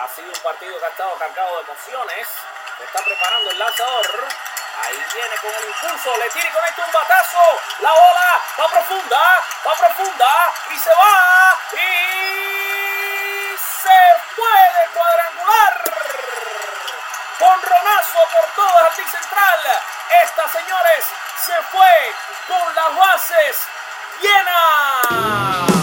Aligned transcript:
Ha 0.00 0.08
sido 0.08 0.32
un 0.32 0.40
partido 0.40 0.78
que 0.78 0.84
ha 0.86 0.88
estado 0.88 1.14
cargado 1.18 1.56
de 1.56 1.62
emociones. 1.70 2.26
Se 2.78 2.84
está 2.84 3.04
preparando 3.04 3.50
el 3.50 3.58
lanzador. 3.58 4.28
Ahí 4.82 5.04
viene 5.12 5.36
con 5.36 5.54
el 5.54 5.68
impulso, 5.68 6.16
le 6.16 6.30
tira 6.30 6.48
y 6.48 6.52
conecta 6.52 6.84
un 6.86 6.92
batazo. 6.92 7.60
La 7.80 7.92
bola 7.92 8.40
va 8.58 8.68
profunda, 8.68 9.44
va 9.66 9.74
profunda 9.74 10.54
y 10.70 10.78
se 10.78 10.90
va. 10.94 11.58
Y 11.74 13.58
se 13.58 14.00
puede 14.36 14.88
cuadrangular. 14.94 15.84
Con 17.38 17.62
Ronazo 17.62 18.18
por 18.32 18.46
todo 18.56 18.72
jardín 18.78 19.06
central. 19.06 19.60
Esta, 20.22 20.48
señores, 20.48 21.04
se 21.44 21.62
fue 21.64 22.14
con 22.48 22.74
las 22.74 22.96
bases 22.96 23.68
llenas. 24.22 25.79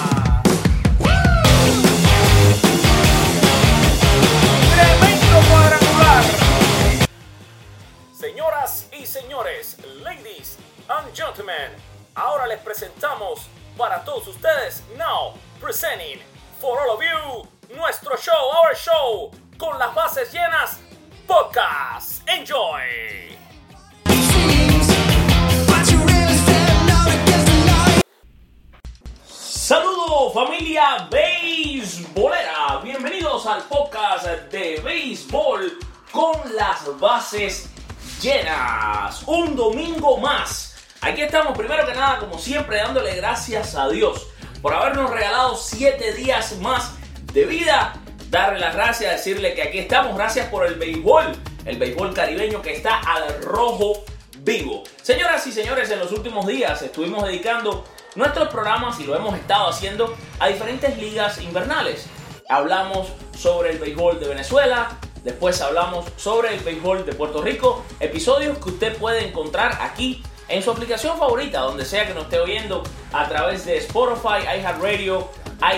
Señores, 9.08 9.78
ladies 10.04 10.58
and 10.90 11.14
gentlemen, 11.16 11.72
ahora 12.16 12.46
les 12.46 12.60
presentamos 12.60 13.48
para 13.78 14.04
todos 14.04 14.28
ustedes, 14.28 14.84
now 14.98 15.34
presenting 15.62 16.20
for 16.60 16.78
all 16.82 16.92
of 16.92 17.02
you, 17.02 17.48
nuestro 17.76 18.18
show, 18.18 18.52
our 18.52 18.76
show, 18.76 19.32
con 19.58 19.80
las 19.80 19.96
bases 19.96 20.34
llenas, 20.34 20.80
podcast. 21.26 22.22
Enjoy. 22.28 22.84
Saludos 29.26 30.34
familia 30.34 31.08
beisbolera, 31.10 32.82
bienvenidos 32.84 33.46
al 33.46 33.62
podcast 33.64 34.26
de 34.52 34.82
béisbol 34.82 35.80
con 36.12 36.56
las 36.56 36.86
bases 37.00 37.70
llenas. 38.22 39.24
Un 39.26 39.56
domingo 39.56 40.18
más. 40.18 40.76
Aquí 41.02 41.22
estamos 41.22 41.58
primero 41.58 41.86
que 41.86 41.94
nada, 41.94 42.20
como 42.20 42.40
siempre, 42.40 42.78
dándole 42.78 43.16
gracias 43.16 43.76
a 43.76 43.88
Dios 43.90 44.28
por 44.62 44.74
habernos 44.74 45.12
regalado 45.12 45.56
siete 45.56 46.14
días 46.14 46.58
más 46.58 46.94
de 47.34 47.46
vida. 47.46 47.94
Darle 48.30 48.60
las 48.60 48.76
gracias, 48.76 49.12
decirle 49.12 49.54
que 49.54 49.64
aquí 49.64 49.80
estamos. 49.80 50.16
Gracias 50.16 50.48
por 50.48 50.66
el 50.66 50.76
béisbol, 50.76 51.36
el 51.66 51.78
béisbol 51.78 52.14
caribeño 52.14 52.62
que 52.62 52.76
está 52.76 53.00
al 53.00 53.42
rojo 53.42 54.04
vivo. 54.40 54.84
Señoras 55.02 55.46
y 55.48 55.52
señores, 55.52 55.90
en 55.92 56.00
los 56.00 56.12
últimos 56.12 56.46
días 56.48 56.82
estuvimos 56.82 57.26
dedicando 57.26 57.86
nuestros 58.16 58.50
programas 58.50 59.00
y 59.00 59.04
lo 59.04 59.16
hemos 59.16 59.36
estado 59.36 59.70
haciendo 59.70 60.16
a 60.40 60.48
diferentes 60.48 60.98
ligas 60.98 61.40
invernales. 61.42 62.08
Hablamos 62.50 63.08
sobre 63.38 63.72
el 63.72 63.80
béisbol 63.80 64.20
de 64.20 64.28
Venezuela, 64.30 64.98
después 65.28 65.62
hablamos 65.62 66.06
sobre 66.16 66.54
el 66.54 66.62
béisbol 66.62 67.06
de 67.06 67.12
Puerto 67.12 67.42
Rico, 67.42 67.84
episodios 68.00 68.58
que 68.60 68.70
usted 68.70 68.96
puede 68.96 69.28
encontrar 69.28 69.78
aquí 69.82 70.24
en 70.48 70.64
su 70.64 70.72
aplicación 70.72 71.18
favorita, 71.20 71.60
donde 71.60 71.84
sea 71.84 72.08
que 72.08 72.14
nos 72.14 72.24
esté 72.24 72.40
oyendo 72.40 72.82
a 73.12 73.28
través 73.28 73.66
de 73.66 73.76
Spotify, 73.80 74.46
iHeartRadio, 74.58 75.28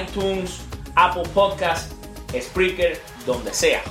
iTunes, 0.03 0.61
Apple 0.93 1.23
Podcast, 1.33 1.91
Spreaker, 2.39 3.01
donde 3.25 3.51
sea. 3.51 3.81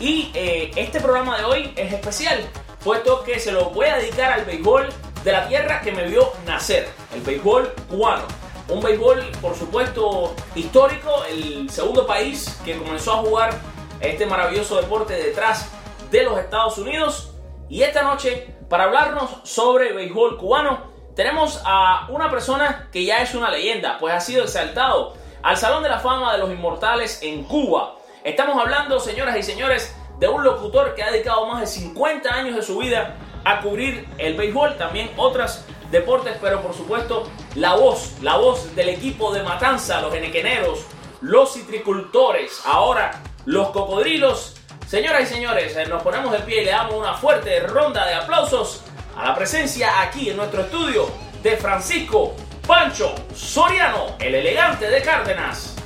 Y 0.00 0.32
eh, 0.34 0.72
este 0.74 1.00
programa 1.00 1.38
de 1.38 1.44
hoy 1.44 1.72
es 1.76 1.92
especial, 1.92 2.40
puesto 2.82 3.22
que 3.22 3.38
se 3.38 3.52
lo 3.52 3.70
voy 3.70 3.86
a 3.86 3.98
dedicar 3.98 4.32
al 4.32 4.44
béisbol 4.44 4.88
de 5.22 5.30
la 5.30 5.46
tierra 5.46 5.82
que 5.82 5.92
me 5.92 6.08
vio 6.08 6.32
nacer, 6.46 6.88
el 7.14 7.20
béisbol 7.20 7.72
cubano. 7.88 8.24
Un 8.68 8.82
béisbol, 8.82 9.24
por 9.40 9.54
supuesto, 9.54 10.34
histórico, 10.56 11.22
el 11.30 11.70
segundo 11.70 12.04
país 12.08 12.58
que 12.64 12.76
comenzó 12.76 13.12
a 13.12 13.16
jugar 13.18 13.75
este 14.00 14.26
maravilloso 14.26 14.80
deporte 14.80 15.14
detrás 15.14 15.70
de 16.10 16.22
los 16.22 16.38
Estados 16.38 16.78
Unidos. 16.78 17.32
Y 17.68 17.82
esta 17.82 18.02
noche, 18.02 18.54
para 18.68 18.84
hablarnos 18.84 19.30
sobre 19.44 19.92
béisbol 19.92 20.38
cubano, 20.38 20.94
tenemos 21.14 21.60
a 21.64 22.06
una 22.10 22.30
persona 22.30 22.88
que 22.92 23.04
ya 23.04 23.18
es 23.18 23.34
una 23.34 23.50
leyenda, 23.50 23.98
pues 23.98 24.14
ha 24.14 24.20
sido 24.20 24.44
exaltado 24.44 25.14
al 25.42 25.56
Salón 25.56 25.82
de 25.82 25.88
la 25.88 25.98
Fama 25.98 26.32
de 26.32 26.38
los 26.38 26.50
Inmortales 26.50 27.20
en 27.22 27.44
Cuba. 27.44 27.96
Estamos 28.22 28.60
hablando, 28.60 29.00
señoras 29.00 29.36
y 29.36 29.42
señores, 29.42 29.96
de 30.18 30.28
un 30.28 30.44
locutor 30.44 30.94
que 30.94 31.02
ha 31.02 31.10
dedicado 31.10 31.46
más 31.46 31.60
de 31.60 31.66
50 31.66 32.34
años 32.34 32.56
de 32.56 32.62
su 32.62 32.78
vida 32.78 33.16
a 33.44 33.60
cubrir 33.60 34.08
el 34.18 34.34
béisbol, 34.34 34.76
también 34.76 35.10
otros 35.16 35.64
deportes, 35.90 36.36
pero 36.40 36.60
por 36.62 36.74
supuesto 36.74 37.28
la 37.54 37.74
voz, 37.74 38.14
la 38.22 38.36
voz 38.36 38.74
del 38.74 38.88
equipo 38.88 39.32
de 39.32 39.42
Matanza, 39.42 40.00
los 40.00 40.12
enequeneros, 40.14 40.84
los 41.20 41.54
citricultores, 41.54 42.60
ahora 42.64 43.22
los 43.46 43.70
cocodrilos. 43.70 44.54
Señoras 44.86 45.22
y 45.22 45.34
señores, 45.34 45.76
nos 45.88 46.02
ponemos 46.02 46.32
de 46.32 46.40
pie 46.40 46.62
y 46.62 46.64
le 46.66 46.72
damos 46.72 46.94
una 46.94 47.14
fuerte 47.14 47.60
ronda 47.60 48.06
de 48.06 48.14
aplausos 48.14 48.82
a 49.16 49.28
la 49.28 49.34
presencia 49.34 50.02
aquí 50.02 50.28
en 50.28 50.36
nuestro 50.36 50.62
estudio 50.62 51.08
de 51.42 51.56
Francisco 51.56 52.34
Pancho 52.66 53.14
Soriano, 53.34 54.16
el 54.20 54.34
elegante 54.34 54.90
de 54.90 55.00
Cárdenas. 55.00 55.76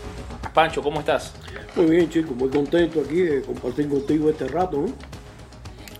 Pancho, 0.52 0.82
¿cómo 0.82 1.00
estás? 1.00 1.32
Muy 1.76 1.86
bien, 1.86 2.10
chicos, 2.10 2.34
muy 2.34 2.50
contento 2.50 3.00
aquí 3.00 3.20
de 3.20 3.42
compartir 3.42 3.88
contigo 3.88 4.30
este 4.30 4.48
rato. 4.48 4.78
¿no? 4.78 4.92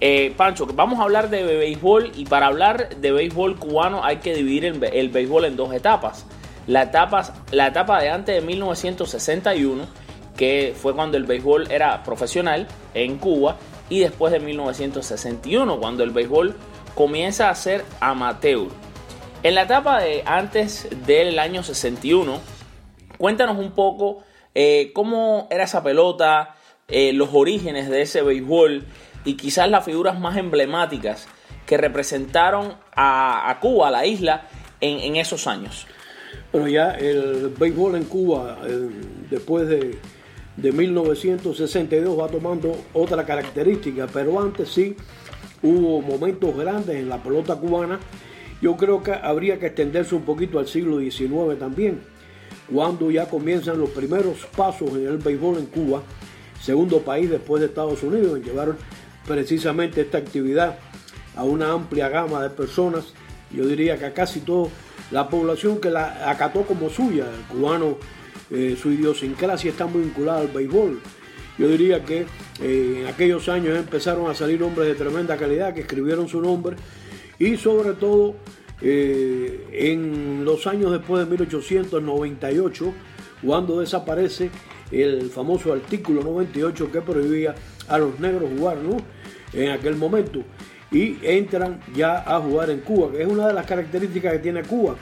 Eh, 0.01 0.35
Pancho, 0.37 0.67
vamos 0.67 0.99
a 0.99 1.03
hablar 1.03 1.29
de 1.29 1.43
béisbol 1.43 2.13
y 2.15 2.25
para 2.25 2.47
hablar 2.47 2.97
de 2.97 3.13
béisbol 3.13 3.59
cubano 3.59 4.03
hay 4.03 4.17
que 4.17 4.35
dividir 4.35 4.65
el, 4.65 4.83
el 4.83 5.11
béisbol 5.11 5.45
en 5.45 5.57
dos 5.57 5.73
etapas. 5.75 6.27
La 6.67 6.85
etapa, 6.85 7.35
la 7.53 7.69
etapa 7.69 8.01
de 8.01 8.11
antes 8.11 8.35
de 8.35 8.41
1961, 8.41 9.87
que 10.41 10.75
fue 10.75 10.95
cuando 10.95 11.19
el 11.19 11.25
béisbol 11.25 11.71
era 11.71 12.03
profesional 12.03 12.67
en 12.95 13.19
Cuba, 13.19 13.59
y 13.91 13.99
después 13.99 14.33
de 14.33 14.41
1961, 14.41 15.79
cuando 15.79 16.03
el 16.03 16.13
béisbol 16.13 16.57
comienza 16.95 17.51
a 17.51 17.55
ser 17.55 17.85
amateur. 18.01 18.69
En 19.43 19.55
la 19.55 19.65
etapa 19.65 20.01
de 20.01 20.23
antes 20.25 20.89
del 21.05 21.39
año 21.39 21.63
61, 21.63 22.41
cuéntanos 23.19 23.59
un 23.59 23.73
poco 23.73 24.23
eh, 24.55 24.93
cómo 24.95 25.47
era 25.51 25.65
esa 25.65 25.83
pelota, 25.83 26.55
eh, 26.89 27.13
los 27.13 27.29
orígenes 27.35 27.91
de 27.91 28.01
ese 28.01 28.23
béisbol 28.23 28.87
y 29.27 29.35
quizás 29.35 29.69
las 29.69 29.85
figuras 29.85 30.19
más 30.19 30.39
emblemáticas 30.39 31.29
que 31.67 31.77
representaron 31.77 32.77
a, 32.97 33.59
Cuba, 33.61 33.89
a 33.89 33.91
la 33.91 34.07
isla, 34.07 34.49
en, 34.81 35.01
en, 35.01 35.17
esos 35.17 35.47
años. 35.47 35.87
Bueno, 36.51 36.67
ya 36.69 36.93
el 36.93 37.51
béisbol 37.59 37.97
en 37.97 38.05
Cuba, 38.05 38.59
eh, 38.67 38.89
después 39.29 39.69
de, 39.69 39.99
de 40.61 40.73
1962, 40.73 42.19
va 42.19 42.29
tomando 42.29 42.77
otra 42.93 43.25
característica, 43.25 44.07
pero 44.13 44.41
antes 44.41 44.69
sí 44.69 44.95
hubo 45.63 46.03
momentos 46.03 46.57
grandes 46.57 46.97
en 46.97 47.09
la 47.09 47.23
pelota 47.23 47.57
cubana. 47.57 47.99
Yo 48.61 48.77
creo 48.77 49.03
que 49.03 49.13
habría 49.13 49.59
que 49.59 49.67
extenderse 49.67 50.15
un 50.15 50.23
poquito 50.23 50.59
al 50.59 50.67
siglo 50.67 50.99
XIX 50.99 51.59
también, 51.59 52.01
cuando 52.71 53.11
ya 53.11 53.27
comienzan 53.27 53.79
los 53.79 53.91
primeros 53.91 54.47
pasos 54.55 54.91
en 54.91 55.07
el 55.07 55.17
béisbol 55.17 55.59
en 55.59 55.67
Cuba, 55.67 56.03
segundo 56.61 57.01
país 57.01 57.31
después 57.31 57.61
de 57.61 57.69
Estados 57.69 58.03
Unidos 58.03 58.37
en 58.37 58.45
llevar 58.45 58.77
precisamente 59.27 60.03
esta 60.03 60.19
actividad 60.19 60.79
a 61.37 61.45
una 61.45 61.73
amplia 61.73 62.09
gama 62.11 62.43
de 62.43 62.51
personas, 62.51 63.15
yo 63.51 63.67
diría 63.67 63.99
que 63.99 64.07
a 64.07 64.13
casi 64.13 64.41
toda 64.41 64.69
la 65.11 65.29
población 65.29 65.81
que 65.81 65.91
la 65.91 66.31
acató 66.31 66.63
como 66.63 66.91
suya, 66.91 67.25
el 67.25 67.57
cubano, 67.57 67.97
eh, 68.51 68.77
su 68.81 68.91
idiosincrasia 68.91 69.71
está 69.71 69.87
muy 69.87 70.03
vinculada 70.03 70.41
al 70.41 70.49
béisbol. 70.49 71.01
Yo 71.59 71.69
diría 71.69 72.05
que 72.05 72.27
eh, 72.63 73.01
en 73.03 73.07
aquellos 73.07 73.49
años 73.49 73.79
empezaron 73.79 74.31
a 74.31 74.35
salir 74.35 74.63
hombres 74.63 74.89
de 74.89 74.95
tremenda 74.95 75.37
calidad 75.37 75.75
que 75.75 75.83
escribieron 75.83 76.29
su 76.29 76.41
nombre 76.41 76.77
y 77.39 77.57
sobre 77.57 77.93
todo 77.93 78.35
eh, 78.81 79.67
en 79.73 80.45
los 80.45 80.67
años 80.67 80.91
después 80.91 81.25
de 81.25 81.31
1898, 81.31 82.95
cuando 83.43 83.81
desaparece 83.81 84.51
el 84.91 85.31
famoso 85.31 85.73
artículo 85.73 86.23
98 86.23 86.91
que 86.91 87.01
prohibía 87.03 87.55
a 87.89 87.99
los 87.99 88.19
negros 88.21 88.51
jugar 88.57 88.79
¿no? 88.79 88.97
en 89.53 89.71
aquel 89.71 89.97
momento 89.97 90.43
y 90.91 91.19
entran 91.23 91.81
ya 91.95 92.19
a 92.27 92.41
jugar 92.41 92.71
en 92.71 92.81
Cuba, 92.81 93.13
que 93.13 93.23
es 93.23 93.29
una 93.29 93.47
de 93.47 93.55
las 93.55 93.67
características 93.67 94.33
que 94.33 94.39
tiene 94.41 94.63
Cuba, 94.63 94.97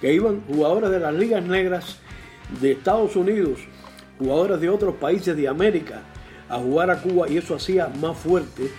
que 0.00 0.14
iban 0.14 0.42
jugadores 0.46 0.90
de 0.90 1.00
las 1.00 1.14
ligas 1.14 1.44
negras 1.44 1.98
de 2.60 2.72
Estados 2.72 3.16
Unidos, 3.16 3.60
jugadores 4.18 4.60
de 4.60 4.68
otros 4.68 4.94
países 4.96 5.36
de 5.36 5.48
América 5.48 6.02
a 6.48 6.58
jugar 6.58 6.90
a 6.90 7.00
Cuba 7.00 7.28
y 7.28 7.38
eso 7.38 7.54
hacía 7.54 7.88
más 8.00 8.16
fuerte 8.16 8.70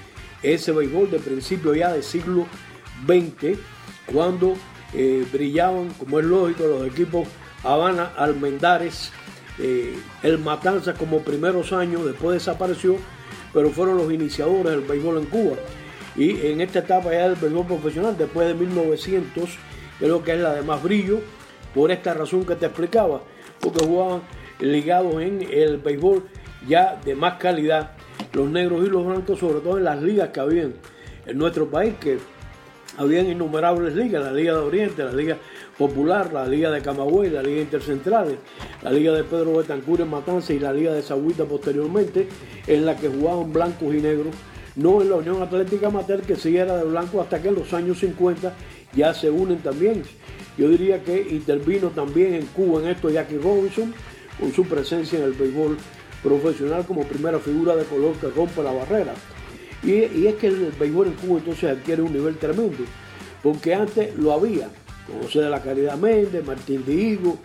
ese 0.44 0.71
béisbol 0.71 1.09
de 1.09 1.19
principio 1.19 1.73
ya 1.73 1.91
del 1.91 2.03
siglo 2.03 2.45
XX, 3.06 3.57
cuando 4.06 4.56
eh, 4.94 5.25
brillaban, 5.31 5.89
como 6.00 6.19
es 6.19 6.25
lógico, 6.25 6.67
los 6.67 6.88
equipos 6.88 7.27
Habana, 7.63 8.12
Almendares, 8.15 9.12
eh, 9.57 9.97
el 10.21 10.38
Matanza 10.38 10.94
como 10.94 11.21
primeros 11.21 11.73
años, 11.73 12.06
después 12.06 12.33
desapareció, 12.33 12.97
pero 13.53 13.71
fueron 13.71 13.97
los 13.97 14.12
iniciadores 14.12 14.71
del 14.71 14.81
béisbol 14.81 15.17
en 15.17 15.25
Cuba. 15.25 15.56
Y 16.15 16.47
en 16.47 16.62
esta 16.62 16.79
etapa 16.79 17.12
ya 17.12 17.29
del 17.29 17.35
béisbol 17.35 17.65
profesional, 17.65 18.15
después 18.17 18.47
de 18.47 18.53
1900, 18.53 19.50
creo 20.00 20.23
que 20.23 20.33
es 20.33 20.39
la 20.39 20.53
de 20.53 20.62
más 20.62 20.81
brillo, 20.83 21.21
por 21.75 21.92
esta 21.92 22.13
razón 22.13 22.45
que 22.45 22.56
te 22.56 22.66
explicaba, 22.66 23.22
porque 23.60 23.86
jugaban 23.86 24.22
ligados 24.60 25.22
en 25.22 25.42
el 25.51 25.77
béisbol 25.77 26.24
ya 26.68 27.00
de 27.04 27.13
más 27.13 27.36
calidad, 27.36 27.92
los 28.33 28.50
negros 28.50 28.88
y 28.88 28.89
los 28.89 29.06
blancos, 29.06 29.38
sobre 29.38 29.60
todo 29.60 29.77
en 29.77 29.83
las 29.83 30.01
ligas 30.01 30.30
que 30.30 30.39
habían 30.39 30.74
en 31.27 31.38
nuestro 31.38 31.69
país, 31.69 31.94
que 32.00 32.18
habían 32.98 33.27
innumerables 33.27 33.94
ligas, 33.95 34.24
la 34.24 34.31
Liga 34.31 34.54
de 34.54 34.60
Oriente, 34.60 35.04
la 35.04 35.12
Liga 35.12 35.38
Popular, 35.77 36.31
la 36.31 36.48
Liga 36.48 36.72
de 36.72 36.81
Camagüey, 36.81 37.30
la 37.30 37.44
Liga 37.44 37.62
Intercentrales, 37.62 38.38
la 38.81 38.92
Liga 38.92 39.12
de 39.12 39.24
Pedro 39.24 39.57
Betancur 39.57 40.01
en 40.01 40.10
Matanza 40.10 40.54
y 40.54 40.60
la 40.60 40.72
Liga 40.72 40.94
de 40.94 41.01
Sagüita 41.01 41.44
posteriormente, 41.45 42.27
en 42.68 42.86
la 42.86 42.95
que 42.95 43.10
jugaban 43.10 43.51
blancos 43.51 43.94
y 43.94 44.01
negros, 44.01 44.33
no 44.77 45.01
en 45.01 45.10
la 45.10 45.18
Unión 45.18 45.42
Atlética 45.42 45.88
Amateur, 45.88 46.22
que 46.22 46.36
sí 46.36 46.56
era 46.56 46.77
de 46.77 46.86
blanco 46.86 47.22
hasta 47.22 47.42
que 47.42 47.50
en 47.50 47.56
los 47.56 47.74
años 47.74 48.00
50 48.00 48.54
ya 48.94 49.13
se 49.13 49.30
unen 49.30 49.57
también. 49.57 50.04
Yo 50.57 50.69
diría 50.69 51.04
que 51.04 51.28
intervino 51.31 51.90
también 51.90 52.34
en 52.36 52.46
Cuba 52.48 52.81
en 52.81 52.88
esto 52.90 53.10
Jackie 53.10 53.38
Robinson, 53.38 53.94
con 54.40 54.54
su 54.54 54.66
presencia 54.66 55.19
en 55.19 55.25
el 55.25 55.34
béisbol 55.34 55.78
profesional 56.24 56.86
como 56.86 57.04
primera 57.04 57.40
figura 57.40 57.75
de 57.75 57.84
color 57.86 58.16
que 58.16 58.28
rompe 58.28 58.63
la 58.63 58.72
barrera. 58.72 59.13
Y, 59.84 60.25
es 60.25 60.36
que 60.36 60.48
el 60.48 60.72
béisbol 60.80 61.07
en 61.07 61.13
Cuba 61.13 61.40
entonces 61.40 61.69
adquiere 61.69 62.02
un 62.02 62.13
nivel 62.13 62.38
tremendo, 62.38 62.84
porque 63.44 63.75
antes 63.75 64.18
lo 64.18 64.34
había, 64.34 64.69
como 65.06 65.28
de 65.28 65.50
la 65.50 65.62
Caridad 65.62 65.98
Méndez, 65.98 66.46
Martín 66.46 66.84
Diego 66.86 67.38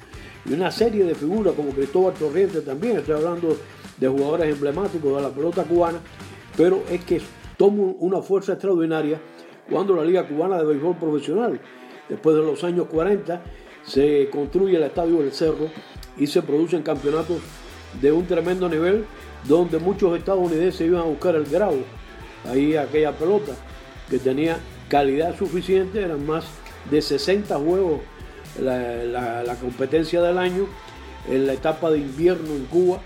y 0.46 0.54
una 0.54 0.70
serie 0.70 1.04
de 1.04 1.14
figuras 1.14 1.54
como 1.54 1.70
Cristóbal 1.70 2.14
Torriente 2.14 2.62
también, 2.62 2.96
estoy 2.96 3.16
hablando 3.16 3.56
de 3.98 4.08
jugadores 4.08 4.54
emblemáticos 4.54 5.16
de 5.16 5.22
la 5.22 5.28
pelota 5.28 5.64
cubana, 5.64 5.98
pero 6.56 6.82
es 6.90 7.04
que 7.04 7.20
toma 7.58 7.92
una 7.98 8.22
fuerza 8.22 8.52
extraordinaria 8.52 9.20
cuando 9.68 9.94
la 9.94 10.04
Liga 10.04 10.26
Cubana 10.26 10.56
de 10.56 10.64
Béisbol 10.64 10.96
Profesional, 10.96 11.60
después 12.10 12.36
de 12.36 12.42
los 12.42 12.62
años 12.64 12.86
40, 12.90 13.40
se 13.86 14.28
construye 14.30 14.76
el 14.76 14.82
Estadio 14.82 15.18
del 15.20 15.32
Cerro 15.32 15.70
y 16.18 16.26
se 16.26 16.42
producen 16.42 16.82
campeonatos 16.82 17.38
de 18.00 18.12
un 18.12 18.26
tremendo 18.26 18.68
nivel 18.68 19.04
donde 19.44 19.78
muchos 19.78 20.18
estadounidenses 20.18 20.80
iban 20.82 21.00
a 21.00 21.04
buscar 21.04 21.34
el 21.34 21.44
grado. 21.44 21.78
Ahí 22.46 22.76
aquella 22.76 23.12
pelota 23.12 23.52
que 24.08 24.18
tenía 24.18 24.58
calidad 24.88 25.36
suficiente, 25.36 26.02
eran 26.02 26.26
más 26.26 26.44
de 26.90 27.00
60 27.00 27.56
juegos 27.56 28.00
la, 28.60 29.56
competencia 29.60 30.20
del 30.20 30.38
año 30.38 30.66
en 31.28 31.46
la 31.46 31.52
etapa 31.52 31.90
de 31.90 31.98
invierno 31.98 32.50
en 32.54 32.64
Cuba. 32.66 33.00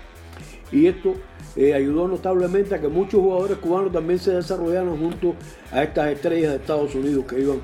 Y 0.71 0.87
esto 0.87 1.13
eh, 1.55 1.73
ayudó 1.73 2.07
notablemente 2.07 2.75
a 2.75 2.81
que 2.81 2.87
muchos 2.87 3.21
jugadores 3.21 3.57
cubanos 3.57 3.91
también 3.91 4.19
se 4.19 4.31
desarrollaran 4.31 4.97
junto 4.97 5.35
a 5.71 5.83
estas 5.83 6.07
estrellas 6.09 6.51
de 6.51 6.57
Estados 6.57 6.95
Unidos 6.95 7.25
que 7.25 7.39
iban 7.39 7.61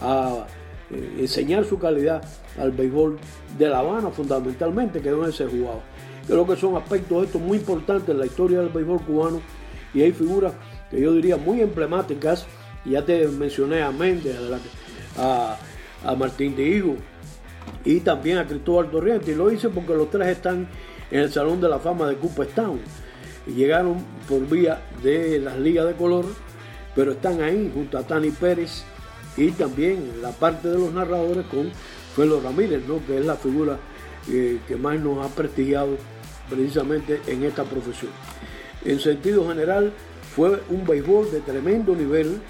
a 0.00 0.46
eh, 0.90 1.16
enseñar 1.20 1.64
su 1.64 1.78
calidad 1.78 2.22
al 2.58 2.72
béisbol 2.72 3.18
de 3.58 3.68
La 3.68 3.80
Habana 3.80 4.10
fundamentalmente, 4.10 5.00
que 5.00 5.08
es 5.08 5.14
donde 5.14 5.32
se 5.32 5.46
jugaba. 5.46 5.80
Creo 6.26 6.46
que 6.46 6.56
son 6.56 6.76
aspectos 6.76 7.26
estos 7.26 7.40
muy 7.40 7.58
importantes 7.58 8.10
en 8.10 8.18
la 8.18 8.26
historia 8.26 8.60
del 8.60 8.68
béisbol 8.68 9.00
cubano 9.02 9.40
y 9.94 10.02
hay 10.02 10.12
figuras 10.12 10.52
que 10.90 11.00
yo 11.00 11.12
diría 11.12 11.36
muy 11.36 11.60
emblemáticas. 11.60 12.46
Ya 12.84 13.04
te 13.04 13.26
mencioné 13.28 13.82
a 13.82 13.90
Méndez, 13.90 14.36
a, 15.18 15.56
a 16.04 16.14
Martín 16.14 16.56
de 16.56 16.68
Higo 16.68 16.96
y 17.84 18.00
también 18.00 18.38
a 18.38 18.46
Cristóbal 18.46 18.90
Torriente. 18.90 19.32
Y 19.32 19.34
lo 19.34 19.50
hice 19.50 19.68
porque 19.68 19.94
los 19.94 20.10
tres 20.10 20.28
están 20.28 20.68
en 21.10 21.20
el 21.20 21.32
Salón 21.32 21.60
de 21.60 21.68
la 21.68 21.78
Fama 21.78 22.06
de 22.08 22.16
Cooperstown. 22.16 22.80
Llegaron 23.46 23.96
por 24.28 24.46
vía 24.48 24.82
de 25.02 25.38
las 25.38 25.58
ligas 25.58 25.86
de 25.86 25.94
color, 25.94 26.26
pero 26.94 27.12
están 27.12 27.42
ahí 27.42 27.70
junto 27.72 27.98
a 27.98 28.02
Tani 28.02 28.30
Pérez 28.30 28.84
y 29.38 29.52
también 29.52 30.20
la 30.20 30.32
parte 30.32 30.68
de 30.68 30.78
los 30.78 30.92
narradores 30.92 31.46
con 31.46 31.70
Felo 32.16 32.40
Ramírez, 32.40 32.82
¿no? 32.88 33.04
que 33.06 33.18
es 33.18 33.24
la 33.24 33.36
figura 33.36 33.78
eh, 34.28 34.58
que 34.66 34.76
más 34.76 34.98
nos 34.98 35.24
ha 35.24 35.34
prestigiado 35.34 35.96
precisamente 36.50 37.20
en 37.26 37.44
esta 37.44 37.62
profesión. 37.64 38.10
En 38.84 38.98
sentido 38.98 39.48
general, 39.48 39.92
fue 40.34 40.60
un 40.70 40.84
béisbol 40.84 41.30
de 41.30 41.40
tremendo 41.40 41.94
nivel, 41.94 42.40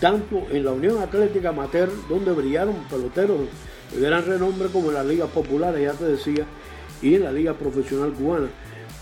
tanto 0.00 0.46
en 0.50 0.64
la 0.64 0.72
Unión 0.72 1.02
Atlética 1.02 1.50
Amateur, 1.50 1.90
donde 2.08 2.32
brillaron 2.32 2.74
peloteros 2.90 3.40
de 3.94 4.00
gran 4.00 4.24
renombre, 4.26 4.68
como 4.68 4.88
en 4.88 4.94
las 4.94 5.06
ligas 5.06 5.30
populares, 5.30 5.82
ya 5.82 5.92
te 5.92 6.04
decía, 6.04 6.44
y 7.00 7.14
en 7.14 7.24
la 7.24 7.32
Liga 7.32 7.54
Profesional 7.54 8.12
Cubana, 8.12 8.48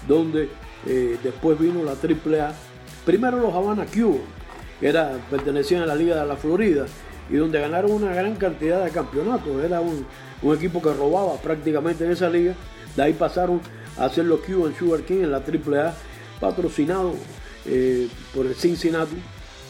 donde 0.06 0.48
eh, 0.86 1.18
después 1.22 1.58
vino 1.58 1.82
la 1.84 1.92
AAA. 1.92 2.52
Primero 3.04 3.38
los 3.38 3.54
Havana 3.54 3.86
Cuba, 3.86 4.18
era, 4.82 5.18
pertenecían 5.30 5.82
a 5.82 5.86
la 5.86 5.94
Liga 5.94 6.20
de 6.20 6.26
la 6.26 6.36
Florida, 6.36 6.86
y 7.30 7.36
donde 7.36 7.60
ganaron 7.60 7.92
una 7.92 8.14
gran 8.14 8.36
cantidad 8.36 8.84
de 8.84 8.90
campeonatos. 8.90 9.64
Era 9.64 9.80
un, 9.80 10.06
equipo 10.54 10.82
que 10.82 10.92
robaba 10.92 11.36
prácticamente 11.36 12.04
en 12.04 12.10
esa 12.10 12.28
liga. 12.28 12.54
De 12.96 13.02
ahí 13.02 13.12
pasaron 13.12 13.60
a 13.96 14.06
hacer 14.06 14.24
los 14.24 14.40
Cuban 14.40 14.74
Sugar 14.74 15.02
King 15.02 15.22
en 15.22 15.30
la 15.30 15.38
AAA, 15.38 15.94
patrocinado 16.40 17.14
eh, 17.64 18.08
por 18.34 18.46
el 18.46 18.54
Cincinnati 18.54 19.16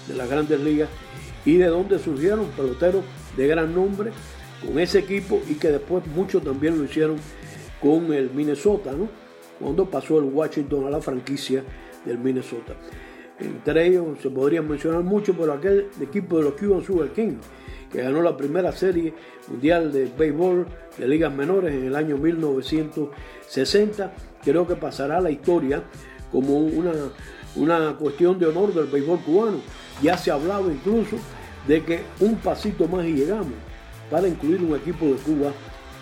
de 0.09 0.15
las 0.15 0.29
grandes 0.29 0.59
ligas 0.61 0.89
y 1.45 1.57
de 1.57 1.67
donde 1.67 1.99
surgieron 1.99 2.47
peloteros 2.57 3.05
de 3.37 3.47
gran 3.47 3.75
nombre 3.75 4.13
con 4.67 4.79
ese 4.79 5.01
equipo 5.01 5.41
y 5.49 5.55
que 5.55 5.69
después 5.69 6.07
muchos 6.07 6.43
también 6.43 6.79
lo 6.79 6.85
hicieron 6.85 7.17
con 7.81 8.13
el 8.13 8.31
Minnesota, 8.31 8.93
¿no? 8.93 9.09
cuando 9.61 9.89
pasó 9.89 10.19
el 10.19 10.25
Washington 10.25 10.87
a 10.87 10.91
la 10.91 11.01
franquicia 11.01 11.63
del 12.05 12.19
Minnesota. 12.19 12.75
Entre 13.43 13.87
ellos 13.87 14.07
se 14.21 14.31
podrían 14.31 14.69
mencionar 14.69 15.03
mucho, 15.03 15.35
pero 15.35 15.53
aquel 15.53 15.89
equipo 16.01 16.39
de 16.39 16.45
los 16.45 16.55
Cuban 16.55 16.83
Sugar 16.83 17.11
King, 17.11 17.37
que 17.91 18.03
ganó 18.03 18.23
la 18.23 18.37
primera 18.37 18.73
serie 18.73 19.13
mundial 19.49 19.93
de 19.93 20.11
béisbol 20.17 20.67
de 20.97 21.09
ligas 21.09 21.35
menores 21.35 21.75
en 21.75 21.85
el 21.85 21.97
año 21.97 22.17
1960, 22.17 24.13
creo 24.43 24.67
que 24.67 24.77
pasará 24.77 25.19
a 25.19 25.21
la 25.21 25.31
historia 25.31 25.83
como 26.31 26.59
una 26.59 26.93
una 27.57 27.95
cuestión 27.97 28.39
de 28.39 28.47
honor 28.47 28.73
del 28.75 28.87
béisbol 28.87 29.21
cubano. 29.21 29.61
Ya 30.03 30.17
se 30.17 30.31
hablaba 30.31 30.67
incluso 30.73 31.17
de 31.67 31.83
que 31.85 32.01
un 32.21 32.37
pasito 32.37 32.89
más 32.89 33.05
y 33.05 33.13
llegamos 33.13 33.53
para 34.11 34.29
incluir 34.29 34.63
un 34.63 34.77
equipo 34.77 35.07
de 35.07 35.15
Cuba 35.17 35.53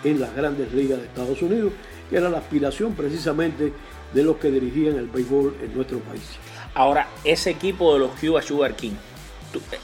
en 0.03 0.19
las 0.19 0.35
grandes 0.35 0.73
ligas 0.73 0.99
de 0.99 1.05
Estados 1.05 1.41
Unidos, 1.41 1.71
que 2.09 2.17
era 2.17 2.29
la 2.29 2.39
aspiración 2.39 2.93
precisamente 2.93 3.71
de 4.13 4.23
los 4.23 4.37
que 4.37 4.51
dirigían 4.51 4.95
el 4.95 5.07
béisbol 5.07 5.55
en 5.61 5.73
nuestro 5.73 5.99
país. 5.99 6.37
Ahora, 6.73 7.07
ese 7.23 7.49
equipo 7.49 7.93
de 7.93 7.99
los 7.99 8.11
Cuba 8.11 8.41
Sugar 8.41 8.75
King, 8.75 8.93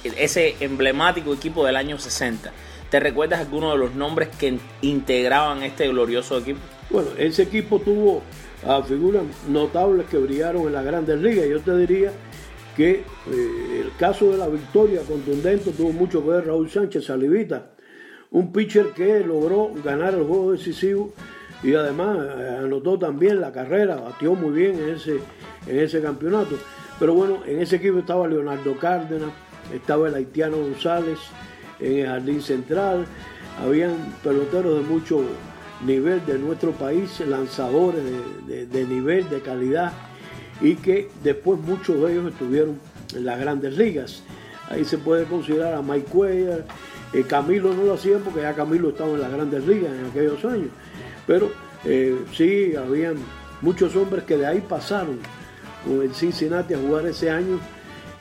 ese 0.04 0.56
emblemático 0.62 1.34
equipo 1.34 1.66
del 1.66 1.76
año 1.76 2.00
60, 2.00 2.52
¿te 2.90 3.00
recuerdas 3.00 3.42
algunos 3.42 3.74
de 3.74 3.80
los 3.80 3.96
nombres 3.96 4.30
que 4.30 4.58
integraban 4.82 5.64
este 5.64 5.88
glorioso 5.90 6.38
equipo? 6.38 6.60
Bueno, 6.90 7.10
ese 7.18 7.44
equipo 7.44 7.80
tuvo 7.80 8.22
a 8.66 8.82
figuras 8.84 9.24
notables 9.50 10.08
que 10.08 10.18
brillaron 10.18 10.68
en 10.68 10.74
las 10.74 10.86
grandes 10.86 11.20
ligas. 11.20 11.46
Yo 11.48 11.60
te 11.60 11.76
diría 11.78 12.12
que 12.78 12.92
eh, 12.92 13.82
el 13.82 13.92
caso 13.98 14.32
de 14.32 14.38
la 14.38 14.48
victoria 14.48 15.02
contundente 15.02 15.72
tuvo 15.72 15.92
mucho 15.92 16.24
que 16.24 16.30
ver 16.30 16.48
Raúl 16.48 16.70
Sánchez 16.70 17.06
Salivita, 17.06 17.72
un 18.32 18.54
pitcher 18.54 18.92
que 18.94 19.20
logró 19.20 19.72
ganar 19.84 20.14
el 20.14 20.24
juego 20.24 20.54
decisivo 20.54 21.14
y 21.64 21.74
además 21.74 22.18
eh, 22.20 22.58
anotó 22.60 22.98
también 22.98 23.42
la 23.42 23.52
carrera, 23.52 23.96
batió 23.96 24.36
muy 24.36 24.52
bien 24.52 24.80
en 24.80 24.90
ese, 24.96 25.20
en 25.68 25.80
ese 25.80 26.02
campeonato. 26.02 26.58
Pero 27.00 27.14
bueno, 27.14 27.40
en 27.46 27.62
ese 27.62 27.76
equipo 27.78 28.00
estaba 28.00 28.28
Leonardo 28.28 28.78
Cárdenas, 28.78 29.30
estaba 29.74 30.08
el 30.08 30.16
haitiano 30.16 30.58
González 30.58 31.20
en 31.80 32.00
el 32.00 32.08
jardín 32.08 32.42
central, 32.42 33.06
habían 33.64 34.16
peloteros 34.24 34.76
de 34.78 34.82
mucho 34.82 35.22
nivel 35.86 36.26
de 36.26 36.40
nuestro 36.40 36.72
país, 36.72 37.20
lanzadores 37.20 38.02
de, 38.48 38.86
nivel, 38.86 39.30
de 39.30 39.42
calidad, 39.42 39.94
y 40.62 40.76
que 40.76 41.10
después 41.24 41.60
muchos 41.60 42.02
de 42.02 42.14
ellos 42.14 42.32
estuvieron 42.32 42.80
en 43.16 43.26
las 43.26 43.40
grandes 43.40 43.78
ligas. 43.78 44.24
Ahí 44.70 44.84
se 44.84 44.98
puede 44.98 45.26
considerar 45.26 45.76
a 45.76 45.82
Mike 45.82 46.08
Cuellar, 46.12 46.66
eh, 47.14 47.24
Camilo 47.28 47.74
no 47.74 47.84
lo 47.84 47.94
hacía 47.94 48.18
porque 48.18 48.42
ya 48.42 48.54
Camilo 48.54 48.90
estaba 48.90 49.12
en 49.12 49.22
las 49.22 49.32
grandes 49.32 49.66
ligas 49.66 49.92
en 49.94 50.06
aquellos 50.08 50.44
años, 50.46 50.70
pero 51.26 51.52
eh, 51.86 52.18
sí, 52.34 52.76
habían 52.76 53.16
muchos 53.62 53.96
hombres 53.96 54.24
que 54.26 54.36
de 54.36 54.46
ahí 54.46 54.64
pasaron 54.68 55.20
con 55.84 56.02
el 56.02 56.14
Cincinnati 56.14 56.74
a 56.74 56.78
jugar 56.78 57.06
ese 57.06 57.30
año 57.30 57.60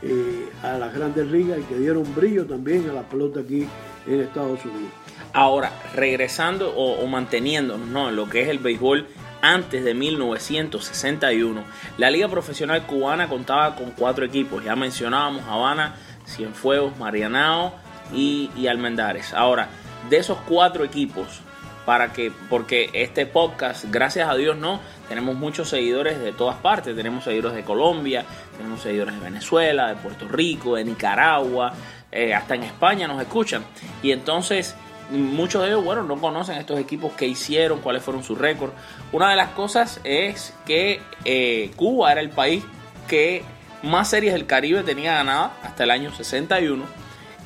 eh, 0.02 0.48
a 0.62 0.78
las 0.78 0.94
grandes 0.94 1.26
ligas 1.26 1.58
y 1.58 1.62
que 1.62 1.78
dieron 1.78 2.14
brillo 2.14 2.44
también 2.44 2.88
a 2.90 2.92
la 2.92 3.02
pelota 3.02 3.40
aquí 3.40 3.66
en 4.06 4.20
Estados 4.20 4.64
Unidos. 4.64 4.92
Ahora, 5.32 5.70
regresando 5.94 6.72
o, 6.74 7.06
manteniéndonos 7.06 7.88
¿no? 7.88 8.08
en 8.08 8.16
lo 8.16 8.28
que 8.28 8.42
es 8.42 8.48
el 8.48 8.58
béisbol 8.58 9.06
antes 9.42 9.84
de 9.84 9.94
1961, 9.94 11.62
la 11.98 12.10
Liga 12.10 12.28
Profesional 12.28 12.86
Cubana 12.86 13.28
contaba 13.28 13.76
con 13.76 13.90
cuatro 13.90 14.24
equipos. 14.24 14.64
Ya 14.64 14.76
mencionábamos 14.76 15.44
Habana, 15.44 15.96
Cienfuegos, 16.26 16.96
Marianao 16.98 17.74
y, 18.14 18.50
y 18.56 18.66
Almendares. 18.66 19.34
Ahora, 19.34 19.68
de 20.08 20.18
esos 20.18 20.38
cuatro 20.48 20.84
equipos, 20.84 21.42
para 21.84 22.12
que, 22.12 22.32
porque 22.50 22.90
este 22.92 23.26
podcast, 23.26 23.84
gracias 23.90 24.28
a 24.28 24.34
Dios, 24.34 24.56
no, 24.56 24.80
tenemos 25.08 25.36
muchos 25.36 25.68
seguidores 25.68 26.20
de 26.20 26.32
todas 26.32 26.56
partes. 26.56 26.94
Tenemos 26.96 27.24
seguidores 27.24 27.56
de 27.56 27.64
Colombia, 27.64 28.24
tenemos 28.56 28.80
seguidores 28.80 29.14
de 29.14 29.20
Venezuela, 29.20 29.88
de 29.88 29.96
Puerto 29.96 30.26
Rico, 30.28 30.76
de 30.76 30.84
Nicaragua, 30.84 31.72
eh, 32.10 32.34
hasta 32.34 32.54
en 32.54 32.64
España 32.64 33.06
nos 33.06 33.20
escuchan. 33.20 33.64
Y 34.02 34.12
entonces 34.12 34.74
muchos 35.10 35.62
de 35.62 35.68
ellos, 35.68 35.84
bueno, 35.84 36.02
no 36.02 36.16
conocen 36.16 36.56
estos 36.58 36.78
equipos 36.78 37.12
que 37.12 37.26
hicieron, 37.26 37.80
cuáles 37.80 38.02
fueron 38.02 38.22
sus 38.22 38.38
récords. 38.38 38.72
Una 39.12 39.30
de 39.30 39.36
las 39.36 39.50
cosas 39.50 40.00
es 40.04 40.54
que 40.66 41.00
eh, 41.24 41.70
Cuba 41.76 42.12
era 42.12 42.20
el 42.20 42.30
país 42.30 42.64
que 43.06 43.44
más 43.82 44.10
series 44.10 44.32
del 44.32 44.46
Caribe 44.46 44.82
tenía 44.82 45.14
ganada 45.14 45.52
hasta 45.62 45.84
el 45.84 45.90
año 45.90 46.12
61. 46.12 46.84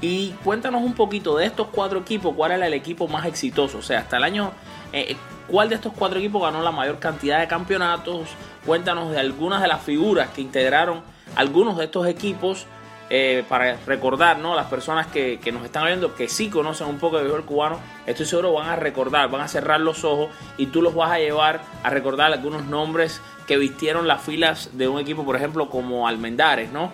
Y 0.01 0.31
cuéntanos 0.45 0.83
un 0.83 0.95
poquito 0.95 1.37
de 1.37 1.45
estos 1.45 1.69
cuatro 1.69 2.01
equipos, 2.01 2.35
cuál 2.35 2.53
era 2.53 2.67
el 2.67 2.75
equipo 2.75 3.07
más 3.07 3.27
exitoso. 3.27 3.79
O 3.79 3.83
sea, 3.83 4.01
hasta 4.01 4.17
el 4.17 4.25
año, 4.25 4.53
eh, 4.93 5.17
cuál 5.51 5.69
de 5.69 5.75
estos 5.75 5.93
cuatro 5.93 6.19
equipos 6.19 6.43
ganó 6.43 6.63
la 6.63 6.71
mayor 6.71 6.99
cantidad 6.99 7.41
de 7.41 7.49
campeonatos. 7.49 8.29
Cuéntanos 8.65 9.11
de 9.11 9.19
algunas 9.19 9.61
de 9.61 9.69
las 9.69 9.83
figuras 9.83 10.29
que 10.31 10.41
integraron 10.41 11.03
algunos 11.37 11.77
de 11.77 11.85
estos 11.85 12.07
equipos 12.07 12.67
eh, 13.13 13.45
para 13.49 13.77
recordar, 13.87 14.39
¿no? 14.39 14.55
Las 14.55 14.67
personas 14.67 15.09
que, 15.09 15.41
nos 15.53 15.65
están 15.65 15.87
viendo, 15.87 16.15
que 16.15 16.29
sí 16.29 16.49
conocen 16.49 16.87
un 16.87 16.99
poco 16.99 17.17
de 17.17 17.25
béisbol 17.25 17.45
cubano, 17.45 17.81
estoy 18.07 18.25
seguro 18.25 18.53
van 18.53 18.69
a 18.69 18.77
recordar, 18.77 19.29
van 19.29 19.41
a 19.41 19.49
cerrar 19.49 19.81
los 19.81 20.05
ojos 20.05 20.31
y 20.57 20.67
tú 20.67 20.81
los 20.81 20.95
vas 20.95 21.11
a 21.11 21.19
llevar 21.19 21.61
a 21.83 21.91
recordar 21.91 22.33
algunos 22.33 22.67
nombres 22.67 23.21
que 23.49 23.57
vistieron 23.57 24.07
las 24.07 24.23
filas 24.23 24.71
de 24.75 24.87
un 24.87 25.01
equipo, 25.01 25.25
por 25.25 25.35
ejemplo, 25.35 25.69
como 25.69 26.07
Almendares, 26.07 26.71
¿no? 26.71 26.93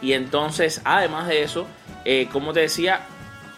Y 0.00 0.14
entonces, 0.14 0.80
además 0.84 1.28
de 1.28 1.42
eso, 1.42 1.66
eh, 2.06 2.28
como 2.32 2.54
te 2.54 2.60
decía, 2.60 3.02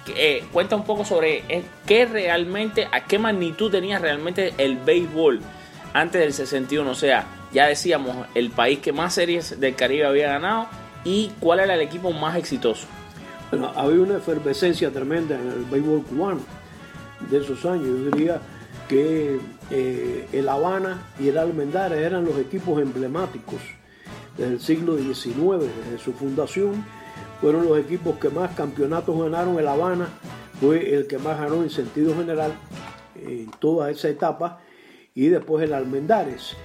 eh, 0.09 0.45
cuenta 0.53 0.77
un 0.77 0.85
poco 0.85 1.05
sobre 1.05 1.45
qué 1.87 2.07
realmente, 2.07 2.89
a 2.91 3.05
qué 3.05 3.19
magnitud 3.19 3.71
tenía 3.71 3.99
realmente 3.99 4.55
el 4.59 4.77
béisbol 4.77 5.41
antes 5.93 6.21
del 6.21 6.33
61. 6.33 6.91
O 6.91 6.95
sea, 6.95 7.27
ya 7.53 7.67
decíamos, 7.67 8.27
el 8.35 8.51
país 8.51 8.79
que 8.79 8.93
más 8.93 9.15
series 9.15 9.61
del 9.61 9.75
Caribe 9.75 10.07
había 10.07 10.29
ganado 10.29 10.67
y 11.05 11.31
cuál 11.41 11.61
era 11.61 11.75
el 11.75 11.81
equipo 11.81 12.13
más 12.13 12.37
exitoso. 12.37 12.87
Bueno, 13.51 13.73
había 13.75 14.01
una 14.01 14.19
efervescencia 14.19 14.91
tremenda 14.91 15.35
en 15.35 15.49
el 15.49 15.65
béisbol 15.65 16.05
cubano 16.05 16.41
de 17.29 17.39
esos 17.39 17.65
años. 17.65 17.87
Yo 17.87 18.17
diría 18.17 18.41
que 18.89 19.39
eh, 19.71 20.29
el 20.33 20.49
Habana 20.49 21.03
y 21.19 21.29
el 21.29 21.39
Almendares 21.39 21.99
eran 21.99 22.25
los 22.25 22.39
equipos 22.39 22.81
emblemáticos 22.81 23.61
del 24.37 24.61
siglo 24.61 24.97
XIX, 24.97 25.35
desde 25.61 25.99
su 26.03 26.13
fundación. 26.13 26.85
Fueron 27.41 27.67
los 27.67 27.79
equipos 27.79 28.19
que 28.19 28.29
más 28.29 28.55
campeonatos 28.55 29.19
ganaron. 29.19 29.59
El 29.59 29.69
Habana 29.69 30.09
fue 30.61 30.95
el 30.95 31.07
que 31.07 31.19
más 31.19 31.39
ganó 31.39 31.63
en 31.63 31.71
sentido 31.71 32.15
general 32.15 32.53
en 33.17 33.51
toda 33.59 33.91
esa 33.91 34.09
etapa. 34.09 34.61
Y 35.15 35.29
después 35.29 35.65
el 35.65 35.73
Almendares 35.73 36.57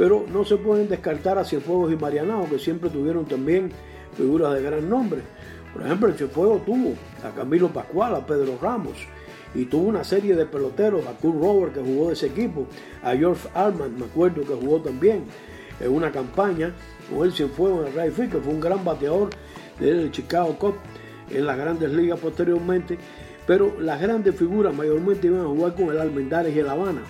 pero 0.00 0.24
no 0.32 0.46
se 0.46 0.56
pueden 0.56 0.88
descartar 0.88 1.36
a 1.36 1.44
Cienfuegos 1.44 1.92
y 1.92 1.96
Marianao, 1.96 2.48
que 2.48 2.58
siempre 2.58 2.88
tuvieron 2.88 3.26
también 3.26 3.70
figuras 4.16 4.54
de 4.54 4.62
gran 4.62 4.88
nombre. 4.88 5.20
Por 5.74 5.82
ejemplo, 5.82 6.08
el 6.08 6.14
Cienfuegos 6.14 6.64
tuvo 6.64 6.94
a 7.22 7.34
Camilo 7.34 7.68
Pascual, 7.68 8.14
a 8.14 8.24
Pedro 8.24 8.58
Ramos, 8.62 8.96
y 9.54 9.66
tuvo 9.66 9.88
una 9.88 10.02
serie 10.02 10.34
de 10.34 10.46
peloteros, 10.46 11.06
a 11.06 11.12
Kurt 11.12 11.42
Robert, 11.42 11.74
que 11.74 11.80
jugó 11.80 12.06
de 12.06 12.14
ese 12.14 12.28
equipo, 12.28 12.66
a 13.02 13.14
George 13.14 13.46
Alman, 13.52 13.98
me 13.98 14.06
acuerdo 14.06 14.40
que 14.40 14.54
jugó 14.54 14.80
también 14.80 15.24
en 15.80 15.92
una 15.92 16.10
campaña 16.10 16.74
con 17.14 17.26
el 17.26 17.32
Cienfuegos 17.34 17.90
en 17.92 18.00
el 18.00 18.12
Field, 18.12 18.32
que 18.32 18.38
fue 18.38 18.54
un 18.54 18.60
gran 18.60 18.82
bateador 18.82 19.28
del 19.80 20.10
Chicago 20.10 20.56
Cup 20.58 20.76
en 21.30 21.46
las 21.46 21.56
grandes 21.56 21.90
ligas 21.90 22.18
posteriormente, 22.18 22.98
pero 23.46 23.80
las 23.80 24.00
grandes 24.00 24.34
figuras 24.34 24.74
mayormente 24.74 25.26
iban 25.26 25.40
a 25.40 25.48
jugar 25.48 25.74
con 25.74 25.88
el 25.90 25.98
Almendares 25.98 26.54
y 26.54 26.58
el 26.58 26.68
Habana. 26.68 27.00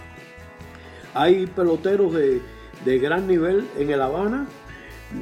Hay 1.14 1.46
peloteros 1.46 2.14
de 2.14 2.40
de 2.84 2.98
gran 2.98 3.26
nivel 3.26 3.66
en 3.78 3.90
El 3.90 4.00
Habana, 4.00 4.46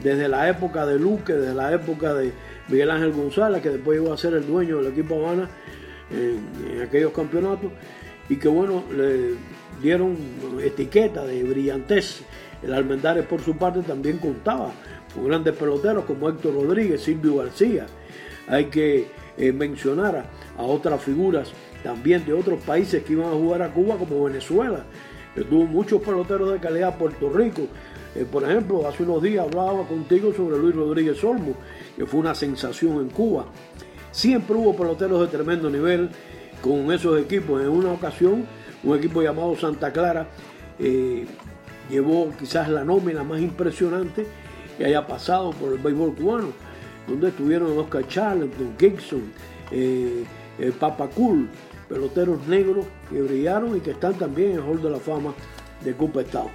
desde 0.02 0.28
la 0.28 0.48
época 0.48 0.86
de 0.86 0.98
Luque, 0.98 1.32
desde 1.32 1.54
la 1.54 1.72
época 1.72 2.14
de 2.14 2.32
Miguel 2.68 2.90
Ángel 2.90 3.12
González, 3.12 3.62
que 3.62 3.70
después 3.70 4.00
iba 4.00 4.14
a 4.14 4.16
ser 4.16 4.34
el 4.34 4.46
dueño 4.46 4.78
del 4.78 4.92
equipo 4.92 5.16
Habana 5.16 5.48
en, 6.10 6.82
aquellos 6.82 7.12
campeonatos, 7.12 7.70
y 8.28 8.36
que 8.36 8.48
bueno, 8.48 8.84
le 8.94 9.34
dieron 9.82 10.16
etiqueta 10.62 11.24
de 11.24 11.42
brillantez. 11.42 12.22
El 12.62 12.74
Almendares 12.74 13.24
por 13.24 13.40
su 13.40 13.56
parte 13.56 13.82
también 13.82 14.18
contaba 14.18 14.72
con 15.14 15.26
grandes 15.26 15.56
peloteros 15.56 16.04
como 16.04 16.28
Héctor 16.28 16.54
Rodríguez, 16.54 17.02
Silvio 17.02 17.36
García. 17.36 17.86
Hay 18.46 18.66
que 18.66 19.08
eh, 19.36 19.52
mencionar 19.52 20.26
a 20.56 20.62
otras 20.62 21.02
figuras 21.02 21.52
también 21.82 22.24
de 22.24 22.32
otros 22.32 22.60
países 22.60 23.02
que 23.04 23.12
iban 23.12 23.28
a 23.28 23.36
jugar 23.36 23.62
a 23.62 23.72
Cuba 23.72 23.96
como 23.96 24.24
Venezuela, 24.24 24.84
tuvo 25.44 25.64
muchos 25.64 26.02
peloteros 26.02 26.52
de 26.52 26.58
calidad 26.58 26.96
Puerto 26.96 27.30
Rico. 27.30 27.62
Eh, 28.14 28.26
por 28.30 28.42
ejemplo, 28.44 28.86
hace 28.88 29.02
unos 29.02 29.22
días 29.22 29.46
hablaba 29.46 29.86
contigo 29.86 30.32
sobre 30.32 30.58
Luis 30.58 30.74
Rodríguez 30.74 31.22
Olmo, 31.22 31.54
que 31.96 32.06
fue 32.06 32.20
una 32.20 32.34
sensación 32.34 32.98
en 32.98 33.10
Cuba. 33.10 33.46
Siempre 34.10 34.56
hubo 34.56 34.74
peloteros 34.74 35.20
de 35.20 35.26
tremendo 35.28 35.70
nivel 35.70 36.10
con 36.60 36.90
esos 36.92 37.20
equipos. 37.20 37.62
En 37.62 37.68
una 37.68 37.92
ocasión, 37.92 38.46
un 38.82 38.96
equipo 38.96 39.22
llamado 39.22 39.54
Santa 39.56 39.92
Clara 39.92 40.28
eh, 40.78 41.26
llevó 41.90 42.32
quizás 42.38 42.68
la 42.68 42.84
nómina 42.84 43.22
más 43.22 43.40
impresionante 43.40 44.26
que 44.78 44.86
haya 44.86 45.06
pasado 45.06 45.50
por 45.50 45.72
el 45.72 45.78
béisbol 45.78 46.14
cubano, 46.14 46.48
donde 47.06 47.28
estuvieron 47.28 47.76
Oscar 47.76 48.06
Charlton, 48.06 48.74
Gibson, 48.78 49.32
eh, 49.70 50.24
Papa 50.78 51.08
Cool, 51.08 51.48
peloteros 51.88 52.46
negros 52.46 52.86
que 53.10 53.20
brillaron 53.20 53.76
y 53.76 53.80
que 53.80 53.90
están 53.90 54.14
también 54.14 54.52
en 54.52 54.56
el 54.58 54.62
Hall 54.62 54.80
de 54.80 54.90
la 54.90 54.98
Fama 54.98 55.34
de 55.84 55.92
Cupa 55.94 56.20
Estado. 56.20 56.50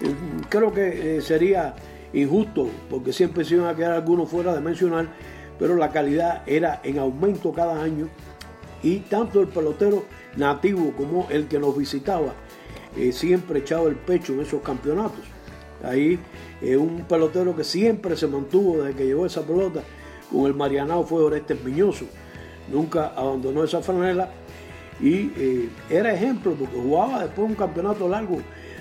Eh, 0.00 0.14
creo 0.48 0.72
que 0.72 1.16
eh, 1.16 1.20
sería 1.20 1.74
injusto 2.12 2.68
porque 2.88 3.12
siempre 3.12 3.44
se 3.44 3.54
iban 3.54 3.68
a 3.68 3.76
quedar 3.76 3.92
algunos 3.92 4.28
fuera 4.28 4.54
de 4.54 4.60
mencionar, 4.60 5.08
pero 5.58 5.76
la 5.76 5.90
calidad 5.90 6.42
era 6.46 6.80
en 6.84 6.98
aumento 6.98 7.52
cada 7.52 7.82
año 7.82 8.08
y 8.82 8.98
tanto 9.00 9.40
el 9.40 9.48
pelotero 9.48 10.04
nativo 10.36 10.92
como 10.96 11.26
el 11.30 11.46
que 11.48 11.58
nos 11.58 11.76
visitaba 11.76 12.34
eh, 12.96 13.12
siempre 13.12 13.60
echaba 13.60 13.88
el 13.88 13.96
pecho 13.96 14.34
en 14.34 14.40
esos 14.40 14.62
campeonatos. 14.62 15.33
Ahí 15.84 16.18
un 16.78 17.04
pelotero 17.08 17.54
que 17.54 17.64
siempre 17.64 18.16
se 18.16 18.26
mantuvo 18.26 18.82
desde 18.82 18.96
que 18.96 19.06
llegó 19.06 19.26
esa 19.26 19.42
pelota 19.42 19.82
con 20.30 20.46
el 20.46 20.54
Marianao 20.54 21.04
fue 21.04 21.22
Orestes 21.22 21.58
Piñoso. 21.58 22.06
Nunca 22.72 23.12
abandonó 23.14 23.64
esa 23.64 23.82
franela 23.82 24.30
y 25.00 25.30
eh, 25.36 25.68
era 25.90 26.14
ejemplo 26.14 26.52
porque 26.52 26.76
jugaba 26.76 27.20
después 27.20 27.48
un 27.48 27.54
campeonato 27.54 28.08
largo 28.08 28.38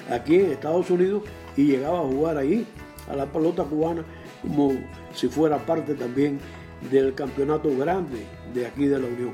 aquí 0.10 0.36
en 0.36 0.52
Estados 0.52 0.90
Unidos 0.90 1.24
y 1.58 1.66
llegaba 1.66 2.00
a 2.00 2.04
jugar 2.04 2.38
ahí 2.38 2.66
a 3.10 3.16
la 3.16 3.26
pelota 3.26 3.64
cubana 3.64 4.04
como 4.42 4.74
si 5.14 5.28
fuera 5.28 5.58
parte 5.58 5.96
también 5.96 6.40
del 6.92 7.14
campeonato 7.14 7.70
grande 7.78 8.26
de 8.54 8.68
aquí 8.68 8.86
de 8.86 9.00
la 9.00 9.08
Unión. 9.08 9.34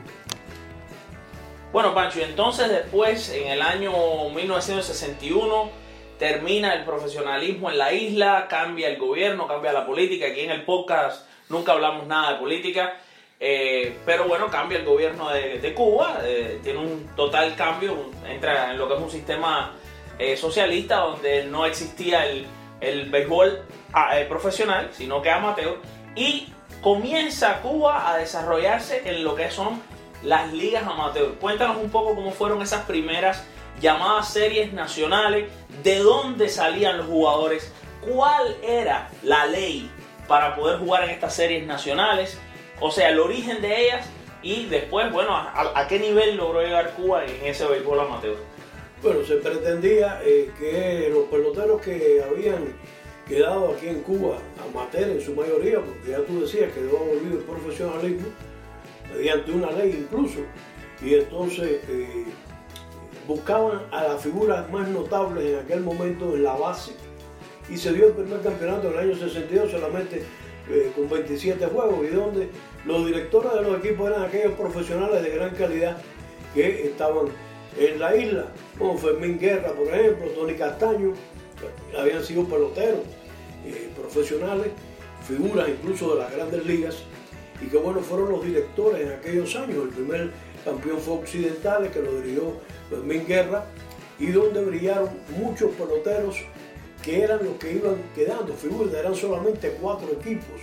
Bueno, 1.71 1.93
Pancho, 1.93 2.19
entonces 2.21 2.67
después, 2.69 3.29
en 3.29 3.47
el 3.47 3.61
año 3.61 3.91
1961, 4.35 5.69
termina 6.19 6.73
el 6.73 6.83
profesionalismo 6.83 7.71
en 7.71 7.77
la 7.77 7.93
isla, 7.93 8.47
cambia 8.49 8.89
el 8.89 8.97
gobierno, 8.97 9.47
cambia 9.47 9.71
la 9.71 9.85
política. 9.85 10.27
Aquí 10.27 10.41
en 10.41 10.51
el 10.51 10.63
podcast 10.63 11.25
nunca 11.47 11.71
hablamos 11.71 12.05
nada 12.05 12.33
de 12.33 12.39
política. 12.39 12.97
Eh, 13.39 13.97
pero 14.05 14.25
bueno, 14.27 14.51
cambia 14.51 14.79
el 14.79 14.85
gobierno 14.85 15.29
de, 15.29 15.73
Cuba, 15.73 16.19
eh, 16.23 16.59
tiene 16.61 16.79
un 16.79 17.09
total 17.15 17.55
cambio, 17.55 17.95
entra 18.27 18.71
en 18.71 18.77
lo 18.77 18.89
que 18.89 18.95
es 18.95 18.99
un 18.99 19.09
sistema 19.09 19.75
eh, 20.19 20.35
socialista 20.35 20.97
donde 20.97 21.45
no 21.45 21.65
existía 21.65 22.25
el, 22.25 22.45
el 22.81 23.09
béisbol 23.09 23.61
ah, 23.93 24.13
profesional, 24.27 24.89
sino 24.91 25.21
que 25.21 25.31
amateur, 25.31 25.77
y 26.15 26.49
comienza 26.81 27.61
Cuba 27.61 28.11
a 28.11 28.17
desarrollarse 28.17 29.03
en 29.05 29.23
lo 29.23 29.35
que 29.35 29.49
son 29.51 29.81
las 30.23 30.51
ligas 30.51 30.83
amateur. 30.85 31.35
Cuéntanos 31.35 31.77
un 31.77 31.89
poco 31.89 32.15
cómo 32.15 32.31
fueron 32.31 32.61
esas 32.61 32.83
primeras 32.85 33.45
llamadas 33.79 34.33
series 34.33 34.73
nacionales, 34.73 35.49
de 35.83 35.99
dónde 35.99 36.49
salían 36.49 36.97
los 36.97 37.07
jugadores, 37.07 37.71
cuál 38.01 38.55
era 38.63 39.09
la 39.23 39.45
ley 39.45 39.89
para 40.27 40.55
poder 40.55 40.79
jugar 40.79 41.05
en 41.05 41.11
estas 41.11 41.35
series 41.35 41.65
nacionales 41.65 42.37
o 42.81 42.91
sea, 42.91 43.09
el 43.09 43.19
origen 43.19 43.61
de 43.61 43.85
ellas 43.85 44.05
y 44.41 44.65
después, 44.65 45.11
bueno, 45.11 45.35
a, 45.35 45.85
qué 45.87 45.99
nivel 45.99 46.37
logró 46.37 46.61
llegar 46.61 46.93
Cuba 46.93 47.25
en 47.25 47.45
ese 47.45 47.65
béisbol 47.65 47.99
amateur. 47.99 48.37
Bueno, 49.03 49.23
se 49.25 49.35
pretendía 49.35 50.21
eh, 50.23 50.49
que 50.57 51.09
los 51.11 51.25
peloteros 51.25 51.81
que 51.81 52.23
habían 52.23 52.73
quedado 53.27 53.73
aquí 53.73 53.87
en 53.87 54.01
Cuba, 54.01 54.37
amateur 54.69 55.09
en 55.09 55.21
su 55.21 55.35
mayoría, 55.35 55.79
porque 55.81 56.11
ya 56.11 56.19
tú 56.19 56.41
decías 56.41 56.71
que 56.71 56.81
debo 56.81 56.99
volver 56.99 57.33
el 57.33 57.39
profesionalismo, 57.39 58.27
mediante 59.13 59.51
una 59.51 59.71
ley 59.71 60.05
incluso, 60.05 60.39
y 61.01 61.15
entonces 61.15 61.81
eh, 61.89 62.25
buscaban 63.29 63.83
a 63.91 64.05
las 64.05 64.23
figuras 64.23 64.69
más 64.71 64.89
notables 64.89 65.45
en 65.45 65.59
aquel 65.59 65.81
momento 65.81 66.35
en 66.35 66.43
la 66.43 66.53
base, 66.53 66.93
y 67.69 67.77
se 67.77 67.93
dio 67.93 68.07
el 68.07 68.13
primer 68.13 68.41
campeonato 68.41 68.87
en 68.87 68.93
el 68.93 68.99
año 68.99 69.15
62 69.15 69.69
solamente 69.69 70.23
eh, 70.67 70.91
con 70.95 71.07
27 71.07 71.63
juegos, 71.67 72.07
y 72.11 72.15
donde 72.15 72.49
los 72.85 73.05
directores 73.05 73.53
de 73.53 73.61
los 73.61 73.85
equipos 73.85 74.09
eran 74.09 74.23
aquellos 74.23 74.53
profesionales 74.53 75.21
de 75.21 75.29
gran 75.29 75.51
calidad 75.53 75.97
que 76.55 76.87
estaban 76.87 77.27
en 77.77 77.99
la 77.99 78.15
isla, 78.15 78.47
como 78.79 78.97
Fermín 78.97 79.37
Guerra, 79.37 79.73
por 79.73 79.87
ejemplo, 79.93 80.27
Tony 80.29 80.55
Castaño, 80.55 81.13
habían 81.95 82.23
sido 82.23 82.45
peloteros 82.45 83.01
eh, 83.63 83.91
profesionales, 83.95 84.69
figuras 85.27 85.69
incluso 85.69 86.15
de 86.15 86.21
las 86.23 86.35
grandes 86.35 86.65
ligas, 86.65 87.03
y 87.61 87.67
que 87.67 87.77
bueno, 87.77 87.99
fueron 87.99 88.31
los 88.31 88.43
directores 88.43 89.01
en 89.01 89.11
aquellos 89.11 89.55
años. 89.55 89.83
El 89.83 89.89
primer 89.89 90.31
campeón 90.65 90.97
fue 90.97 91.13
Occidentales, 91.13 91.91
que 91.91 92.01
lo 92.01 92.19
dirigió 92.21 92.53
Fermín 92.89 93.25
Guerra, 93.27 93.65
y 94.19 94.27
donde 94.27 94.63
brillaron 94.63 95.09
muchos 95.37 95.71
peloteros 95.75 96.37
que 97.03 97.23
eran 97.23 97.43
los 97.43 97.55
que 97.55 97.73
iban 97.73 97.95
quedando. 98.13 98.53
Figuras, 98.53 98.93
eran 98.93 99.15
solamente 99.15 99.77
cuatro 99.81 100.11
equipos 100.11 100.61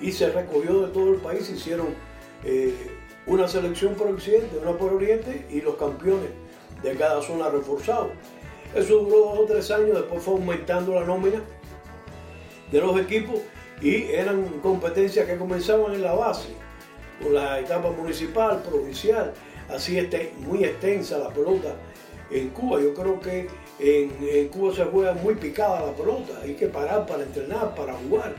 y 0.00 0.12
se 0.12 0.30
recogió 0.30 0.82
de 0.82 0.92
todo 0.92 1.14
el 1.14 1.20
país, 1.20 1.48
hicieron 1.48 1.88
eh, 2.44 2.74
una 3.26 3.48
selección 3.48 3.94
por 3.94 4.08
Occidente, 4.08 4.58
una 4.58 4.76
por 4.76 4.92
Oriente 4.92 5.46
y 5.50 5.60
los 5.60 5.76
campeones 5.76 6.30
de 6.82 6.94
cada 6.96 7.22
zona 7.22 7.48
reforzados. 7.48 8.10
Eso 8.74 8.98
duró 8.98 9.18
dos 9.18 9.38
o 9.40 9.44
tres 9.46 9.70
años, 9.70 9.94
después 9.94 10.22
fue 10.22 10.34
aumentando 10.34 10.94
la 10.94 11.04
nómina 11.04 11.40
de 12.70 12.80
los 12.80 12.98
equipos 13.00 13.40
y 13.80 14.04
eran 14.04 14.44
competencias 14.60 15.26
que 15.26 15.36
comenzaban 15.36 15.94
en 15.94 16.02
la 16.02 16.12
base, 16.12 16.50
con 17.22 17.34
la 17.34 17.60
etapa 17.60 17.90
municipal, 17.90 18.62
provincial, 18.62 19.32
así 19.72 19.98
este, 19.98 20.32
muy 20.40 20.64
extensa 20.64 21.18
la 21.18 21.30
pelota 21.30 21.74
en 22.30 22.50
Cuba. 22.50 22.80
Yo 22.80 22.94
creo 22.94 23.20
que 23.20 23.48
en, 23.78 24.48
Cuba 24.48 24.74
se 24.74 24.84
juega 24.84 25.14
muy 25.14 25.34
picada 25.34 25.86
la 25.86 25.92
pelota, 25.92 26.40
hay 26.42 26.54
que 26.54 26.66
parar 26.66 27.06
para 27.06 27.22
entrenar, 27.22 27.74
para 27.74 27.94
jugar. 27.94 28.34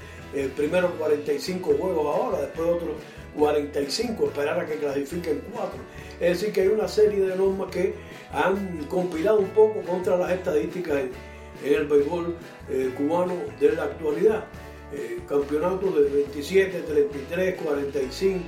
Primero 0.56 0.92
45 0.98 1.74
juegos 1.78 2.06
ahora, 2.06 2.42
después 2.42 2.70
otros 2.70 2.92
45, 3.38 4.26
esperar 4.28 4.60
a 4.60 4.66
que 4.66 4.76
clasifiquen 4.76 5.42
cuatro. 5.52 5.80
Es 6.20 6.40
decir, 6.40 6.54
que 6.54 6.62
hay 6.62 6.68
una 6.68 6.88
serie 6.88 7.22
de 7.22 7.36
normas 7.36 7.72
que 7.72 7.94
han 8.32 8.86
compilado 8.86 9.40
un 9.40 9.50
poco 9.50 9.82
contra 9.82 10.18
las 10.18 10.32
estadísticas 10.32 11.00
en, 11.00 11.12
el 11.64 11.86
béisbol 11.86 12.36
eh, 12.70 12.92
cubano 12.98 13.36
de 13.60 13.72
la 13.74 13.84
actualidad. 13.84 14.46
Eh, 14.94 15.20
campeonatos 15.28 15.96
de 15.96 16.10
27, 16.10 16.82
33, 16.82 17.62
45, 17.62 18.44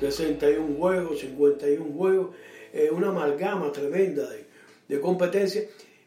61 0.00 0.76
juegos, 0.76 1.20
51 1.20 1.94
juegos, 1.96 2.36
eh, 2.72 2.90
una 2.92 3.08
amalgama 3.08 3.72
tremenda 3.72 4.28
de, 4.88 5.00
competencia, 5.00 5.62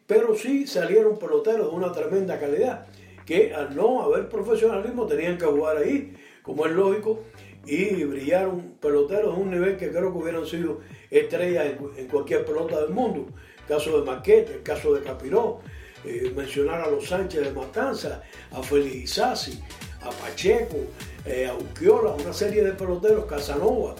pero 0.07 0.35
sí 0.35 0.65
salieron 0.67 1.17
peloteros 1.19 1.69
de 1.69 1.75
una 1.75 1.91
tremenda 1.91 2.39
calidad, 2.39 2.85
que 3.25 3.53
al 3.53 3.75
no 3.75 4.01
haber 4.01 4.29
profesionalismo 4.29 5.05
tenían 5.05 5.37
que 5.37 5.45
jugar 5.45 5.77
ahí, 5.77 6.13
como 6.41 6.65
es 6.65 6.71
lógico, 6.71 7.23
y 7.65 8.03
brillaron 8.03 8.75
peloteros 8.79 9.35
de 9.35 9.41
un 9.41 9.51
nivel 9.51 9.77
que 9.77 9.89
creo 9.89 10.11
que 10.11 10.17
hubieran 10.17 10.45
sido 10.45 10.79
estrellas 11.11 11.73
en, 11.97 12.07
cualquier 12.07 12.45
pelota 12.45 12.81
del 12.81 12.89
mundo. 12.91 13.27
Caso 13.67 13.99
de 13.99 14.05
Maquete, 14.05 14.53
el 14.53 14.63
caso 14.63 14.93
de 14.95 15.03
Capiró, 15.03 15.59
eh, 16.05 16.31
mencionar 16.35 16.81
a 16.81 16.89
los 16.89 17.07
Sánchez 17.07 17.43
de 17.43 17.51
Matanza, 17.51 18.23
a 18.51 18.63
Félix 18.63 18.95
Isasi, 18.95 19.59
a 20.01 20.09
Pacheco, 20.09 20.77
eh, 21.25 21.51
una 21.81 22.33
serie 22.33 22.63
de 22.63 22.73
peloteros, 22.73 23.25
Casanova, 23.25 23.95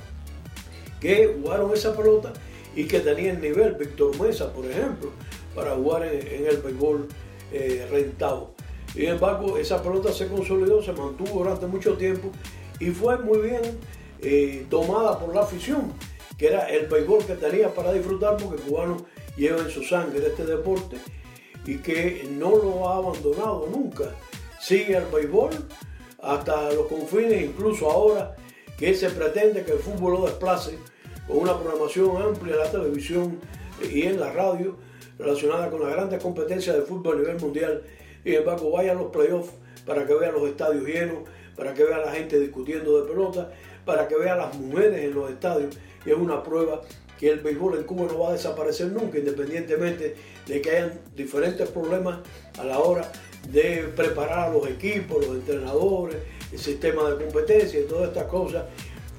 que 1.00 1.36
jugaron 1.42 1.74
esa 1.74 1.96
pelota 1.96 2.34
y 2.76 2.86
que 2.86 3.00
tenían 3.00 3.42
nivel, 3.42 3.74
Víctor 3.74 4.20
Mesa, 4.20 4.52
por 4.54 4.66
ejemplo, 4.66 5.12
para 5.56 5.76
jugar 5.76 6.06
en, 6.06 6.46
el 6.46 6.58
béisbol 6.58 7.08
eh, 7.52 7.88
rentado. 7.90 8.54
Sin 8.94 9.06
embargo, 9.06 9.58
esa 9.58 9.82
pelota 9.82 10.12
se 10.12 10.28
consolidó, 10.28 10.82
se 10.82 10.94
mantuvo 10.94 11.40
durante 11.40 11.68
mucho 11.68 11.96
tiempo 11.96 12.32
y 12.80 12.90
fue 12.92 13.18
muy 13.18 13.40
bien 13.40 13.62
eh, 14.22 14.66
tomada 14.70 15.20
por 15.20 15.34
la 15.34 15.42
afición, 15.42 15.94
que 16.38 16.48
era 16.48 16.70
el 16.70 16.88
béisbol 16.88 17.26
que 17.26 17.36
tenía 17.36 17.74
para 17.74 17.94
disfrutar 17.94 18.38
porque 18.38 18.62
el 18.62 18.68
cubano 18.68 18.98
lleva 19.38 19.60
en 19.60 19.70
su 19.70 19.84
sangre 19.84 20.26
este 20.26 20.46
deporte 20.46 20.98
y 21.66 21.78
que 21.78 22.28
no 22.32 22.56
lo 22.56 22.90
ha 22.90 22.98
abandonado 22.98 23.68
nunca. 23.72 24.16
Sigue 24.60 24.98
el 24.98 25.06
béisbol 25.06 25.52
hasta 26.22 26.72
los 26.74 26.88
confines, 26.88 27.44
incluso 27.44 27.90
ahora 27.90 28.36
que 28.78 28.94
se 28.94 29.10
pretende 29.10 29.64
que 29.64 29.74
el 29.74 29.80
fútbol 29.80 30.14
lo 30.14 30.26
desplace 30.26 30.78
con 31.28 31.38
una 31.38 31.58
programación 31.58 32.22
amplia 32.22 32.56
en 32.56 32.60
la 32.60 32.72
televisión 32.72 33.40
y 33.92 34.04
en 34.04 34.20
la 34.20 34.32
radio 34.32 34.78
relacionada 35.18 35.70
con 35.70 35.82
las 35.82 35.92
grandes 35.92 36.22
competencias 36.22 36.76
de 36.76 36.82
fútbol 36.84 37.18
a 37.18 37.20
nivel 37.20 37.40
mundial. 37.40 37.84
Y 38.24 38.36
embargo, 38.36 38.72
vayan 38.72 38.98
los 38.98 39.12
playoffs 39.12 39.52
para 39.86 40.06
que 40.06 40.14
vean 40.14 40.34
los 40.34 40.48
estadios 40.48 40.86
llenos, 40.86 41.20
para 41.56 41.74
que 41.74 41.84
vean 41.84 42.02
la 42.02 42.12
gente 42.12 42.40
discutiendo 42.40 43.02
de 43.02 43.10
pelota, 43.10 43.52
para 43.86 44.08
que 44.08 44.16
vean 44.16 44.38
las 44.38 44.56
mujeres 44.56 45.04
en 45.04 45.14
los 45.14 45.30
estadios. 45.30 45.78
Y 46.06 46.12
es 46.12 46.18
una 46.18 46.42
prueba 46.42 46.82
que 47.20 47.30
el 47.30 47.40
béisbol 47.40 47.78
en 47.78 47.84
Cuba 47.84 48.08
no 48.12 48.20
va 48.20 48.30
a 48.30 48.34
desaparecer 48.34 48.88
nunca, 48.88 49.18
independientemente 49.18 50.16
de 50.48 50.62
que 50.62 50.70
hayan 50.72 51.02
diferentes 51.16 51.68
problemas 51.70 52.20
a 52.58 52.64
la 52.64 52.80
hora 52.80 53.12
de 53.48 53.92
preparar 53.96 54.50
a 54.50 54.54
los 54.54 54.68
equipos, 54.68 55.26
los 55.26 55.36
entrenadores, 55.36 56.18
el 56.52 56.60
sistema 56.60 57.10
de 57.10 57.24
competencia 57.24 57.80
y 57.80 57.84
todas 57.84 58.10
estas 58.10 58.26
cosas 58.26 58.66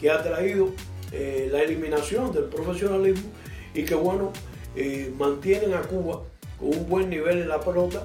que 0.01 0.11
ha 0.11 0.23
traído 0.23 0.71
eh, 1.13 1.49
la 1.51 1.63
eliminación 1.63 2.33
del 2.33 2.45
profesionalismo 2.45 3.31
y 3.75 3.85
que 3.85 3.95
bueno, 3.95 4.33
eh, 4.77 5.13
mantienen 5.17 5.75
a 5.75 5.83
Cuba 5.83 6.23
con 6.59 6.69
un 6.69 6.89
buen 6.89 7.11
nivel 7.11 7.39
en 7.39 7.49
la 7.49 7.61
pelota. 7.61 8.05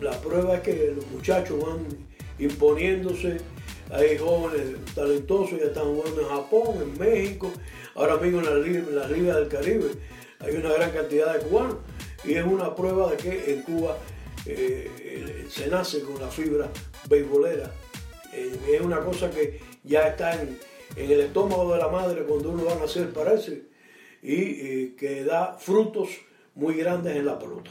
La 0.00 0.12
prueba 0.20 0.56
es 0.56 0.60
que 0.60 0.92
los 0.94 1.06
muchachos 1.10 1.58
van 1.60 1.86
imponiéndose, 2.38 3.38
hay 3.90 4.18
jóvenes 4.18 4.76
talentosos 4.94 5.58
ya 5.58 5.66
están 5.66 5.84
jugando 5.84 6.20
en 6.20 6.28
Japón, 6.28 6.76
en 6.82 6.98
México, 6.98 7.50
ahora 7.94 8.16
mismo 8.16 8.40
en 8.40 8.96
la, 8.96 9.06
Liga, 9.08 9.36
del 9.36 9.48
Caribe 9.48 9.90
hay 10.40 10.56
una 10.56 10.72
gran 10.72 10.90
cantidad 10.90 11.34
de 11.34 11.40
cubanos 11.40 11.76
y 12.24 12.34
es 12.34 12.44
una 12.44 12.74
prueba 12.74 13.10
de 13.10 13.16
que 13.16 13.52
en 13.52 13.62
Cuba 13.62 13.96
eh, 14.46 15.46
se 15.48 15.68
nace 15.68 16.02
con 16.02 16.20
la 16.20 16.28
fibra 16.28 16.68
beisbolera. 17.08 17.70
es 18.32 18.80
una 18.80 19.00
cosa 19.00 19.30
que 19.30 19.60
ya 19.84 20.08
está 20.08 20.34
en, 20.40 20.58
el 20.96 21.20
estómago 21.20 21.72
de 21.72 21.78
la 21.78 21.88
madre 21.88 22.22
cuando 22.24 22.50
uno 22.50 22.64
va 22.64 22.72
a 22.72 22.76
nacer, 22.76 23.12
parece, 23.12 23.62
y 24.22 24.90
que 24.90 25.24
da 25.24 25.54
frutos 25.54 26.08
muy 26.54 26.74
grandes 26.74 27.16
en 27.16 27.26
la 27.26 27.38
pelota. 27.38 27.70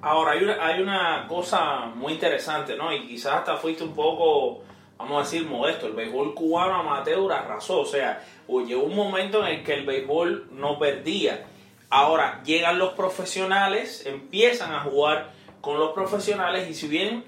Ahora, 0.00 0.32
hay 0.32 0.42
una, 0.42 0.66
hay 0.66 0.82
una 0.82 1.26
cosa 1.26 1.86
muy 1.86 2.12
interesante, 2.12 2.76
¿no? 2.76 2.92
Y 2.92 3.06
quizás 3.06 3.36
hasta 3.36 3.56
fuiste 3.56 3.84
un 3.84 3.94
poco, 3.94 4.62
vamos 4.98 5.16
a 5.16 5.24
decir, 5.24 5.48
modesto. 5.48 5.86
El 5.86 5.94
béisbol 5.94 6.34
cubano 6.34 6.74
amateur 6.74 7.32
arrasó, 7.32 7.80
o 7.80 7.86
sea, 7.86 8.22
llegó 8.66 8.82
un 8.82 8.94
momento 8.94 9.46
en 9.46 9.54
el 9.54 9.64
que 9.64 9.72
el 9.72 9.86
béisbol 9.86 10.48
no 10.52 10.78
perdía. 10.78 11.46
Ahora, 11.88 12.42
llegan 12.44 12.78
los 12.78 12.92
profesionales, 12.92 14.04
empiezan 14.04 14.72
a 14.74 14.80
jugar 14.80 15.32
con 15.64 15.78
los 15.78 15.92
profesionales 15.92 16.68
y 16.68 16.74
si 16.74 16.88
bien 16.88 17.24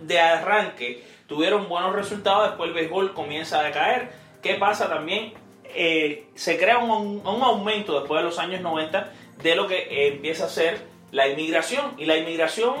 de 0.00 0.20
arranque 0.20 1.04
tuvieron 1.26 1.68
buenos 1.68 1.94
resultados, 1.94 2.48
después 2.48 2.68
el 2.68 2.74
béisbol 2.74 3.14
comienza 3.14 3.60
a 3.60 3.64
decaer 3.64 4.22
¿Qué 4.42 4.54
pasa 4.54 4.88
también? 4.88 5.32
Eh, 5.64 6.26
se 6.34 6.58
crea 6.58 6.78
un, 6.78 7.22
aumento 7.24 8.00
después 8.00 8.20
de 8.20 8.24
los 8.24 8.38
años 8.38 8.60
90 8.60 9.12
de 9.40 9.54
lo 9.54 9.68
que 9.68 10.08
empieza 10.08 10.46
a 10.46 10.48
ser 10.48 10.84
la 11.12 11.28
inmigración. 11.28 11.94
Y 11.96 12.06
la 12.06 12.16
inmigración 12.16 12.74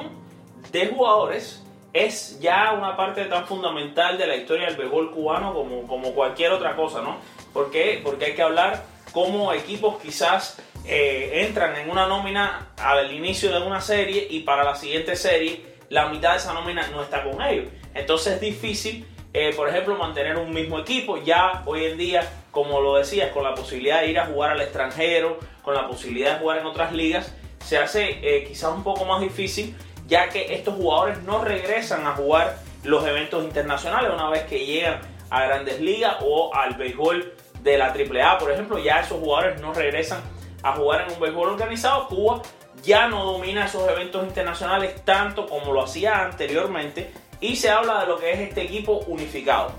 de 0.72 0.88
jugadores 0.88 1.64
es 1.92 2.40
ya 2.40 2.72
una 2.72 2.96
parte 2.96 3.26
tan 3.26 3.46
fundamental 3.46 4.18
de 4.18 4.26
la 4.26 4.36
historia 4.36 4.66
del 4.66 4.76
béisbol 4.76 5.12
cubano 5.12 5.54
como, 5.54 5.86
como 5.86 6.12
cualquier 6.14 6.50
otra 6.50 6.74
cosa, 6.74 7.00
¿no? 7.00 7.18
¿Por? 7.52 7.70
Porque 8.02 8.24
hay 8.24 8.34
que 8.34 8.42
hablar 8.42 8.84
cómo 9.12 9.52
equipos 9.52 10.02
quizás 10.02 10.58
eh, 10.84 11.44
entran 11.46 11.76
en 11.76 11.90
una 11.90 12.06
nómina 12.06 12.68
al 12.76 13.12
inicio 13.12 13.50
de 13.52 13.66
una 13.66 13.80
serie 13.80 14.26
y 14.30 14.40
para 14.40 14.64
la 14.64 14.74
siguiente 14.74 15.16
serie 15.16 15.72
la 15.88 16.06
mitad 16.06 16.32
de 16.32 16.38
esa 16.38 16.52
nómina 16.52 16.86
no 16.88 17.02
está 17.02 17.22
con 17.22 17.40
ellos. 17.42 17.66
Entonces 17.94 18.34
es 18.34 18.40
difícil 18.40 19.06
eh, 19.34 19.52
por 19.56 19.68
ejemplo, 19.68 19.96
mantener 19.96 20.36
un 20.36 20.52
mismo 20.52 20.78
equipo. 20.78 21.16
Ya 21.16 21.62
hoy 21.64 21.86
en 21.86 21.96
día, 21.96 22.28
como 22.50 22.80
lo 22.80 22.96
decías, 22.96 23.30
con 23.30 23.44
la 23.44 23.54
posibilidad 23.54 24.02
de 24.02 24.10
ir 24.10 24.18
a 24.18 24.26
jugar 24.26 24.52
al 24.52 24.60
extranjero, 24.60 25.38
con 25.62 25.74
la 25.74 25.88
posibilidad 25.88 26.34
de 26.34 26.40
jugar 26.40 26.58
en 26.58 26.66
otras 26.66 26.92
ligas, 26.92 27.34
se 27.64 27.78
hace 27.78 28.18
eh, 28.22 28.44
quizás 28.44 28.72
un 28.74 28.82
poco 28.82 29.04
más 29.04 29.20
difícil, 29.20 29.74
ya 30.06 30.28
que 30.28 30.54
estos 30.54 30.74
jugadores 30.74 31.22
no 31.22 31.42
regresan 31.42 32.06
a 32.06 32.12
jugar 32.12 32.58
los 32.84 33.06
eventos 33.06 33.42
internacionales 33.42 34.10
una 34.12 34.28
vez 34.28 34.42
que 34.44 34.66
llegan 34.66 35.00
a 35.30 35.46
grandes 35.46 35.80
ligas 35.80 36.16
o 36.20 36.54
al 36.54 36.74
béisbol 36.74 37.32
de 37.62 37.78
la 37.78 37.86
AAA, 37.86 38.38
por 38.38 38.50
ejemplo, 38.50 38.78
ya 38.78 39.00
esos 39.00 39.18
jugadores 39.18 39.60
no 39.60 39.72
regresan 39.72 40.20
a 40.62 40.72
jugar 40.72 41.02
en 41.02 41.14
un 41.14 41.20
béisbol 41.20 41.48
organizado. 41.50 42.08
Cuba 42.08 42.42
ya 42.82 43.08
no 43.08 43.24
domina 43.24 43.66
esos 43.66 43.88
eventos 43.88 44.24
internacionales 44.24 45.04
tanto 45.04 45.46
como 45.46 45.72
lo 45.72 45.82
hacía 45.82 46.24
anteriormente 46.24 47.12
y 47.40 47.56
se 47.56 47.70
habla 47.70 48.00
de 48.00 48.06
lo 48.06 48.18
que 48.18 48.32
es 48.32 48.40
este 48.40 48.62
equipo 48.62 48.98
unificado. 49.06 49.72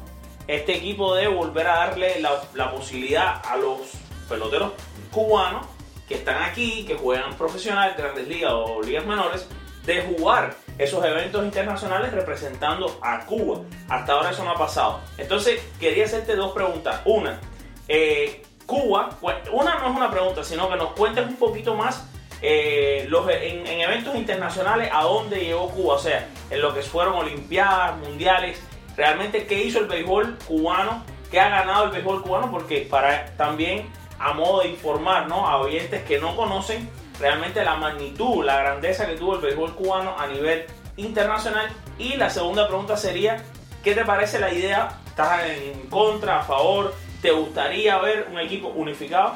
Este 0.47 0.75
equipo 0.75 1.15
debe 1.15 1.33
volver 1.33 1.67
a 1.67 1.75
darle 1.77 2.19
la, 2.19 2.71
posibilidad 2.71 3.41
a 3.45 3.55
los 3.55 3.79
peloteros 4.27 4.73
cubanos 5.11 5.65
que 6.07 6.15
están 6.15 6.43
aquí, 6.43 6.85
que 6.85 6.95
juegan 6.95 7.33
profesional, 7.35 7.95
grandes 7.97 8.27
ligas 8.27 8.51
o 8.53 8.81
ligas 8.81 9.05
menores, 9.05 9.47
de 9.85 10.01
jugar 10.01 10.55
esos 10.77 11.03
eventos 11.05 11.43
internacionales 11.45 12.11
representando 12.11 12.99
a 13.01 13.25
Cuba. 13.25 13.61
Hasta 13.87 14.13
ahora 14.13 14.31
eso 14.31 14.43
no 14.43 14.51
ha 14.51 14.57
pasado. 14.57 14.99
Entonces, 15.17 15.61
quería 15.79 16.05
hacerte 16.05 16.35
dos 16.35 16.51
preguntas. 16.51 17.01
Una, 17.05 17.39
eh, 17.87 18.43
Cuba, 18.65 19.17
una 19.51 19.75
no 19.79 19.89
es 19.89 19.95
una 19.95 20.09
pregunta, 20.09 20.43
sino 20.43 20.69
que 20.69 20.75
nos 20.75 20.93
cuentes 20.93 21.27
un 21.27 21.35
poquito 21.35 21.75
más 21.75 22.07
eh, 22.41 23.05
los, 23.09 23.27
en, 23.29 23.65
eventos 23.67 24.15
internacionales 24.15 24.89
a 24.91 25.03
dónde 25.03 25.39
llegó 25.39 25.69
Cuba, 25.69 25.95
o 25.95 25.99
sea, 25.99 26.27
en 26.49 26.61
lo 26.61 26.73
que 26.73 26.81
fueron 26.81 27.15
Olimpiadas, 27.15 27.97
Mundiales, 27.97 28.61
realmente 28.97 29.45
qué 29.45 29.63
hizo 29.63 29.79
el 29.79 29.85
béisbol 29.85 30.37
cubano, 30.47 31.03
qué 31.31 31.39
ha 31.39 31.49
ganado 31.49 31.85
el 31.85 31.91
béisbol 31.91 32.21
cubano, 32.21 32.51
porque 32.51 32.87
para 32.89 33.27
también 33.37 33.89
a 34.19 34.33
modo 34.33 34.61
de 34.61 34.69
informar 34.69 35.27
¿no? 35.27 35.47
a 35.47 35.57
oyentes 35.57 36.03
que 36.03 36.19
no 36.19 36.35
conocen 36.35 36.89
realmente 37.19 37.63
la 37.63 37.75
magnitud, 37.75 38.43
la 38.43 38.57
grandeza 38.57 39.07
que 39.07 39.15
tuvo 39.15 39.35
el 39.35 39.41
béisbol 39.41 39.75
cubano 39.75 40.15
a 40.17 40.27
nivel 40.27 40.65
internacional. 40.97 41.69
Y 41.97 42.15
la 42.15 42.29
segunda 42.29 42.67
pregunta 42.67 42.97
sería, 42.97 43.43
¿qué 43.83 43.93
te 43.95 44.05
parece 44.05 44.39
la 44.39 44.53
idea? 44.53 44.99
¿Estás 45.07 45.45
en 45.47 45.87
contra, 45.89 46.39
a 46.39 46.43
favor? 46.43 46.93
¿Te 47.23 47.31
gustaría 47.31 47.97
ver 47.99 48.27
un 48.33 48.37
equipo 48.37 48.67
unificado? 48.67 49.35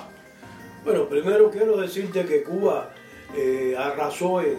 Bueno, 0.84 1.08
primero 1.08 1.50
quiero 1.50 1.78
decirte 1.78 2.26
que 2.26 2.44
Cuba 2.44 2.90
eh, 3.34 3.78
arrasó 3.80 4.42
en, 4.42 4.58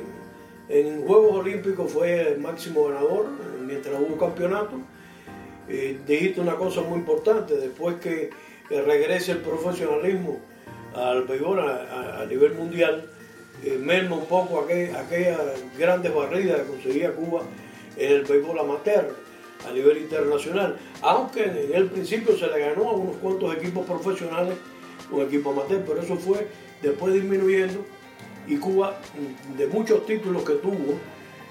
en, 0.70 1.06
Juegos 1.06 1.40
Olímpicos, 1.40 1.92
fue 1.92 2.26
el 2.26 2.38
máximo 2.38 2.88
ganador 2.88 3.26
eh, 3.26 3.62
mientras 3.66 4.00
hubo 4.00 4.16
campeonato. 4.16 4.80
Eh, 5.68 6.00
dijiste 6.06 6.40
una 6.40 6.54
cosa 6.54 6.80
muy 6.80 7.00
importante, 7.00 7.54
después 7.58 7.96
que 7.96 8.30
regrese 8.70 9.32
el 9.32 9.38
profesionalismo 9.40 10.40
al 10.94 11.24
béisbol 11.24 11.60
a, 11.60 12.24
nivel 12.30 12.54
mundial, 12.54 13.10
eh, 13.62 13.76
merma 13.78 14.16
un 14.16 14.24
poco 14.24 14.60
aquellas 14.60 15.38
grandes 15.76 16.14
barridas 16.14 16.62
que 16.62 16.66
conseguía 16.66 17.12
Cuba 17.12 17.42
en 17.94 18.10
el 18.10 18.22
béisbol 18.22 18.58
amateur 18.58 19.27
a 19.66 19.72
nivel 19.72 19.98
internacional, 19.98 20.78
aunque 21.02 21.44
en 21.44 21.74
el 21.74 21.86
principio 21.86 22.36
se 22.36 22.46
le 22.46 22.60
ganó 22.60 22.90
a 22.90 22.92
unos 22.92 23.16
cuantos 23.16 23.54
equipos 23.56 23.86
profesionales, 23.86 24.54
un 25.10 25.22
equipo 25.22 25.50
amateur, 25.50 25.82
pero 25.86 26.02
eso 26.02 26.16
fue 26.16 26.46
después 26.82 27.14
disminuyendo 27.14 27.84
y 28.46 28.56
Cuba 28.56 28.98
de 29.56 29.66
muchos 29.66 30.06
títulos 30.06 30.42
que 30.42 30.54
tuvo, 30.54 30.98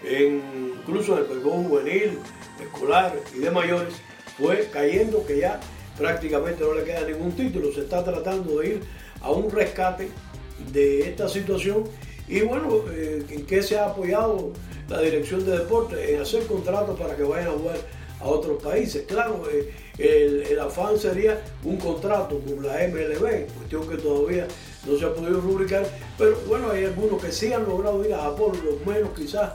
incluso 0.04 1.14
en 1.14 1.24
el 1.24 1.30
béisbol 1.30 1.64
juvenil, 1.68 2.20
escolar 2.62 3.14
y 3.36 3.40
de 3.40 3.52
mayores, 3.52 3.94
fue 4.38 4.68
cayendo 4.72 5.26
que 5.26 5.40
ya 5.40 5.60
prácticamente 5.98 6.64
no 6.64 6.74
le 6.74 6.84
queda 6.84 7.02
ningún 7.02 7.32
título, 7.32 7.72
se 7.72 7.82
está 7.82 8.04
tratando 8.04 8.60
de 8.60 8.68
ir 8.68 8.82
a 9.22 9.32
un 9.32 9.50
rescate 9.50 10.10
de 10.72 11.10
esta 11.10 11.28
situación 11.28 11.84
y 12.28 12.42
bueno, 12.42 12.82
eh, 12.92 13.24
¿en 13.30 13.46
qué 13.46 13.64
se 13.64 13.78
ha 13.78 13.86
apoyado 13.86 14.52
la 14.90 15.02
Dirección 15.02 15.46
de 15.46 15.58
Deportes? 15.60 16.10
En 16.10 16.22
hacer 16.22 16.46
contratos 16.46 17.00
para 17.00 17.16
que 17.16 17.24
vayan 17.24 17.50
a 17.50 17.52
jugar 17.52 17.78
a 18.20 18.28
otros 18.28 18.62
países. 18.62 19.06
Claro, 19.08 19.44
eh, 19.52 20.46
el, 20.50 20.60
afán 20.60 20.98
sería 20.98 21.42
un 21.64 21.78
contrato 21.78 22.40
con 22.40 22.66
la 22.66 22.88
MLB, 22.88 23.48
cuestión 23.58 23.88
que 23.88 23.98
todavía 23.98 24.48
no 24.86 24.98
se 24.98 25.06
ha 25.06 25.14
podido 25.14 25.42
rubricar, 25.42 25.88
pero 26.18 26.38
bueno, 26.48 26.72
hay 26.72 26.86
algunos 26.86 27.22
que 27.22 27.32
sí 27.32 27.52
han 27.54 27.66
logrado 27.66 28.06
ir 28.06 28.14
a 28.14 28.22
Japón, 28.22 28.58
los 28.64 28.86
menos 28.86 29.12
quizás 29.16 29.52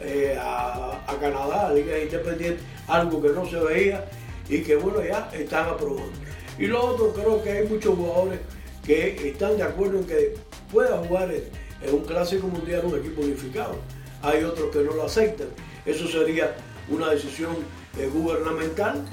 eh, 0.00 0.36
a, 0.40 1.04
a, 1.06 1.20
Canadá, 1.20 1.68
a 1.68 1.72
Liga 1.72 1.98
Independiente, 1.98 2.62
algo 2.88 3.22
que 3.22 3.28
no 3.28 3.46
se 3.46 3.56
veía 3.56 4.04
y 4.48 4.62
que 4.62 4.76
bueno, 4.76 5.04
ya 5.04 5.30
están 5.32 5.68
aprobando. 5.68 6.12
Y 6.58 6.66
lo 6.66 6.84
otro, 6.84 7.12
creo 7.12 7.42
que 7.42 7.50
hay 7.50 7.68
muchos 7.68 7.94
jugadores 7.96 8.40
que 8.84 9.30
están 9.30 9.56
de 9.56 9.62
acuerdo 9.62 9.98
en 9.98 10.04
que 10.04 10.34
pueda 10.70 10.98
jugar 10.98 11.30
en, 11.32 11.94
un 11.94 12.04
clásico 12.04 12.46
mundial 12.46 12.84
un 12.84 12.98
equipo 12.98 13.22
unificado. 13.22 13.76
Hay 14.22 14.44
otros 14.44 14.70
que 14.70 14.80
no 14.80 14.92
lo 14.92 15.04
aceptan. 15.04 15.48
Eso 15.84 16.06
sería 16.06 16.54
una 16.88 17.10
decisión 17.10 17.56
eh, 17.98 18.10
gubernamental, 18.12 19.04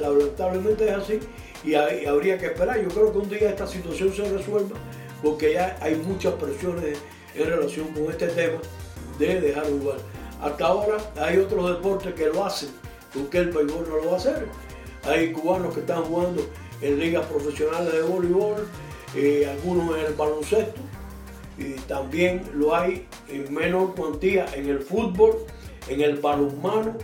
lamentablemente 0.00 0.88
es 0.88 0.92
así, 0.92 1.20
y, 1.64 1.74
habría 1.74 2.38
que 2.38 2.46
esperar. 2.46 2.80
Yo 2.80 2.88
creo 2.88 3.12
que 3.12 3.18
un 3.18 3.28
día 3.28 3.50
esta 3.50 3.66
situación 3.66 4.12
se 4.14 4.28
resuelva, 4.30 4.76
porque 5.22 5.52
ya 5.54 5.76
hay 5.80 5.96
muchas 5.96 6.34
presiones 6.34 6.98
en 7.34 7.46
relación 7.46 7.88
con 7.88 8.10
este 8.10 8.28
tema 8.28 8.58
de 9.18 9.40
dejar 9.40 9.64
jugar. 9.64 9.98
Hasta 10.40 10.66
ahora 10.66 10.96
hay 11.20 11.38
otros 11.38 11.68
deportes 11.68 12.14
que 12.14 12.26
lo 12.26 12.44
hacen, 12.44 12.70
porque 13.12 13.38
el 13.38 13.50
béisbol 13.50 13.88
no 13.88 13.96
lo 13.96 14.06
va 14.06 14.12
a 14.14 14.16
hacer. 14.16 14.46
Hay 15.04 15.32
cubanos 15.32 15.74
que 15.74 15.80
están 15.80 16.02
jugando 16.04 16.42
en 16.80 16.98
ligas 16.98 17.26
profesionales 17.26 17.92
de 17.92 18.02
voleibol, 18.02 18.66
eh, 19.14 19.46
algunos 19.50 19.98
en 19.98 20.06
el 20.06 20.14
baloncesto, 20.14 20.80
y 21.58 21.72
también 21.82 22.42
lo 22.54 22.74
hay 22.74 23.06
en 23.28 23.52
menor 23.52 23.94
cuantía 23.94 24.46
en 24.54 24.68
el 24.68 24.80
fútbol, 24.80 25.36
en 25.88 26.00
el 26.00 26.16
balonmano 26.16 26.96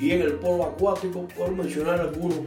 y 0.00 0.12
en 0.12 0.22
el 0.22 0.34
polo 0.34 0.64
acuático, 0.64 1.28
por 1.36 1.50
mencionar 1.52 2.00
algunos 2.00 2.38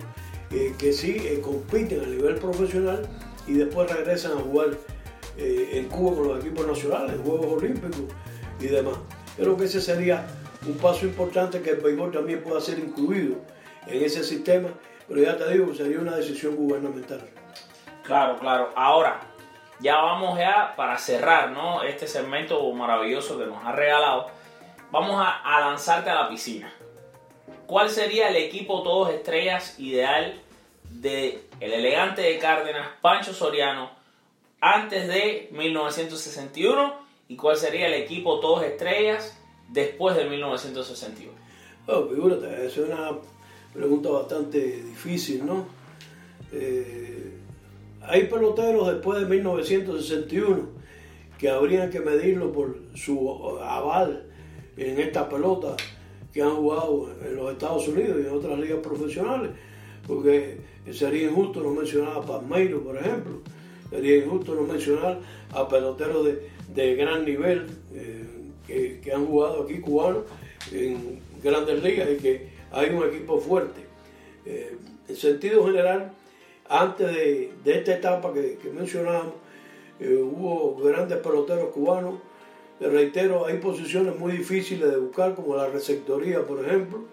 eh, 0.51 0.73
que 0.77 0.91
sí 0.91 1.17
eh, 1.19 1.39
compiten 1.41 2.01
a 2.01 2.07
nivel 2.07 2.35
profesional 2.35 3.07
y 3.47 3.53
después 3.53 3.91
regresan 3.91 4.33
a 4.33 4.41
jugar 4.41 4.69
en 5.35 5.87
Cuba 5.89 6.15
con 6.15 6.27
los 6.27 6.45
equipos 6.45 6.67
nacionales, 6.67 7.15
Juegos 7.25 7.63
Olímpicos 7.63 8.03
y 8.59 8.67
demás. 8.67 8.95
Creo 9.35 9.57
que 9.57 9.65
ese 9.65 9.81
sería 9.81 10.27
un 10.67 10.77
paso 10.77 11.05
importante 11.05 11.61
que 11.61 11.71
el 11.71 11.77
béisbol 11.77 12.11
también 12.11 12.43
pueda 12.43 12.61
ser 12.61 12.79
incluido 12.79 13.37
en 13.87 14.03
ese 14.03 14.23
sistema, 14.23 14.69
pero 15.07 15.21
ya 15.21 15.37
te 15.37 15.49
digo 15.51 15.73
sería 15.73 15.99
una 15.99 16.15
decisión 16.15 16.55
gubernamental. 16.55 17.21
Claro, 18.03 18.37
claro. 18.39 18.69
Ahora, 18.75 19.21
ya 19.79 19.97
vamos 19.97 20.37
ya 20.37 20.73
para 20.75 20.97
cerrar 20.97 21.51
¿no? 21.51 21.83
este 21.83 22.07
segmento 22.07 22.71
maravilloso 22.73 23.37
que 23.37 23.45
nos 23.45 23.63
ha 23.63 23.71
regalado. 23.71 24.27
Vamos 24.91 25.25
a, 25.25 25.59
lanzarte 25.59 26.09
a 26.09 26.15
la 26.15 26.29
piscina. 26.29 26.71
¿Cuál 27.73 27.89
sería 27.89 28.29
el 28.29 28.36
equipo 28.36 28.83
todos 28.83 29.09
estrellas 29.09 29.79
ideal 29.79 30.39
de 30.91 31.39
el 31.59 31.73
elegante 31.73 32.21
de 32.21 32.38
Cárdenas, 32.38 32.88
Pancho 33.01 33.33
Soriano, 33.33 33.89
antes 34.62 35.07
de 35.07 35.49
1961? 35.51 36.93
¿Y 37.29 37.36
cuál 37.36 37.57
sería 37.57 37.88
el 37.88 37.95
equipo 37.95 38.39
todos 38.39 38.63
estrellas 38.63 39.36
después 39.69 40.15
de 40.15 40.25
1961? 40.25 41.31
Bueno, 41.88 42.09
figúrate, 42.09 42.63
es 42.63 42.77
una 42.77 43.09
pregunta 43.73 44.09
bastante 44.09 44.59
difícil, 44.59 45.43
¿no? 45.43 45.65
Eh, 46.51 47.33
hay 48.03 48.25
peloteros 48.25 48.86
después 48.86 49.19
de 49.19 49.25
1961 49.25 50.69
que 51.39 51.49
habrían 51.49 51.89
que 51.89 52.01
medirlo 52.01 52.51
por 52.53 52.77
su 52.93 53.57
aval 53.63 54.27
en 54.77 54.99
esta 54.99 55.27
pelota 55.27 55.75
que 56.34 56.41
han 56.41 56.56
jugado 56.56 57.10
en 57.24 57.36
los 57.36 57.52
Estados 57.52 57.88
Unidos 57.88 58.17
y 58.22 58.28
en 58.28 58.34
otras 58.34 58.60
ligas 58.60 58.80
profesionales, 58.80 59.52
porque 60.08 60.58
sería 60.91 61.30
injusto 61.30 61.62
no 61.62 61.69
mencionar 61.69 62.17
a 62.17 62.22
Palmeiro, 62.22 62.84
por 62.84 62.98
ejemplo, 62.98 63.39
sería 63.89 64.17
injusto 64.17 64.56
no 64.56 64.63
mencionar 64.63 65.19
a 65.52 65.67
peloteros 65.67 66.28
de, 66.74 66.96
gran 66.96 67.24
nivel 67.24 67.67
eh, 67.93 69.00
que, 69.04 69.12
han 69.12 69.26
jugado 69.28 69.63
aquí 69.63 69.80
cubanos 69.80 70.24
en 70.72 71.19
grandes 71.43 71.84
ligas 71.84 72.10
y 72.12 72.17
que 72.17 72.48
hay 72.72 72.89
un 72.89 73.08
equipo 73.08 73.39
fuerte. 73.39 73.82
Eh, 74.46 74.76
en 75.08 75.15
sentido 75.15 75.65
general, 75.65 76.12
antes 76.67 77.13
de, 77.13 77.52
esta 77.65 77.93
etapa 77.93 78.34
que, 78.34 78.58
mencionamos, 78.74 79.34
eh, 80.00 80.15
hubo 80.15 80.76
grandes 80.84 81.19
peloteros 81.19 81.69
cubanos. 81.69 82.15
Le 82.84 82.89
reitero, 82.89 83.46
hay 83.46 83.60
posiciones 83.60 84.19
muy 84.19 84.34
difíciles 84.34 84.91
de 84.91 84.98
buscar, 84.98 85.36
como 85.36 85.56
la 85.56 85.67
receptoría, 85.67 86.41
por 86.41 86.65
ejemplo, 86.65 87.06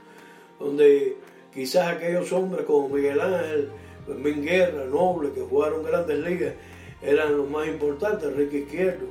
donde 0.58 1.16
quizás 1.54 1.86
aquellos 1.86 2.32
hombres 2.32 2.64
como 2.64 2.88
Miguel 2.88 3.20
Ángel, 3.20 3.70
Minguerra, 4.08 4.84
Noble, 4.86 5.30
que 5.30 5.42
jugaron 5.42 5.84
grandes 5.84 6.18
ligas, 6.18 6.54
eran 7.00 7.36
los 7.36 7.48
más 7.48 7.68
importantes, 7.68 8.24
Enrique 8.24 8.58
Izquierdo, 8.58 9.06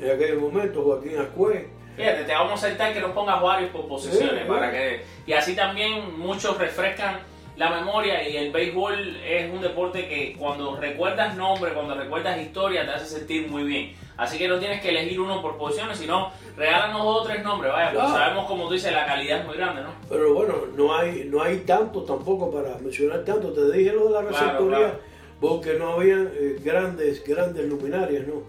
en 0.00 0.10
aquel 0.10 0.38
momento, 0.38 0.82
Joaquín 0.82 1.18
Ascue. 1.18 1.68
Fíjate, 1.94 2.24
te 2.24 2.32
vamos 2.32 2.52
a 2.52 2.66
aceptar 2.66 2.94
que 2.94 3.00
nos 3.00 3.10
pongas 3.10 3.42
varios 3.42 3.70
por 3.70 3.86
posiciones, 3.86 4.46
para 4.46 4.70
que, 4.70 5.02
y 5.26 5.34
así 5.34 5.54
también 5.54 6.18
muchos 6.18 6.56
refrescan 6.56 7.18
la 7.58 7.68
memoria 7.68 8.26
y 8.26 8.34
el 8.36 8.50
béisbol 8.50 9.16
es 9.26 9.52
un 9.52 9.60
deporte 9.60 10.08
que 10.08 10.34
cuando 10.38 10.76
recuerdas 10.76 11.36
nombre, 11.36 11.74
cuando 11.74 11.94
recuerdas 11.94 12.40
historia, 12.40 12.86
te 12.86 12.92
hace 12.92 13.18
sentir 13.18 13.50
muy 13.50 13.64
bien. 13.64 14.07
Así 14.18 14.36
que 14.36 14.48
no 14.48 14.58
tienes 14.58 14.82
que 14.82 14.88
elegir 14.88 15.20
uno 15.20 15.40
por 15.40 15.56
posiciones, 15.56 15.96
sino 15.96 16.32
regálanos 16.56 17.04
dos 17.04 17.22
o 17.22 17.24
tres 17.24 17.40
nombres, 17.44 17.72
vaya, 17.72 17.92
pues 17.92 18.08
sabemos 18.08 18.46
como 18.46 18.66
tú 18.66 18.74
dices, 18.74 18.92
la 18.92 19.06
calidad 19.06 19.40
es 19.40 19.46
muy 19.46 19.56
grande, 19.56 19.82
¿no? 19.82 19.90
Pero 20.08 20.34
bueno, 20.34 20.54
no 20.76 20.96
hay, 20.96 21.28
no 21.30 21.40
hay 21.40 21.58
tanto 21.58 22.02
tampoco 22.02 22.50
para 22.50 22.76
mencionar 22.78 23.24
tanto. 23.24 23.52
Te 23.52 23.70
dije 23.70 23.92
lo 23.92 24.08
de 24.08 24.10
la 24.10 24.22
receptoría 24.22 24.98
porque 25.40 25.74
no 25.74 25.92
había 25.92 26.16
eh, 26.16 26.56
grandes, 26.64 27.22
grandes 27.24 27.64
luminarias, 27.68 28.26
¿no? 28.26 28.42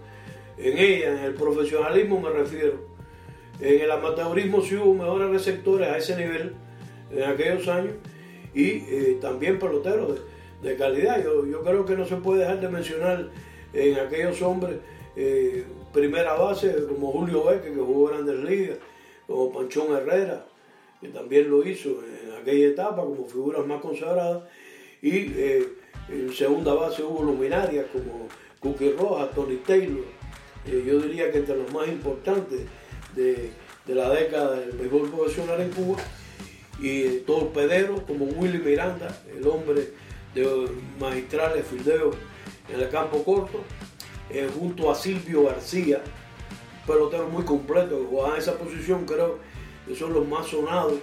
En 0.58 0.76
ella, 0.76 1.12
en 1.12 1.18
el 1.18 1.34
profesionalismo 1.34 2.20
me 2.20 2.30
refiero. 2.30 2.90
En 3.60 3.80
el 3.80 3.90
amateurismo 3.92 4.62
sí 4.62 4.74
hubo 4.74 4.92
mejores 4.92 5.30
receptores 5.30 5.88
a 5.88 5.98
ese 5.98 6.16
nivel 6.16 6.52
en 7.12 7.22
aquellos 7.22 7.68
años 7.68 7.94
y 8.54 8.66
eh, 8.66 9.18
también 9.20 9.60
peloteros 9.60 10.18
de, 10.62 10.76
calidad. 10.76 11.22
Yo, 11.22 11.46
yo, 11.46 11.62
creo 11.62 11.86
que 11.86 11.94
no 11.94 12.04
se 12.04 12.16
puede 12.16 12.40
dejar 12.40 12.58
de 12.58 12.68
mencionar 12.68 13.28
en 13.72 14.00
aquellos 14.00 14.42
hombres 14.42 14.78
eh, 15.16 15.64
primera 15.92 16.34
base 16.34 16.86
como 16.88 17.12
Julio 17.12 17.44
Beque, 17.44 17.72
que 17.72 17.80
jugó 17.80 18.08
Grandes 18.08 18.38
Ligas, 18.40 18.78
como 19.26 19.52
Panchón 19.52 19.96
Herrera, 19.96 20.46
que 21.00 21.08
también 21.08 21.50
lo 21.50 21.66
hizo 21.66 22.00
en 22.04 22.40
aquella 22.40 22.68
etapa 22.68 23.02
como 23.02 23.26
figuras 23.26 23.66
más 23.66 23.80
consagradas, 23.80 24.44
y 25.02 25.32
eh, 25.34 25.68
en 26.08 26.32
segunda 26.32 26.74
base 26.74 27.02
hubo 27.02 27.22
luminarias 27.22 27.86
como 27.92 28.28
Cookie 28.60 28.92
Rojas, 28.92 29.34
Tony 29.34 29.56
Taylor, 29.56 30.04
yo 30.66 31.00
diría 31.00 31.32
que 31.32 31.38
entre 31.38 31.56
los 31.56 31.72
más 31.72 31.88
importantes 31.88 32.60
de, 33.16 33.50
de 33.86 33.94
la 33.94 34.10
década 34.10 34.56
del 34.60 34.72
béisbol 34.72 35.10
profesional 35.10 35.60
en 35.60 35.70
Cuba, 35.70 35.98
y 36.80 37.18
torpederos 37.20 38.00
como 38.02 38.24
Willy 38.24 38.58
Miranda, 38.58 39.14
el 39.36 39.46
hombre 39.46 39.90
de 40.34 40.68
magistrales 40.98 41.66
fildeos 41.66 42.16
en 42.72 42.80
el 42.80 42.88
campo 42.88 43.22
corto, 43.22 43.60
eh, 44.32 44.48
junto 44.58 44.90
a 44.90 44.94
Silvio 44.94 45.44
García, 45.44 46.02
pelotero 46.86 47.28
muy 47.28 47.44
completo 47.44 47.98
que 47.98 48.06
jugaba 48.06 48.34
en 48.34 48.42
esa 48.42 48.56
posición, 48.56 49.04
creo 49.04 49.38
que 49.86 49.94
son 49.94 50.12
los 50.12 50.26
más 50.26 50.46
sonados, 50.46 50.98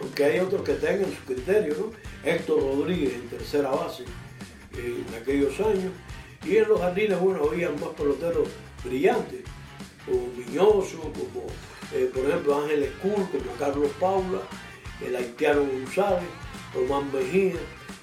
aunque 0.00 0.24
hay 0.24 0.40
otros 0.40 0.62
que 0.62 0.74
tengan 0.74 1.10
su 1.10 1.24
criterio, 1.24 1.74
¿no? 1.78 2.30
Héctor 2.30 2.60
Rodríguez 2.60 3.14
en 3.14 3.28
tercera 3.28 3.70
base 3.70 4.04
eh, 4.76 5.04
en 5.08 5.14
aquellos 5.14 5.58
años, 5.60 5.92
y 6.44 6.56
en 6.58 6.68
los 6.68 6.80
jardines, 6.80 7.18
bueno, 7.18 7.44
había 7.50 7.70
más 7.70 7.90
peloteros 7.96 8.48
brillantes, 8.84 9.40
como 10.04 10.28
Viñoso, 10.36 11.00
como 11.00 11.46
eh, 11.94 12.10
por 12.12 12.24
ejemplo 12.24 12.62
Ángel 12.62 12.82
Escur, 12.82 13.14
como 13.30 13.52
Carlos 13.58 13.90
Paula, 13.98 14.40
el 15.04 15.16
haitiano 15.16 15.64
González, 15.64 16.28
Román 16.74 17.10
Mejía, 17.12 17.54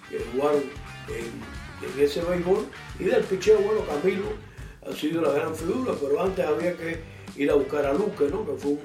que 0.09 0.19
jugaron 0.33 0.63
en, 1.09 2.01
ese 2.01 2.21
béisbol, 2.21 2.65
y 2.99 3.03
del 3.03 3.23
picheo, 3.23 3.59
bueno, 3.59 3.81
Camilo 3.85 4.52
ha 4.89 4.93
sido 4.93 5.21
la 5.21 5.31
gran 5.31 5.55
figura, 5.55 5.93
pero 5.99 6.21
antes 6.21 6.45
había 6.45 6.75
que 6.75 6.99
ir 7.37 7.49
a 7.49 7.55
buscar 7.55 7.85
a 7.85 7.93
Luque, 7.93 8.25
¿no? 8.29 8.45
que 8.45 8.53
fue 8.53 8.71
un 8.71 8.79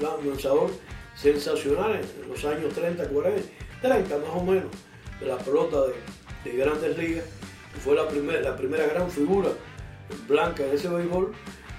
gran 0.00 0.28
lanzador 0.28 0.70
sensacional 1.14 1.94
en 1.94 2.28
los 2.28 2.44
años 2.44 2.72
30, 2.74 3.08
40, 3.08 3.42
30 3.80 4.18
más 4.18 4.28
o 4.34 4.42
menos, 4.42 4.70
de 5.20 5.26
la 5.26 5.38
pelota 5.38 5.78
de, 6.44 6.52
grandes 6.52 6.98
ligas, 6.98 7.24
fue 7.82 7.94
la, 7.94 8.06
primera 8.08 8.40
la 8.40 8.56
primera 8.56 8.86
gran 8.86 9.10
figura 9.10 9.48
blanca 10.28 10.62
de 10.62 10.74
ese 10.74 10.88
béisbol. 10.88 11.32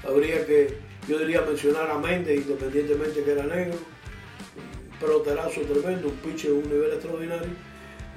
Habría 0.07 0.45
que, 0.45 0.77
yo 1.07 1.19
diría, 1.19 1.41
mencionar 1.41 1.89
a 1.89 1.97
Méndez, 1.97 2.41
independientemente 2.41 3.23
que 3.23 3.31
era 3.31 3.43
negro, 3.43 3.75
un 3.75 4.99
peloterazo 4.99 5.61
tremendo, 5.61 6.07
un 6.07 6.15
pitcher 6.15 6.51
de 6.51 6.57
un 6.57 6.69
nivel 6.69 6.91
extraordinario. 6.91 7.49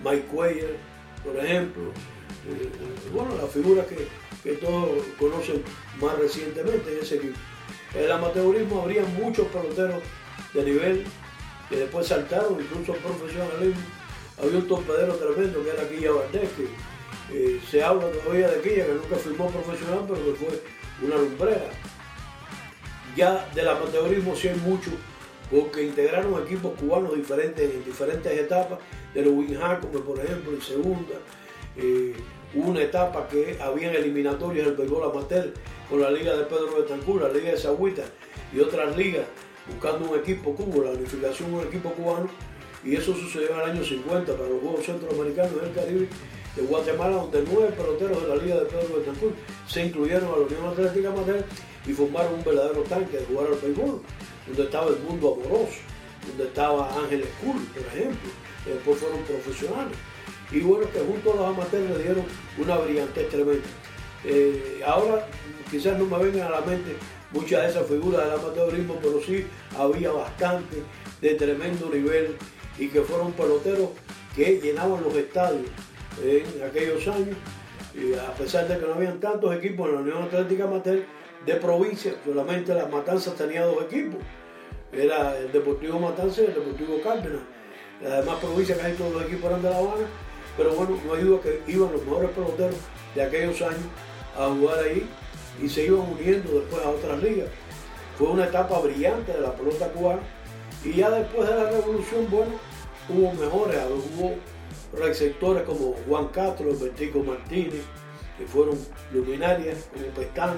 Mike 0.05 0.27
Cuellar, 0.27 0.71
por 1.25 1.37
ejemplo. 1.37 1.83
Eh, 2.49 2.71
bueno, 3.13 3.37
la 3.37 3.47
figura 3.47 3.85
que, 3.85 4.07
que 4.49 4.55
todos 4.55 5.05
conocen 5.19 5.63
más 6.01 6.19
recientemente 6.19 6.91
en 6.91 7.03
ese 7.03 7.17
equipo. 7.17 7.39
En 7.95 8.05
el 8.05 8.13
amateurismo 8.13 8.81
habría 8.81 9.05
muchos 9.05 9.47
peloteros 9.49 10.03
de 10.55 10.65
nivel 10.65 11.05
que 11.69 11.77
después 11.77 12.07
saltaron, 12.07 12.59
incluso 12.59 12.95
profesionalismo. 12.95 13.83
Había 14.41 14.59
un 14.59 14.69
torpedero 14.69 15.15
tremendo 15.17 15.63
que 15.63 15.71
era 15.71 15.89
Quilla 15.89 16.13
Valdés, 16.13 16.49
que 16.57 16.65
eh, 17.35 17.61
se 17.71 17.83
habla 17.83 18.11
todavía 18.11 18.49
de 18.49 18.63
Quilla, 18.63 18.87
que 18.87 18.95
nunca 18.95 19.17
firmó 19.17 19.51
profesional, 19.51 20.07
pero 20.09 20.25
que 20.25 20.33
fue 20.33 20.63
una 21.07 21.17
lumbrera. 21.17 21.69
Ya 23.15 23.47
del 23.55 23.69
amateurismo 23.69 24.35
sí 24.35 24.49
hay 24.49 24.57
mucho, 24.61 24.93
porque 25.51 25.83
integraron 25.83 26.43
equipos 26.43 26.73
cubanos 26.81 27.15
diferentes 27.15 27.71
en 27.71 27.85
diferentes 27.85 28.33
etapas, 28.33 28.79
de 29.13 29.23
los 29.23 29.35
como 29.81 30.01
por 30.05 30.25
ejemplo, 30.25 30.53
en 30.53 30.63
segunda. 30.63 31.17
Eh, 31.77 32.15
una 32.55 32.83
etapa 32.83 33.29
que 33.29 33.59
habían 33.61 33.95
eliminatorias 33.95 34.67
del 34.67 34.77
béisbol 34.77 35.11
amateur 35.11 35.53
con 35.89 36.01
la 36.01 36.11
liga 36.11 36.37
de 36.37 36.45
Pedro 36.45 36.77
Betancur, 36.77 37.23
la 37.23 37.29
liga 37.29 37.51
de 37.51 37.59
Sagüita 37.59 38.03
y 38.53 38.61
otras 38.61 38.97
ligas 38.97 39.25
buscando 39.67 40.11
un 40.11 40.19
equipo 40.19 40.55
cubo, 40.55 40.83
la 40.83 40.91
unificación 40.91 41.51
de 41.51 41.59
un 41.59 41.67
equipo 41.67 41.91
cubano 41.91 42.29
y 42.85 42.97
eso 42.97 43.15
sucedió 43.15 43.51
en 43.51 43.61
el 43.61 43.71
año 43.71 43.85
50 43.85 44.33
para 44.33 44.49
los 44.49 44.61
Juegos 44.63 44.87
Centroamericanos 44.87 45.61
del 45.61 45.73
Caribe 45.75 46.09
de 46.57 46.63
Guatemala, 46.63 47.17
donde 47.17 47.45
nueve 47.53 47.75
peloteros 47.77 48.23
de 48.23 48.29
la 48.29 48.37
Liga 48.37 48.55
de 48.57 48.67
Pedro 48.67 48.97
Betancur 48.99 49.33
se 49.67 49.85
incluyeron 49.85 50.29
a 50.33 50.39
la 50.39 50.47
Unión 50.47 50.67
Atlética 50.67 51.09
Amateur 51.11 51.45
y 51.87 51.93
formaron 51.93 52.35
un 52.35 52.45
verdadero 52.45 52.83
tanque 52.83 53.19
de 53.19 53.25
jugar 53.27 53.49
al 53.49 53.59
béisbol, 53.59 54.01
donde 54.47 54.63
estaba 54.63 54.89
el 54.89 54.99
mundo 55.01 55.35
amoroso, 55.35 55.81
donde 56.29 56.45
estaba 56.45 56.89
Ángel 56.99 57.25
School, 57.39 57.63
por 57.75 57.87
ejemplo, 57.87 58.31
que 58.65 58.71
después 58.73 58.99
fueron 58.99 59.21
profesionales 59.23 59.97
y 60.51 60.61
bueno, 60.61 60.91
que 60.91 61.01
junto 61.01 61.33
a 61.33 61.37
los 61.37 61.47
amateurs 61.47 61.91
le 61.91 62.03
dieron 62.03 62.25
una 62.59 62.77
brillantez 62.77 63.29
tremenda. 63.29 63.67
Eh, 64.25 64.81
ahora 64.85 65.27
quizás 65.71 65.99
no 65.99 66.07
me 66.07 66.25
vengan 66.25 66.49
a 66.49 66.61
la 66.61 66.61
mente 66.63 66.97
muchas 67.31 67.63
de 67.63 67.69
esas 67.69 67.87
figuras 67.87 68.25
del 68.25 68.39
amateurismo, 68.39 68.99
pero 69.03 69.21
sí 69.21 69.47
había 69.79 70.11
bastante 70.11 70.83
de 71.21 71.35
tremendo 71.35 71.91
nivel 71.91 72.37
y 72.79 72.89
que 72.89 73.03
fueron 73.03 73.33
peloteros 73.33 73.91
que 74.35 74.61
llenaban 74.61 75.03
los 75.03 75.15
estadios 75.15 75.67
en 76.23 76.63
aquellos 76.63 77.07
años. 77.09 77.37
A 78.27 78.33
pesar 78.33 78.69
de 78.69 78.79
que 78.79 78.87
no 78.87 78.95
habían 78.95 79.19
tantos 79.19 79.55
equipos 79.57 79.89
en 79.89 79.95
la 79.97 80.01
Unión 80.01 80.23
Atlética 80.23 80.65
Amateur 80.65 81.05
de 81.45 81.55
provincia, 81.55 82.15
solamente 82.25 82.73
las 82.75 82.91
Matanzas 82.91 83.35
tenía 83.35 83.65
dos 83.65 83.83
equipos. 83.83 84.21
Era 84.93 85.37
el 85.37 85.51
Deportivo 85.51 85.99
Matanzas 85.99 86.39
y 86.39 86.45
el 86.47 86.55
Deportivo 86.55 87.01
Cárdenas. 87.03 87.43
Las 88.03 88.25
demás 88.25 88.39
provincias, 88.41 88.79
casi 88.79 88.95
todos 88.95 89.13
los 89.13 89.23
equipos 89.25 89.47
eran 89.47 89.63
de 89.63 89.71
La 89.71 89.79
Habana 89.79 90.07
pero 90.59 90.75
bueno, 90.75 90.99
no 91.07 91.15
hay 91.15 91.23
duda 91.23 91.41
que 91.41 91.63
iban 91.69 91.93
los 91.93 92.05
mejores 92.05 92.31
peloteros 92.31 92.75
de 93.15 93.23
aquellos 93.23 93.63
años 93.63 93.87
a 94.37 94.49
jugar 94.49 94.81
ahí 94.81 95.09
y 95.63 95.69
se 95.69 95.85
iban 95.85 96.01
uniendo 96.01 96.59
después 96.59 96.85
a 96.85 96.91
otras 96.91 97.23
ligas. 97.23 97.49
Fue 98.19 98.27
una 98.27 98.47
etapa 98.47 98.81
brillante 98.81 99.33
de 99.33 99.41
la 99.41 99.55
pelota 99.55 99.89
cubana 99.93 100.21
y 100.85 100.95
ya 100.95 101.11
después 101.11 101.49
de 101.49 101.55
la 101.55 101.71
revolución, 101.71 102.27
bueno, 102.29 102.53
hubo 103.09 103.33
mejores, 103.35 103.79
hubo 103.87 104.35
receptores 104.99 105.63
como 105.63 105.95
Juan 106.09 106.27
Castro, 106.29 106.77
Bertico 106.77 107.21
Martínez, 107.21 107.85
que 108.37 108.45
fueron 108.45 108.77
luminarias 109.13 109.89
como 109.95 110.07
Pestano, 110.09 110.57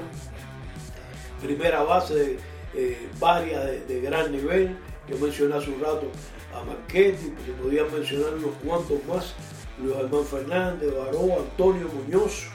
primera 1.43 1.83
base 1.83 2.39
eh, 2.75 3.09
varias 3.19 3.87
de, 3.87 4.01
gran 4.01 4.33
nivel, 4.33 4.79
yo 5.11 5.19
mencioné 5.19 5.57
hace 5.57 5.71
un 5.71 5.81
rato 5.81 6.09
a 6.55 6.63
Marchetti, 6.65 7.33
se 7.45 7.53
podían 7.61 7.93
mencionar 7.93 8.35
unos 8.35 8.55
cuantos 8.65 9.05
más 9.07 9.35
Luis 9.83 9.97
Germán 9.97 10.25
Fernández, 10.25 10.93
Baró, 10.95 11.41
Antonio 11.41 11.89
Muñoz, 11.89 12.47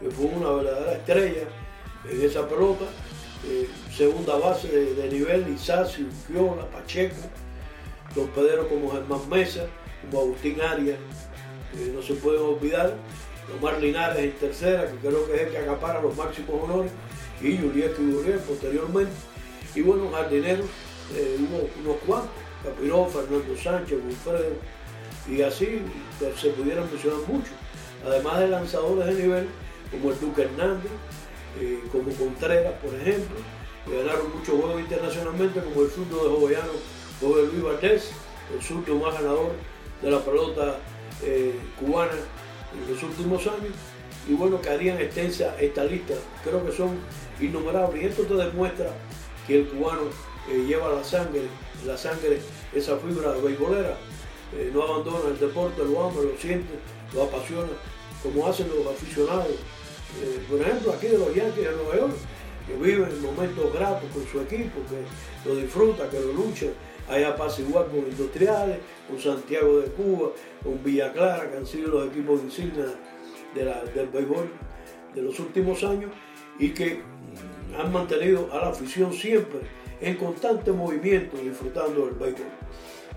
que 0.00 0.10
fue 0.10 0.26
una 0.26 0.50
verdadera 0.50 0.92
estrella 0.92 1.48
en 2.10 2.22
esa 2.22 2.48
pelota. 2.48 2.84
Eh, 3.46 3.68
segunda 3.94 4.36
base 4.36 4.68
de, 4.68 5.08
nivel, 5.10 5.48
Isacio, 5.48 6.06
Fiola, 6.26 6.66
Pacheco, 6.70 7.16
torpederos 8.14 8.66
como 8.66 8.90
Germán 8.90 9.28
Mesa, 9.28 9.66
como 10.02 10.22
Agustín 10.22 10.60
Arias, 10.60 10.98
no 11.94 12.02
se 12.02 12.14
pueden 12.14 12.42
olvidar, 12.42 12.94
Omar 13.58 13.80
Linares 13.80 14.18
en 14.18 14.32
tercera, 14.32 14.90
que 14.90 14.96
creo 14.96 15.26
que 15.26 15.34
es 15.36 15.40
el 15.42 15.48
que 15.50 15.58
acapara 15.58 16.02
los 16.02 16.16
máximos 16.16 16.62
honores, 16.62 16.90
y 17.40 17.56
Julieta 17.56 17.96
Gurriel 17.98 18.40
posteriormente. 18.40 19.12
Y 19.74 19.82
bueno, 19.82 20.10
jardineros, 20.10 20.66
eh, 21.14 21.38
unos 21.84 21.96
cuantos, 22.06 22.30
Capiró, 22.62 23.06
Fernando 23.06 23.56
Sánchez, 23.56 23.98
Wilfredo, 24.04 24.56
y 25.28 25.42
así 25.42 25.80
se 26.36 26.50
pudieran 26.50 26.90
mencionar 26.90 27.20
mucho. 27.28 27.52
Además 28.04 28.40
de 28.40 28.48
lanzadores 28.48 29.06
de 29.06 29.22
nivel 29.22 29.48
como 29.90 30.10
el 30.10 30.20
Duque 30.20 30.42
Hernández, 30.42 30.90
eh, 31.60 31.80
como 31.92 32.10
Contreras, 32.12 32.74
por 32.82 32.94
ejemplo, 32.94 33.36
que 33.86 33.96
ganaron 33.96 34.36
muchos 34.36 34.54
juegos 34.60 34.80
internacionalmente, 34.80 35.60
como 35.60 35.82
el 35.82 35.90
surdo 35.90 36.24
de 36.24 36.36
Joveano, 36.36 36.72
José 37.20 37.46
Luis 37.52 37.62
Valdés, 37.62 38.10
el 38.54 38.62
surdo 38.62 38.94
más 38.96 39.14
ganador 39.14 39.52
de 40.02 40.10
la 40.10 40.20
pelota 40.20 40.78
eh, 41.22 41.54
cubana 41.78 42.12
en 42.12 42.92
los 42.92 43.02
últimos 43.02 43.46
años. 43.46 43.72
Y 44.28 44.34
bueno, 44.34 44.60
que 44.60 44.68
harían 44.68 45.00
extensa 45.00 45.56
esta 45.58 45.84
lista, 45.84 46.14
creo 46.44 46.64
que 46.64 46.72
son 46.72 46.98
innumerables. 47.40 48.02
Y 48.02 48.06
esto 48.06 48.24
te 48.24 48.34
demuestra 48.34 48.90
que 49.46 49.60
el 49.60 49.68
cubano 49.68 50.02
eh, 50.50 50.64
lleva 50.66 50.92
la 50.92 51.04
sangre, 51.04 51.42
la 51.84 51.96
sangre, 51.96 52.40
esa 52.74 52.96
fibra 52.96 53.32
de 53.32 53.42
beisbolera 53.42 53.96
eh, 54.56 54.70
no 54.72 54.82
abandona 54.82 55.28
el 55.28 55.38
deporte, 55.38 55.84
lo 55.84 56.04
ama, 56.04 56.22
lo 56.22 56.36
siente, 56.38 56.74
lo 57.14 57.24
apasiona, 57.24 57.68
como 58.22 58.46
hacen 58.46 58.68
los 58.68 58.86
aficionados. 58.86 59.46
Eh, 60.22 60.40
por 60.48 60.60
ejemplo, 60.60 60.92
aquí 60.92 61.08
de 61.08 61.18
los 61.18 61.34
Yankees 61.34 61.64
de 61.64 61.72
Nueva 61.72 61.96
York, 61.96 62.14
que 62.66 62.74
viven 62.74 63.22
momentos 63.22 63.72
gratos 63.72 64.10
con 64.12 64.26
su 64.26 64.40
equipo, 64.40 64.80
que 64.88 65.48
lo 65.48 65.56
disfruta, 65.56 66.08
que 66.08 66.20
lo 66.20 66.32
lucha. 66.32 66.66
Allá 67.08 67.36
pasa 67.36 67.62
igual 67.62 67.86
con 67.86 68.00
Industriales, 68.00 68.78
con 69.08 69.18
Santiago 69.18 69.80
de 69.80 69.88
Cuba, 69.88 70.30
con 70.62 70.82
Villa 70.82 71.12
Clara, 71.12 71.50
que 71.50 71.56
han 71.56 71.66
sido 71.66 71.88
los 71.88 72.08
equipos 72.08 72.40
insignes 72.42 72.86
de 73.54 73.64
del 73.94 74.08
béisbol 74.08 74.50
de 75.14 75.22
los 75.22 75.38
últimos 75.40 75.82
años 75.84 76.10
y 76.58 76.70
que 76.70 77.02
han 77.78 77.92
mantenido 77.92 78.50
a 78.52 78.56
la 78.56 78.68
afición 78.68 79.12
siempre 79.12 79.60
en 80.00 80.16
constante 80.16 80.72
movimiento 80.72 81.36
disfrutando 81.36 82.06
del 82.06 82.14
béisbol. 82.14 82.46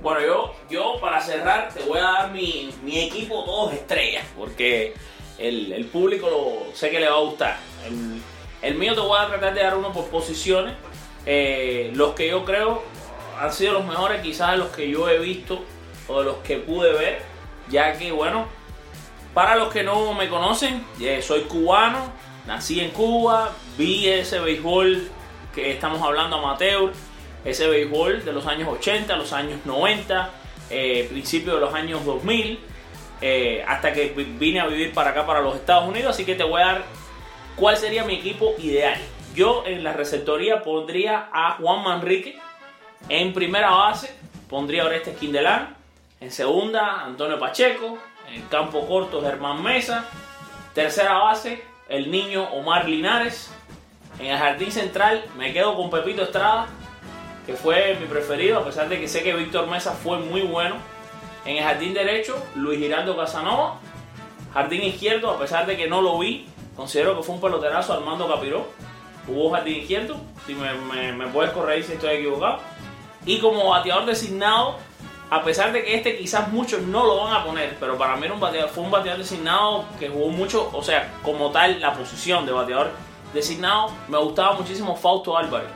Bueno, 0.01 0.21
yo, 0.25 0.55
yo 0.69 0.95
para 0.99 1.21
cerrar 1.21 1.69
te 1.73 1.83
voy 1.83 1.99
a 1.99 2.03
dar 2.03 2.31
mi, 2.31 2.71
equipo 2.91 3.43
todos 3.45 3.73
estrellas, 3.73 4.25
porque 4.35 4.93
el, 5.37 5.85
público 5.91 6.29
lo, 6.29 6.75
sé 6.75 6.89
que 6.89 6.99
le 6.99 7.07
va 7.07 7.17
a 7.17 7.21
gustar. 7.21 7.57
El, 8.63 8.75
mío 8.75 8.95
te 8.95 9.01
voy 9.01 9.19
a 9.19 9.27
tratar 9.27 9.53
de 9.53 9.61
dar 9.61 9.77
uno 9.77 9.93
por 9.93 10.05
posiciones. 10.05 10.73
Eh, 11.27 11.91
los 11.93 12.13
que 12.13 12.29
yo 12.29 12.43
creo 12.45 12.81
han 13.39 13.53
sido 13.53 13.73
los 13.73 13.85
mejores, 13.85 14.21
quizás 14.21 14.57
los 14.57 14.69
que 14.69 14.89
yo 14.89 15.07
he 15.07 15.19
visto 15.19 15.63
o 16.07 16.23
los 16.23 16.37
que 16.37 16.57
pude 16.57 16.91
ver, 16.93 17.21
ya 17.69 17.93
que, 17.93 18.11
bueno, 18.11 18.47
para 19.35 19.55
los 19.55 19.71
que 19.71 19.83
no 19.83 20.13
me 20.13 20.29
conocen, 20.29 20.83
eh, 20.99 21.21
soy 21.21 21.41
cubano, 21.41 22.11
nací 22.47 22.79
en 22.79 22.89
Cuba, 22.89 23.51
vi 23.77 24.07
ese 24.07 24.39
béisbol 24.39 25.11
que 25.53 25.71
estamos 25.71 26.01
hablando 26.01 26.37
amateur 26.37 26.91
ese 27.43 27.67
béisbol 27.67 28.23
de 28.23 28.33
los 28.33 28.45
años 28.45 28.67
80, 28.69 29.15
los 29.15 29.33
años 29.33 29.59
90, 29.65 30.29
eh, 30.69 31.07
principios 31.09 31.55
de 31.55 31.61
los 31.61 31.73
años 31.73 32.05
2000, 32.05 32.59
eh, 33.21 33.63
hasta 33.67 33.93
que 33.93 34.09
vine 34.09 34.59
a 34.59 34.67
vivir 34.67 34.93
para 34.93 35.11
acá, 35.11 35.25
para 35.25 35.41
los 35.41 35.55
Estados 35.55 35.87
Unidos. 35.87 36.11
Así 36.11 36.25
que 36.25 36.35
te 36.35 36.43
voy 36.43 36.61
a 36.61 36.65
dar 36.65 36.83
¿cuál 37.55 37.77
sería 37.77 38.03
mi 38.03 38.15
equipo 38.15 38.55
ideal? 38.59 38.99
Yo 39.35 39.63
en 39.65 39.83
la 39.83 39.93
receptoría 39.93 40.61
pondría 40.61 41.29
a 41.31 41.53
Juan 41.53 41.83
Manrique. 41.83 42.37
En 43.09 43.33
primera 43.33 43.71
base 43.71 44.13
pondría 44.49 44.83
a 44.83 44.85
Orestes 44.87 45.17
Quindelán. 45.17 45.75
En 46.19 46.31
segunda, 46.31 47.03
Antonio 47.03 47.39
Pacheco. 47.39 47.97
En 48.31 48.43
campo 48.43 48.87
corto, 48.87 49.21
Germán 49.21 49.63
Mesa. 49.63 50.05
Tercera 50.73 51.17
base, 51.17 51.63
el 51.89 52.11
niño 52.11 52.43
Omar 52.51 52.87
Linares. 52.87 53.51
En 54.19 54.27
el 54.27 54.37
jardín 54.37 54.71
central 54.71 55.25
me 55.37 55.53
quedo 55.53 55.75
con 55.75 55.89
Pepito 55.89 56.23
Estrada, 56.23 56.67
que 57.45 57.53
fue 57.53 57.97
mi 57.99 58.05
preferido, 58.05 58.59
a 58.59 58.65
pesar 58.65 58.87
de 58.87 58.99
que 58.99 59.07
sé 59.07 59.23
que 59.23 59.33
Víctor 59.33 59.67
Mesa 59.67 59.91
fue 59.91 60.19
muy 60.19 60.41
bueno. 60.41 60.75
En 61.45 61.57
el 61.57 61.63
jardín 61.63 61.93
derecho, 61.93 62.35
Luis 62.55 62.79
Giraldo 62.79 63.17
Casanova. 63.17 63.79
Jardín 64.53 64.83
izquierdo, 64.83 65.31
a 65.31 65.39
pesar 65.39 65.65
de 65.65 65.77
que 65.77 65.87
no 65.87 66.01
lo 66.01 66.19
vi, 66.19 66.45
considero 66.75 67.17
que 67.17 67.23
fue 67.23 67.35
un 67.35 67.41
peloterazo 67.41 67.93
Armando 67.93 68.27
Capiró. 68.27 68.67
Hubo 69.27 69.51
jardín 69.51 69.77
izquierdo, 69.77 70.17
si 70.45 70.53
me, 70.55 71.13
me 71.13 71.27
puedes 71.27 71.51
corregir 71.51 71.85
si 71.85 71.93
estoy 71.93 72.17
equivocado. 72.17 72.59
Y 73.25 73.39
como 73.39 73.69
bateador 73.69 74.05
designado, 74.05 74.77
a 75.29 75.43
pesar 75.43 75.71
de 75.71 75.83
que 75.83 75.95
este 75.95 76.17
quizás 76.17 76.49
muchos 76.49 76.81
no 76.81 77.05
lo 77.05 77.23
van 77.23 77.33
a 77.33 77.45
poner, 77.45 77.77
pero 77.79 77.97
para 77.97 78.17
mí 78.17 78.25
era 78.25 78.33
un 78.33 78.39
bateador, 78.39 78.69
fue 78.69 78.83
un 78.83 78.91
bateador 78.91 79.19
designado 79.19 79.85
que 79.97 80.09
jugó 80.09 80.29
mucho, 80.29 80.69
o 80.73 80.83
sea, 80.83 81.13
como 81.23 81.51
tal, 81.51 81.79
la 81.79 81.93
posición 81.93 82.45
de 82.45 82.51
bateador 82.51 82.91
designado, 83.33 83.91
me 84.07 84.17
gustaba 84.17 84.53
muchísimo 84.53 84.95
Fausto 84.95 85.37
Álvarez, 85.37 85.69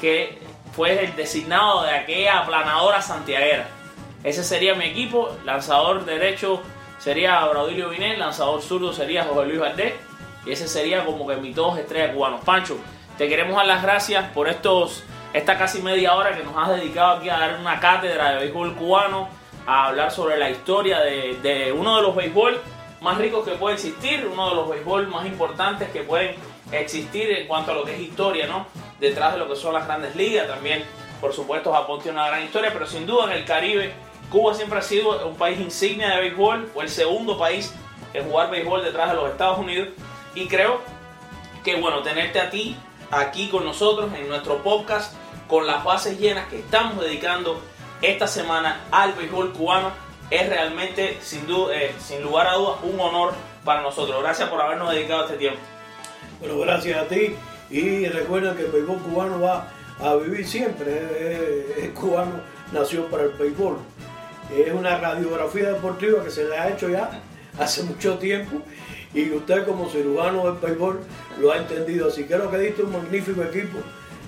que 0.00 0.38
fue 0.72 1.04
el 1.04 1.16
designado 1.16 1.82
de 1.82 1.90
aquella 1.90 2.40
aplanadora 2.40 3.02
santiaguera. 3.02 3.68
Ese 4.24 4.44
sería 4.44 4.74
mi 4.74 4.86
equipo, 4.86 5.30
lanzador 5.44 6.04
derecho 6.04 6.62
sería 6.98 7.44
Braudilio 7.46 7.90
Vinel, 7.90 8.18
lanzador 8.18 8.62
zurdo 8.62 8.92
sería 8.92 9.24
José 9.24 9.46
Luis 9.46 9.60
Valdés, 9.60 9.94
y 10.46 10.52
ese 10.52 10.68
sería 10.68 11.04
como 11.04 11.26
que 11.26 11.36
mi 11.36 11.52
dos 11.52 11.78
estrellas 11.78 12.14
cubanos. 12.14 12.40
Pancho, 12.44 12.76
te 13.18 13.28
queremos 13.28 13.56
dar 13.56 13.66
las 13.66 13.82
gracias 13.82 14.30
por 14.30 14.48
estos 14.48 15.04
esta 15.32 15.56
casi 15.56 15.80
media 15.80 16.14
hora 16.14 16.36
que 16.36 16.44
nos 16.44 16.56
has 16.56 16.76
dedicado 16.76 17.18
aquí 17.18 17.28
a 17.28 17.38
dar 17.38 17.58
una 17.58 17.80
cátedra 17.80 18.32
de 18.32 18.40
béisbol 18.40 18.74
cubano, 18.74 19.28
a 19.66 19.86
hablar 19.86 20.10
sobre 20.10 20.36
la 20.38 20.50
historia 20.50 21.00
de, 21.00 21.74
uno 21.76 21.96
de 21.96 22.02
los 22.02 22.14
béisbol 22.14 22.60
más 23.00 23.18
ricos 23.18 23.44
que 23.44 23.52
puede 23.52 23.76
existir, 23.76 24.28
uno 24.30 24.50
de 24.50 24.56
los 24.56 24.68
béisbol 24.68 25.08
más 25.08 25.26
importantes 25.26 25.88
que 25.90 26.02
pueden 26.02 26.36
existir 26.72 27.30
en 27.30 27.46
cuanto 27.46 27.72
a 27.72 27.74
lo 27.74 27.84
que 27.84 27.94
es 27.94 28.00
historia, 28.00 28.46
¿no? 28.46 28.66
Detrás 28.98 29.32
de 29.32 29.38
lo 29.38 29.48
que 29.48 29.56
son 29.56 29.74
las 29.74 29.86
grandes 29.86 30.16
ligas, 30.16 30.48
también, 30.48 30.84
por 31.20 31.32
supuesto, 31.32 31.72
Japón 31.72 32.00
tiene 32.02 32.18
una 32.18 32.28
gran 32.28 32.42
historia, 32.42 32.70
pero 32.72 32.86
sin 32.86 33.06
duda 33.06 33.26
en 33.26 33.38
el 33.38 33.44
Caribe, 33.44 33.92
Cuba 34.30 34.54
siempre 34.54 34.78
ha 34.78 34.82
sido 34.82 35.28
un 35.28 35.36
país 35.36 35.60
insignia 35.60 36.10
de 36.10 36.20
béisbol, 36.20 36.70
fue 36.72 36.84
el 36.84 36.90
segundo 36.90 37.38
país 37.38 37.74
en 38.14 38.24
jugar 38.28 38.50
béisbol 38.50 38.82
detrás 38.82 39.10
de 39.10 39.16
los 39.16 39.30
Estados 39.30 39.58
Unidos, 39.58 39.88
y 40.34 40.48
creo 40.48 40.80
que, 41.62 41.76
bueno, 41.76 42.02
tenerte 42.02 42.40
a 42.40 42.50
ti 42.50 42.76
aquí 43.10 43.48
con 43.48 43.64
nosotros 43.64 44.10
en 44.14 44.28
nuestro 44.28 44.62
podcast 44.62 45.14
con 45.46 45.66
las 45.66 45.84
bases 45.84 46.18
llenas 46.18 46.48
que 46.48 46.60
estamos 46.60 46.98
dedicando 47.04 47.60
esta 48.00 48.26
semana 48.26 48.80
al 48.90 49.12
béisbol 49.12 49.52
cubano 49.52 49.90
es 50.30 50.48
realmente 50.48 51.18
sin, 51.20 51.46
duda, 51.46 51.74
eh, 51.76 51.94
sin 51.98 52.22
lugar 52.22 52.46
a 52.46 52.54
dudas 52.54 52.78
un 52.82 52.98
honor 52.98 53.34
para 53.64 53.82
nosotros. 53.82 54.22
Gracias 54.22 54.48
por 54.48 54.62
habernos 54.62 54.90
dedicado 54.90 55.26
este 55.26 55.36
tiempo. 55.36 55.60
Bueno, 56.42 56.58
gracias 56.58 56.98
a 56.98 57.06
ti. 57.06 57.36
Y 57.70 58.06
recuerda 58.06 58.56
que 58.56 58.62
el 58.62 58.72
béisbol 58.72 58.98
cubano 58.98 59.40
va 59.40 59.68
a 60.00 60.16
vivir 60.16 60.44
siempre. 60.44 61.84
El 61.84 61.92
cubano 61.92 62.32
nació 62.72 63.06
para 63.06 63.22
el 63.22 63.30
béisbol. 63.30 63.76
Es 64.52 64.72
una 64.72 64.98
radiografía 64.98 65.72
deportiva 65.72 66.24
que 66.24 66.30
se 66.30 66.44
le 66.44 66.58
ha 66.58 66.68
hecho 66.68 66.88
ya 66.88 67.22
hace 67.60 67.84
mucho 67.84 68.18
tiempo. 68.18 68.60
Y 69.14 69.30
usted 69.30 69.64
como 69.64 69.88
cirujano 69.88 70.44
del 70.50 70.60
béisbol 70.60 70.98
lo 71.40 71.52
ha 71.52 71.58
entendido. 71.58 72.08
Así. 72.08 72.24
Que 72.24 72.34
creo 72.34 72.50
que 72.50 72.58
diste 72.58 72.82
un 72.82 72.90
magnífico 72.90 73.40
equipo, 73.44 73.78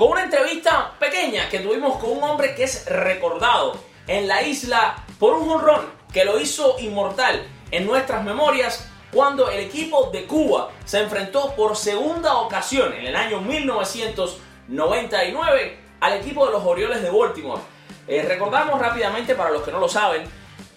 con 0.00 0.10
una 0.12 0.24
entrevista 0.24 0.94
pequeña 0.98 1.50
que 1.50 1.58
tuvimos 1.58 1.98
con 1.98 2.12
un 2.12 2.24
hombre 2.24 2.54
que 2.54 2.64
es 2.64 2.86
recordado 2.86 3.76
en 4.06 4.26
la 4.26 4.40
isla 4.40 5.04
por 5.18 5.34
un 5.34 5.50
honrón 5.50 5.90
que 6.10 6.24
lo 6.24 6.40
hizo 6.40 6.76
inmortal 6.78 7.46
en 7.70 7.84
nuestras 7.84 8.24
memorias 8.24 8.88
cuando 9.12 9.50
el 9.50 9.60
equipo 9.60 10.08
de 10.10 10.24
Cuba 10.24 10.70
se 10.86 11.00
enfrentó 11.00 11.54
por 11.54 11.76
segunda 11.76 12.38
ocasión 12.38 12.94
en 12.94 13.08
el 13.08 13.14
año 13.14 13.42
1999 13.42 15.78
al 16.00 16.14
equipo 16.14 16.46
de 16.46 16.52
los 16.52 16.64
Orioles 16.64 17.02
de 17.02 17.10
Baltimore. 17.10 17.60
Eh, 18.08 18.24
recordamos 18.26 18.80
rápidamente 18.80 19.34
para 19.34 19.50
los 19.50 19.60
que 19.60 19.70
no 19.70 19.80
lo 19.80 19.88
saben 19.90 20.24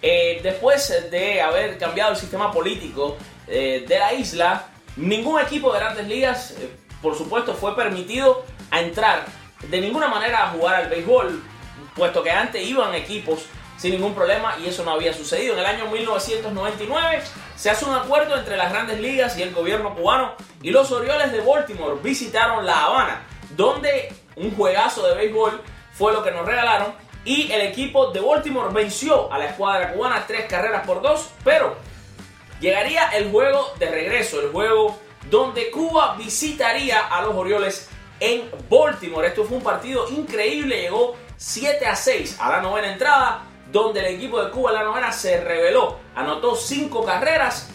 eh, 0.02 0.40
después 0.42 1.10
de 1.10 1.40
haber 1.40 1.78
cambiado 1.78 2.10
el 2.10 2.18
sistema 2.18 2.52
político 2.52 3.16
eh, 3.48 3.86
de 3.88 3.98
la 3.98 4.12
isla, 4.12 4.66
ningún 4.96 5.40
equipo 5.40 5.72
de 5.72 5.78
grandes 5.78 6.06
ligas, 6.08 6.56
por 7.00 7.16
supuesto, 7.16 7.54
fue 7.54 7.74
permitido 7.74 8.44
a 8.74 8.80
entrar 8.80 9.24
de 9.68 9.80
ninguna 9.80 10.08
manera 10.08 10.44
a 10.44 10.50
jugar 10.50 10.74
al 10.74 10.88
béisbol, 10.88 11.40
puesto 11.94 12.24
que 12.24 12.30
antes 12.30 12.66
iban 12.66 12.92
equipos 12.94 13.46
sin 13.76 13.92
ningún 13.92 14.14
problema 14.14 14.56
y 14.60 14.66
eso 14.66 14.84
no 14.84 14.90
había 14.90 15.12
sucedido. 15.12 15.54
En 15.54 15.60
el 15.60 15.66
año 15.66 15.86
1999 15.86 17.22
se 17.54 17.70
hace 17.70 17.84
un 17.84 17.94
acuerdo 17.94 18.36
entre 18.36 18.56
las 18.56 18.72
grandes 18.72 18.98
ligas 19.00 19.38
y 19.38 19.42
el 19.42 19.54
gobierno 19.54 19.94
cubano 19.94 20.34
y 20.60 20.70
los 20.70 20.90
Orioles 20.90 21.30
de 21.30 21.40
Baltimore 21.40 22.00
visitaron 22.02 22.66
La 22.66 22.84
Habana, 22.84 23.22
donde 23.50 24.12
un 24.34 24.54
juegazo 24.56 25.06
de 25.06 25.14
béisbol 25.14 25.60
fue 25.92 26.12
lo 26.12 26.24
que 26.24 26.32
nos 26.32 26.44
regalaron 26.44 26.92
y 27.24 27.52
el 27.52 27.60
equipo 27.60 28.10
de 28.10 28.20
Baltimore 28.20 28.74
venció 28.74 29.32
a 29.32 29.38
la 29.38 29.46
escuadra 29.46 29.92
cubana 29.92 30.24
tres 30.26 30.46
carreras 30.46 30.84
por 30.84 31.00
dos, 31.00 31.28
pero 31.44 31.76
llegaría 32.60 33.08
el 33.10 33.30
juego 33.30 33.72
de 33.78 33.88
regreso, 33.88 34.40
el 34.40 34.50
juego 34.50 34.98
donde 35.30 35.70
Cuba 35.70 36.16
visitaría 36.18 37.06
a 37.06 37.22
los 37.22 37.34
Orioles 37.34 37.88
en 38.20 38.50
Baltimore. 38.68 39.28
Esto 39.28 39.44
fue 39.44 39.58
un 39.58 39.62
partido 39.62 40.08
increíble, 40.10 40.82
llegó 40.82 41.16
7 41.36 41.86
a 41.86 41.96
6 41.96 42.36
a 42.40 42.50
la 42.50 42.60
novena 42.60 42.92
entrada, 42.92 43.42
donde 43.70 44.00
el 44.00 44.14
equipo 44.14 44.42
de 44.42 44.50
Cuba 44.50 44.70
en 44.70 44.76
la 44.76 44.84
novena 44.84 45.12
se 45.12 45.40
reveló, 45.40 45.98
anotó 46.14 46.54
cinco 46.54 47.04
carreras, 47.04 47.68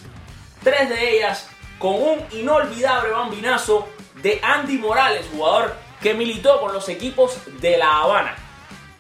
tres 0.63 0.89
de 0.89 1.17
ellas 1.17 1.49
con 1.77 1.95
un 1.95 2.25
inolvidable 2.31 3.11
bambinazo 3.11 3.87
de 4.21 4.39
Andy 4.43 4.77
Morales, 4.77 5.25
jugador 5.31 5.75
que 6.01 6.13
militó 6.13 6.59
con 6.61 6.73
los 6.73 6.87
equipos 6.89 7.37
de 7.59 7.77
La 7.77 7.99
Habana. 7.99 8.35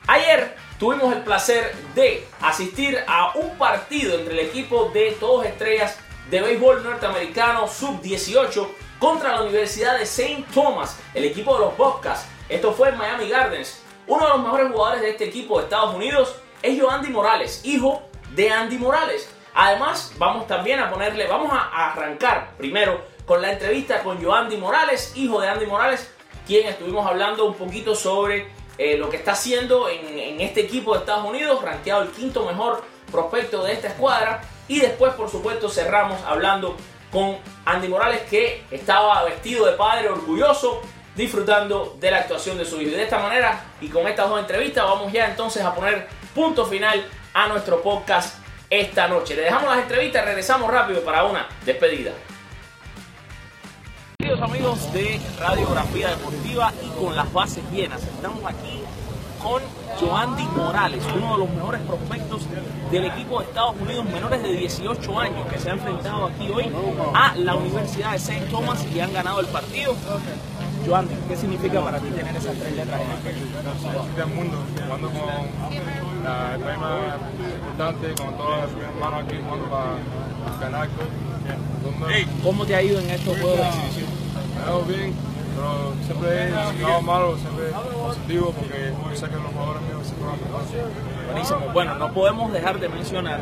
Ayer 0.07 0.55
tuvimos 0.79 1.13
el 1.13 1.23
placer 1.23 1.75
de 1.93 2.25
asistir 2.41 2.97
a 3.07 3.33
un 3.35 3.57
partido 3.57 4.17
entre 4.17 4.33
el 4.33 4.47
equipo 4.47 4.89
de 4.93 5.11
Todos 5.19 5.45
Estrellas 5.45 5.97
de 6.29 6.41
béisbol 6.41 6.83
norteamericano 6.83 7.67
sub-18 7.67 8.67
contra 8.99 9.33
la 9.33 9.41
Universidad 9.43 9.97
de 9.97 10.03
St. 10.03 10.45
Thomas, 10.53 10.99
el 11.13 11.25
equipo 11.25 11.55
de 11.55 11.61
los 11.61 11.77
Bobcats. 11.77 12.27
Esto 12.49 12.73
fue 12.73 12.89
en 12.89 12.97
Miami 12.97 13.29
Gardens. 13.29 13.81
Uno 14.05 14.25
de 14.25 14.29
los 14.33 14.43
mejores 14.43 14.71
jugadores 14.71 15.01
de 15.01 15.09
este 15.11 15.25
equipo 15.25 15.57
de 15.57 15.63
Estados 15.63 15.95
Unidos 15.95 16.35
es 16.61 16.79
Joandy 16.79 17.09
Morales, 17.09 17.61
hijo 17.63 18.03
de 18.35 18.51
Andy 18.51 18.77
Morales. 18.77 19.29
Además, 19.53 20.13
vamos 20.17 20.47
también 20.47 20.79
a 20.79 20.89
ponerle, 20.89 21.27
vamos 21.27 21.51
a 21.51 21.91
arrancar 21.91 22.51
primero 22.57 23.01
con 23.25 23.41
la 23.41 23.51
entrevista 23.51 24.03
con 24.03 24.23
Joandy 24.23 24.57
Morales, 24.57 25.13
hijo 25.15 25.39
de 25.39 25.47
Andy 25.47 25.65
Morales, 25.65 26.11
quien 26.45 26.67
estuvimos 26.67 27.05
hablando 27.05 27.45
un 27.45 27.53
poquito 27.53 27.95
sobre 27.95 28.47
eh, 28.77 28.97
lo 28.97 29.09
que 29.09 29.17
está 29.17 29.33
haciendo 29.33 29.89
en, 29.89 30.41
este 30.41 30.61
equipo 30.61 30.93
de 30.93 30.99
Estados 31.01 31.25
Unidos, 31.25 31.61
rankeado 31.61 32.01
el 32.01 32.09
quinto 32.09 32.45
mejor 32.45 32.83
prospecto 33.11 33.63
de 33.63 33.73
esta 33.73 33.89
escuadra. 33.89 34.41
Y 34.67 34.79
después, 34.79 35.13
por 35.13 35.29
supuesto, 35.29 35.69
cerramos 35.69 36.19
hablando 36.23 36.75
con 37.11 37.37
Andy 37.65 37.87
Morales, 37.87 38.21
que 38.29 38.63
estaba 38.71 39.23
vestido 39.23 39.65
de 39.65 39.73
padre, 39.73 40.09
orgulloso, 40.09 40.81
disfrutando 41.15 41.97
de 41.99 42.11
la 42.11 42.17
actuación 42.19 42.57
de 42.57 42.65
su 42.65 42.79
hijo. 42.81 42.91
Y 42.91 42.95
de 42.95 43.03
esta 43.03 43.19
manera, 43.19 43.63
y 43.81 43.87
con 43.87 44.07
estas 44.07 44.29
dos 44.29 44.39
entrevistas, 44.39 44.83
vamos 44.83 45.11
ya 45.11 45.27
entonces 45.27 45.63
a 45.63 45.73
poner 45.73 46.07
punto 46.33 46.65
final 46.65 47.05
a 47.33 47.47
nuestro 47.47 47.81
podcast 47.81 48.39
esta 48.69 49.07
noche. 49.07 49.35
Le 49.35 49.43
dejamos 49.43 49.69
las 49.69 49.83
entrevistas, 49.83 50.25
regresamos 50.25 50.71
rápido 50.71 51.01
para 51.03 51.23
una 51.23 51.47
despedida. 51.65 52.11
Queridos 54.19 54.41
amigos 54.41 54.93
de 54.93 55.19
Radiografía 55.39 56.09
Deportiva 56.09 56.73
y 56.83 56.89
con 56.99 57.15
las 57.15 57.31
bases 57.33 57.63
llenas, 57.71 58.03
estamos 58.03 58.43
aquí 58.45 58.78
con 59.41 59.61
Joandy 59.99 60.43
Morales, 60.55 61.03
uno 61.15 61.33
de 61.33 61.39
los 61.39 61.49
mejores 61.49 61.81
prospectos 61.81 62.41
del 62.91 63.05
equipo 63.05 63.39
de 63.39 63.45
Estados 63.47 63.75
Unidos 63.81 64.05
menores 64.05 64.43
de 64.43 64.53
18 64.53 65.19
años 65.19 65.47
que 65.47 65.59
se 65.59 65.69
ha 65.69 65.73
enfrentado 65.73 66.27
aquí 66.27 66.49
hoy 66.49 66.71
a 67.13 67.35
la 67.35 67.55
Universidad 67.55 68.11
de 68.11 68.17
St. 68.17 68.47
Thomas 68.51 68.85
y 68.93 68.99
han 68.99 69.13
ganado 69.13 69.39
el 69.39 69.47
partido. 69.47 69.95
Joandy, 70.85 71.15
¿qué 71.27 71.35
significa 71.35 71.81
para 71.81 71.99
ti 71.99 72.09
tener 72.09 72.35
esas 72.35 72.55
tres 72.55 72.75
letras 72.75 73.01
en 73.01 74.21
el 74.21 74.35
mundo, 74.35 74.57
jugando 74.75 75.09
con 75.09 75.99
la 76.23 76.77
más 76.77 77.21
importante, 77.55 78.23
con 78.23 78.37
todos 78.37 78.69
hermanos 78.81 79.23
aquí 79.23 79.35
jugando 79.43 79.69
para 79.69 80.59
ganar. 80.59 80.89
¿Cómo 82.43 82.65
te 82.65 82.75
ha 82.75 82.81
ido 82.81 82.99
en 82.99 83.09
estos 83.09 83.39
juegos 83.39 83.59
de 83.59 83.67
exhibición? 83.67 84.09
Me 84.55 84.61
ha 84.61 84.67
ido 84.67 84.81
bien, 84.83 85.13
pero 85.59 85.93
siempre 86.05 86.45
he 86.45 86.77
llegado 86.77 87.01
malo, 87.01 87.37
siempre 87.37 87.65
positivo, 88.01 88.53
porque 88.53 89.17
sé 89.17 89.27
que 89.27 89.35
los 89.35 89.51
jugadores 89.51 89.81
míos 89.83 90.03
siempre 90.05 90.25
van 90.25 90.39
a 90.39 91.31
Buenísimo. 91.31 91.59
Bueno, 91.73 91.95
no 91.95 92.13
podemos 92.13 92.53
dejar 92.53 92.79
de 92.79 92.89
mencionar 92.89 93.41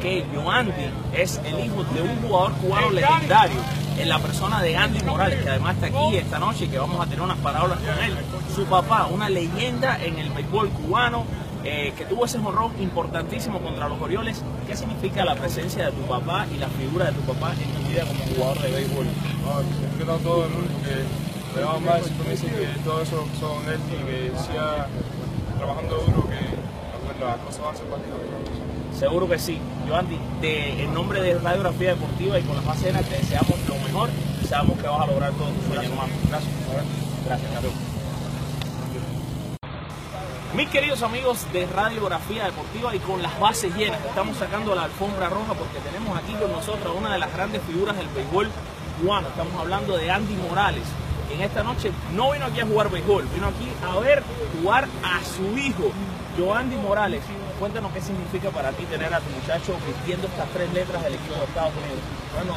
que 0.00 0.24
Joandy 0.32 0.90
es 1.12 1.40
el 1.44 1.64
hijo 1.64 1.82
de 1.84 2.02
un 2.02 2.22
jugador 2.22 2.52
cubano 2.52 2.90
legendario 2.90 3.60
en 3.98 4.08
la 4.08 4.18
persona 4.18 4.62
de 4.62 4.76
Andy 4.76 5.02
Morales, 5.04 5.42
que 5.42 5.50
además 5.50 5.74
está 5.74 5.86
aquí 5.86 6.16
esta 6.16 6.38
noche 6.38 6.66
y 6.66 6.68
que 6.68 6.78
vamos 6.78 7.00
a 7.00 7.04
tener 7.04 7.22
unas 7.22 7.38
palabras 7.38 7.78
con 7.78 8.04
él. 8.04 8.14
Su 8.54 8.64
papá, 8.66 9.06
una 9.06 9.28
leyenda 9.28 9.98
en 10.02 10.18
el 10.18 10.30
béisbol 10.30 10.68
cubano, 10.68 11.24
eh, 11.64 11.92
que 11.96 12.04
tuvo 12.04 12.26
ese 12.26 12.38
morrón 12.38 12.72
importantísimo 12.80 13.60
contra 13.60 13.88
los 13.88 14.00
Orioles. 14.00 14.42
¿Qué 14.68 14.76
significa 14.76 15.24
la 15.24 15.34
presencia 15.34 15.86
de 15.86 15.92
tu 15.92 16.02
papá 16.02 16.46
y 16.54 16.58
la 16.58 16.68
figura 16.68 17.06
de 17.06 17.12
tu 17.12 17.22
papá 17.22 17.54
en 17.54 17.70
tu 17.72 17.88
vida 17.88 18.04
como 18.04 18.22
jugador 18.34 18.62
de 18.62 18.70
béisbol? 18.70 19.06
No, 19.06 19.98
que 19.98 20.22
todo 20.22 20.44
el 20.44 20.50
mundo 20.50 20.68
que 20.84 21.25
más, 21.64 22.04
siempre 22.04 22.28
me 22.28 22.34
que 22.34 22.78
todo 22.84 23.02
eso 23.02 23.24
son 23.40 23.68
él 23.68 23.80
que 23.88 24.32
siga 24.38 24.88
trabajando 25.56 25.96
duro, 25.96 26.28
que 26.28 27.24
las 27.24 27.38
cosas 27.38 27.60
van 27.62 27.74
a 27.74 27.78
ser 27.78 27.86
para 27.86 28.02
Seguro 28.98 29.28
que 29.28 29.38
sí. 29.38 29.58
Yo, 29.86 29.96
Andy, 29.96 30.18
en 30.42 30.94
nombre 30.94 31.20
de 31.22 31.38
Radiografía 31.38 31.90
Deportiva 31.90 32.38
y 32.38 32.42
con 32.42 32.56
la 32.56 32.62
Macena, 32.62 33.00
te 33.02 33.16
deseamos 33.16 33.54
lo 33.68 33.74
mejor 33.86 34.10
y 34.42 34.46
sabemos 34.46 34.78
que 34.78 34.86
vas 34.86 35.00
a 35.02 35.06
lograr 35.06 35.32
todo 35.32 35.48
tus 35.48 35.64
sueños, 35.66 35.84
hermano. 35.84 36.12
Gracias. 36.28 36.52
Gracias, 37.26 37.52
campeón. 37.52 37.74
Mis 40.54 40.68
queridos 40.70 41.02
amigos 41.02 41.46
de 41.52 41.66
Radiografía 41.66 42.46
Deportiva 42.46 42.94
y 42.94 42.98
con 43.00 43.22
las 43.22 43.38
bases 43.38 43.74
llenas, 43.76 44.02
estamos 44.06 44.38
sacando 44.38 44.74
la 44.74 44.84
alfombra 44.84 45.28
roja 45.28 45.52
porque 45.52 45.78
tenemos 45.80 46.16
aquí 46.16 46.32
con 46.32 46.50
nosotros 46.50 46.94
una 46.96 47.12
de 47.12 47.18
las 47.18 47.32
grandes 47.34 47.60
figuras 47.62 47.96
del 47.98 48.08
béisbol 48.08 48.48
cubano. 49.00 49.28
Estamos 49.28 49.54
hablando 49.60 49.98
de 49.98 50.10
Andy 50.10 50.34
Morales. 50.36 50.84
En 51.32 51.40
esta 51.40 51.62
noche 51.62 51.90
no 52.14 52.32
vino 52.32 52.46
aquí 52.46 52.60
a 52.60 52.66
jugar 52.66 52.90
béisbol, 52.90 53.26
vino 53.34 53.48
aquí 53.48 53.68
a 53.84 53.98
ver 54.00 54.22
jugar 54.60 54.86
a 55.02 55.24
su 55.24 55.58
hijo, 55.58 55.90
Joandy 56.38 56.76
Morales. 56.76 57.22
Cuéntanos 57.58 57.92
qué 57.92 58.00
significa 58.00 58.50
para 58.50 58.70
ti 58.72 58.84
tener 58.84 59.12
a 59.12 59.20
tu 59.20 59.30
muchacho 59.30 59.76
vistiendo 59.86 60.26
estas 60.26 60.48
tres 60.50 60.72
letras 60.72 61.02
del 61.02 61.14
equipo 61.14 61.34
de 61.34 61.44
Estados 61.44 61.72
Unidos. 61.72 62.00
Bueno, 62.36 62.54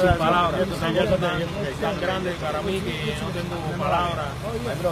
sin 0.00 0.18
palabras. 0.18 0.60
Es 0.60 1.80
tan, 1.80 2.00
grande 2.00 2.32
para 2.40 2.62
mí 2.62 2.80
que 2.80 3.14
no 3.20 3.28
tengo 3.28 3.78
palabras. 3.78 4.26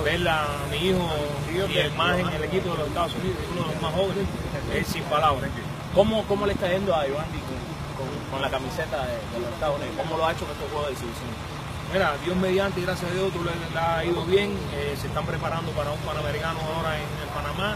Ver 0.05 0.29
a 0.29 0.47
mi 0.71 0.77
hijo 0.77 1.09
y 1.53 1.97
más 1.97 2.19
en 2.19 2.29
el 2.29 2.45
equipo 2.45 2.71
de 2.71 2.79
los 2.79 2.89
Estados 2.89 3.15
Unidos, 3.15 3.39
uno 3.53 3.63
de 3.67 3.75
los 3.75 3.83
más 3.83 3.95
jóvenes, 3.95 4.27
es 4.75 4.87
sin 4.87 5.03
palabras. 5.05 5.51
¿Cómo, 5.95 6.25
cómo 6.29 6.47
le 6.47 6.53
está 6.53 6.69
yendo 6.69 6.95
a 6.95 7.07
Iván 7.07 7.27
con, 7.27 8.31
con, 8.31 8.41
la 8.41 8.49
camiseta 8.49 9.07
de, 9.07 9.41
los 9.41 9.53
Estados 9.53 9.77
Unidos? 9.77 9.95
¿Cómo 9.99 10.17
lo 10.17 10.27
ha 10.27 10.33
hecho 10.33 10.45
con 10.45 10.55
estos 10.55 10.71
juegos 10.71 10.87
de 10.87 10.93
exhibición? 10.93 11.50
Mira, 11.93 12.15
Dios 12.25 12.37
mediante, 12.37 12.81
gracias 12.83 13.11
a 13.11 13.15
Dios, 13.15 13.33
tú 13.33 13.41
le, 13.43 13.79
ha 13.79 14.05
ido 14.05 14.25
bien. 14.25 14.53
Eh, 14.75 14.97
se 15.01 15.09
están 15.09 15.27
preparando 15.27 15.73
para 15.73 15.91
un 15.91 15.99
Panamericano 16.01 16.61
ahora 16.61 16.97
en, 16.97 17.03
en 17.03 17.29
Panamá 17.35 17.75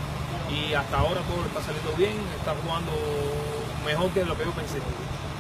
y 0.48 0.72
hasta 0.72 0.98
ahora 0.98 1.20
todo 1.22 1.42
le 1.42 1.48
está 1.48 1.62
saliendo 1.62 1.92
bien. 1.96 2.12
Está 2.38 2.54
jugando 2.62 2.92
mejor 3.84 4.10
que 4.10 4.24
lo 4.24 4.36
que 4.36 4.44
yo 4.44 4.52
pensé. 4.52 4.78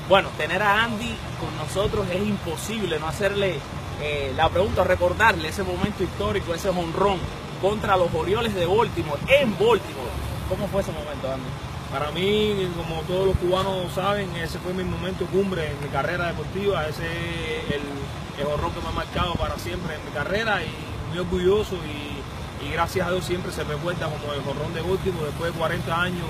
Bueno, 0.08 0.28
tener 0.36 0.60
a 0.60 0.82
Andy 0.82 1.16
con 1.38 1.56
nosotros 1.56 2.06
es 2.10 2.20
imposible 2.20 2.98
no 2.98 3.06
hacerle 3.06 3.60
eh, 4.02 4.32
la 4.36 4.48
pregunta, 4.48 4.82
recordarle 4.82 5.48
ese 5.48 5.62
momento 5.62 6.02
histórico, 6.02 6.52
ese 6.52 6.68
honrón 6.70 7.18
contra 7.62 7.96
los 7.96 8.12
Orioles 8.12 8.54
de 8.56 8.66
Baltimore, 8.66 9.20
en 9.28 9.52
Baltimore. 9.52 10.12
¿Cómo 10.48 10.66
fue 10.66 10.82
ese 10.82 10.90
momento, 10.90 11.32
Andy? 11.32 11.48
Para 11.92 12.10
mí, 12.10 12.68
como 12.76 13.02
todos 13.02 13.28
los 13.28 13.36
cubanos 13.36 13.92
saben, 13.94 14.34
ese 14.34 14.58
fue 14.58 14.72
mi 14.74 14.82
momento 14.82 15.26
cumbre 15.26 15.70
en 15.70 15.80
mi 15.80 15.88
carrera 15.90 16.26
deportiva, 16.26 16.88
ese 16.88 17.06
es 17.06 17.70
el, 17.70 17.82
el 18.38 18.46
honrón 18.46 18.72
que 18.72 18.80
me 18.80 18.88
ha 18.88 18.92
marcado 18.92 19.34
para 19.34 19.58
siempre 19.58 19.94
en 19.94 20.04
mi 20.04 20.10
carrera 20.10 20.62
y 20.62 20.70
muy 21.10 21.18
orgulloso 21.18 21.76
y, 21.76 22.14
gracias 22.72 23.06
a 23.06 23.10
Dios 23.10 23.26
siempre 23.26 23.52
se 23.52 23.62
recuerda 23.62 24.08
como 24.08 24.32
el 24.32 24.40
honrón 24.40 24.72
de 24.72 24.80
Baltimore 24.80 25.26
después 25.26 25.52
de 25.52 25.58
40 25.58 26.00
años 26.00 26.26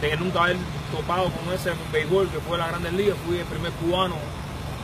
de, 0.00 0.08
de 0.08 0.16
nunca 0.16 0.44
haber 0.44 0.56
topado 0.94 1.24
con 1.30 1.52
ese 1.52 1.72
béisbol 1.92 2.28
que 2.28 2.38
fue 2.38 2.58
la 2.58 2.68
Grandes 2.68 2.92
Ligas, 2.92 3.16
fui 3.26 3.38
el 3.38 3.44
primer 3.46 3.72
cubano 3.72 4.14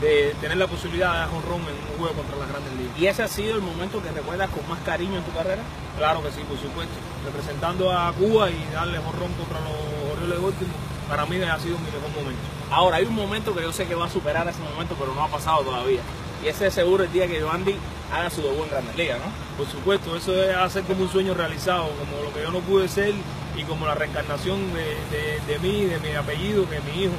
de 0.01 0.35
tener 0.41 0.57
la 0.57 0.66
posibilidad 0.66 1.12
de 1.12 1.18
dar 1.18 1.31
ron 1.31 1.62
en 1.62 1.79
un 1.79 1.99
juego 1.99 2.14
contra 2.14 2.39
las 2.39 2.49
Grandes 2.49 2.72
Ligas. 2.74 2.99
¿Y 2.99 3.07
ese 3.07 3.22
ha 3.22 3.29
sido 3.29 3.55
el 3.55 3.62
momento 3.62 4.03
que 4.03 4.11
recuerdas 4.11 4.51
con 4.51 4.68
más 4.68 4.81
cariño 4.81 5.16
en 5.16 5.22
tu 5.22 5.33
carrera? 5.33 5.62
Claro 5.97 6.22
que 6.22 6.31
sí, 6.31 6.41
por 6.49 6.59
supuesto. 6.59 6.95
Representando 7.24 7.93
a 7.93 8.12
Cuba 8.12 8.51
y 8.51 8.64
darle 8.72 8.99
ron 8.99 9.33
contra 9.35 9.61
los 9.61 10.12
Orioles 10.12 10.39
de 10.39 10.45
Baltimore, 10.45 10.79
para 11.09 11.26
mí 11.26 11.36
ha 11.42 11.59
sido 11.59 11.78
mi 11.78 11.86
mejor 11.86 12.11
momento. 12.11 12.40
Ahora, 12.70 12.98
hay 12.98 13.06
un 13.06 13.14
momento 13.14 13.54
que 13.54 13.62
yo 13.62 13.72
sé 13.72 13.86
que 13.86 13.94
va 13.94 14.06
a 14.06 14.11
superar 14.11 14.46
ese 14.46 14.61
momento, 14.61 14.94
pero 14.98 15.14
no 15.14 15.22
ha 15.22 15.28
pasado 15.28 15.62
todavía. 15.62 16.00
Y 16.44 16.48
ese 16.48 16.66
es 16.66 16.74
seguro 16.74 17.04
el 17.04 17.12
día 17.12 17.26
que 17.26 17.38
Giovanni 17.38 17.74
haga 18.12 18.30
su 18.30 18.42
debut 18.42 18.64
en 18.64 18.70
Grandes 18.70 18.96
Ligas, 18.96 19.18
¿no? 19.18 19.32
Por 19.56 19.66
supuesto, 19.66 20.16
eso 20.16 20.34
es 20.42 20.54
hacer 20.54 20.84
como 20.84 21.02
un 21.02 21.11
sueño 21.11 21.34
realizado, 21.34 21.88
como 21.98 22.22
lo 22.22 22.32
que 22.32 22.42
yo 22.42 22.50
no 22.50 22.61
pude 22.61 22.88
ser 22.88 23.14
y 23.56 23.62
como 23.64 23.86
la 23.86 23.94
reencarnación 23.94 24.61
de, 24.72 25.59
mí, 25.59 25.84
de 25.86 25.98
mi 25.98 26.14
apellido, 26.14 26.68
que 26.68 26.80
mi 26.80 27.04
hijo 27.04 27.14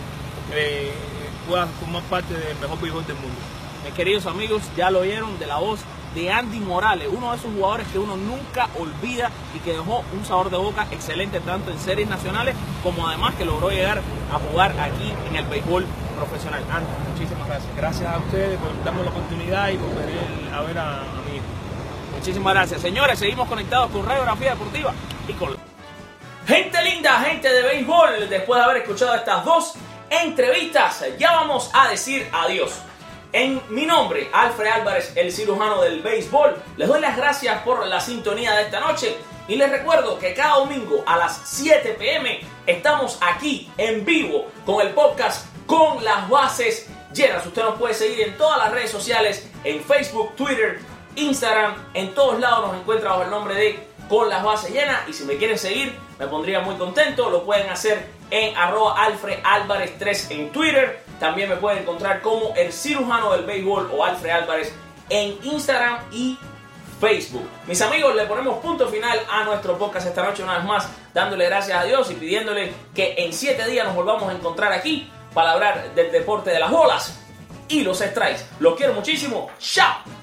eh, 0.53 0.93
pueda 1.47 1.67
formar 1.67 2.03
parte 2.03 2.33
del 2.33 2.57
mejor 2.59 2.79
béisbol 2.79 3.05
del 3.05 3.17
mundo. 3.17 3.37
Mis 3.83 3.93
queridos 3.93 4.25
amigos, 4.25 4.63
ya 4.77 4.89
lo 4.89 4.99
oyeron 4.99 5.37
de 5.39 5.47
la 5.47 5.57
voz 5.57 5.81
de 6.15 6.31
Andy 6.31 6.59
Morales, 6.59 7.07
uno 7.11 7.31
de 7.31 7.37
esos 7.37 7.51
jugadores 7.53 7.87
que 7.87 7.99
uno 7.99 8.17
nunca 8.17 8.67
olvida 8.79 9.29
y 9.55 9.59
que 9.59 9.73
dejó 9.73 10.03
un 10.13 10.25
sabor 10.25 10.49
de 10.49 10.57
boca 10.57 10.87
excelente 10.91 11.39
tanto 11.39 11.71
en 11.71 11.79
series 11.79 12.09
nacionales 12.09 12.55
como 12.83 13.07
además 13.07 13.35
que 13.35 13.45
logró 13.45 13.69
llegar 13.69 14.01
a 14.33 14.39
jugar 14.49 14.71
aquí 14.79 15.13
en 15.29 15.35
el 15.35 15.45
béisbol 15.45 15.85
profesional. 16.17 16.63
Andy, 16.71 17.11
muchísimas 17.11 17.47
gracias. 17.47 17.75
Gracias 17.75 18.13
a 18.13 18.17
ustedes 18.17 18.59
por 18.59 18.83
darme 18.83 19.03
la 19.03 19.09
oportunidad 19.11 19.69
y 19.69 19.77
por 19.77 19.89
venir 19.89 20.19
a 20.53 20.61
ver 20.61 20.77
a, 20.77 21.01
a 21.01 21.21
mi 21.27 21.37
hijo. 21.37 21.45
Muchísimas 22.15 22.53
gracias. 22.53 22.81
Señores, 22.81 23.19
seguimos 23.19 23.47
conectados 23.47 23.91
con 23.91 24.05
Radiografía 24.05 24.51
Deportiva 24.51 24.93
y 25.27 25.33
con... 25.33 25.55
Gente 26.47 26.83
linda, 26.83 27.21
gente 27.21 27.47
de 27.47 27.61
béisbol, 27.61 28.27
después 28.27 28.59
de 28.59 28.65
haber 28.65 28.77
escuchado 28.77 29.13
estas 29.15 29.45
dos 29.45 29.73
entrevistas, 30.09 31.05
ya 31.19 31.33
vamos 31.33 31.69
a 31.73 31.89
decir 31.89 32.27
adiós. 32.33 32.81
En 33.31 33.61
mi 33.69 33.85
nombre, 33.85 34.27
Alfred 34.33 34.71
Álvarez, 34.71 35.13
el 35.15 35.31
cirujano 35.31 35.81
del 35.81 36.01
béisbol, 36.01 36.55
les 36.77 36.87
doy 36.87 36.99
las 36.99 37.15
gracias 37.15 37.61
por 37.61 37.85
la 37.85 38.01
sintonía 38.01 38.53
de 38.55 38.63
esta 38.63 38.79
noche 38.79 39.17
y 39.47 39.55
les 39.55 39.69
recuerdo 39.69 40.17
que 40.17 40.33
cada 40.33 40.55
domingo 40.55 41.03
a 41.05 41.15
las 41.15 41.39
7 41.45 41.95
pm 41.99 42.39
estamos 42.65 43.19
aquí 43.21 43.71
en 43.77 44.03
vivo 44.03 44.47
con 44.65 44.81
el 44.81 44.93
podcast 44.93 45.45
con 45.67 46.03
las 46.03 46.27
bases 46.27 46.87
llenas. 47.13 47.45
Usted 47.45 47.61
nos 47.61 47.77
puede 47.77 47.93
seguir 47.93 48.21
en 48.21 48.35
todas 48.35 48.57
las 48.57 48.71
redes 48.71 48.89
sociales, 48.89 49.47
en 49.63 49.83
Facebook, 49.83 50.35
Twitter, 50.35 50.79
Instagram, 51.15 51.75
en 51.93 52.15
todos 52.15 52.39
lados 52.39 52.71
nos 52.71 52.81
encuentra 52.81 53.11
bajo 53.11 53.23
el 53.23 53.29
nombre 53.29 53.53
de 53.53 53.89
con 54.09 54.27
las 54.27 54.43
bases 54.43 54.71
llenas. 54.71 55.07
Y 55.07 55.13
si 55.13 55.23
me 55.25 55.37
quieren 55.37 55.59
seguir, 55.59 55.95
me 56.17 56.25
pondría 56.25 56.61
muy 56.61 56.75
contento. 56.75 57.29
Lo 57.29 57.43
pueden 57.43 57.69
hacer 57.69 58.07
en 58.31 58.57
arroba 58.57 59.03
Alfred 59.03 59.37
Álvarez 59.43 59.93
3 59.99 60.31
en 60.31 60.51
Twitter. 60.51 61.03
También 61.19 61.49
me 61.49 61.57
pueden 61.57 61.79
encontrar 61.79 62.21
como 62.21 62.53
el 62.55 62.71
cirujano 62.71 63.31
del 63.33 63.45
béisbol 63.45 63.91
o 63.93 64.03
Alfred 64.03 64.31
Álvarez 64.31 64.73
en 65.09 65.37
Instagram 65.43 65.99
y 66.11 66.37
Facebook. 66.99 67.47
Mis 67.67 67.81
amigos, 67.81 68.15
le 68.15 68.25
ponemos 68.25 68.59
punto 68.59 68.87
final 68.87 69.19
a 69.29 69.43
nuestro 69.43 69.77
podcast 69.77 70.07
esta 70.07 70.23
noche 70.23 70.43
una 70.43 70.57
vez 70.57 70.65
más, 70.65 70.89
dándole 71.13 71.45
gracias 71.45 71.77
a 71.77 71.83
Dios 71.83 72.09
y 72.11 72.15
pidiéndole 72.15 72.73
que 72.93 73.15
en 73.17 73.33
siete 73.33 73.65
días 73.67 73.85
nos 73.85 73.95
volvamos 73.95 74.29
a 74.29 74.33
encontrar 74.33 74.71
aquí 74.71 75.09
para 75.33 75.51
hablar 75.51 75.93
del 75.93 76.11
deporte 76.11 76.49
de 76.51 76.59
las 76.59 76.71
bolas 76.71 77.19
y 77.67 77.83
los 77.83 77.99
strikes. 77.99 78.45
Los 78.59 78.75
quiero 78.75 78.93
muchísimo. 78.93 79.49
¡Chao! 79.59 80.18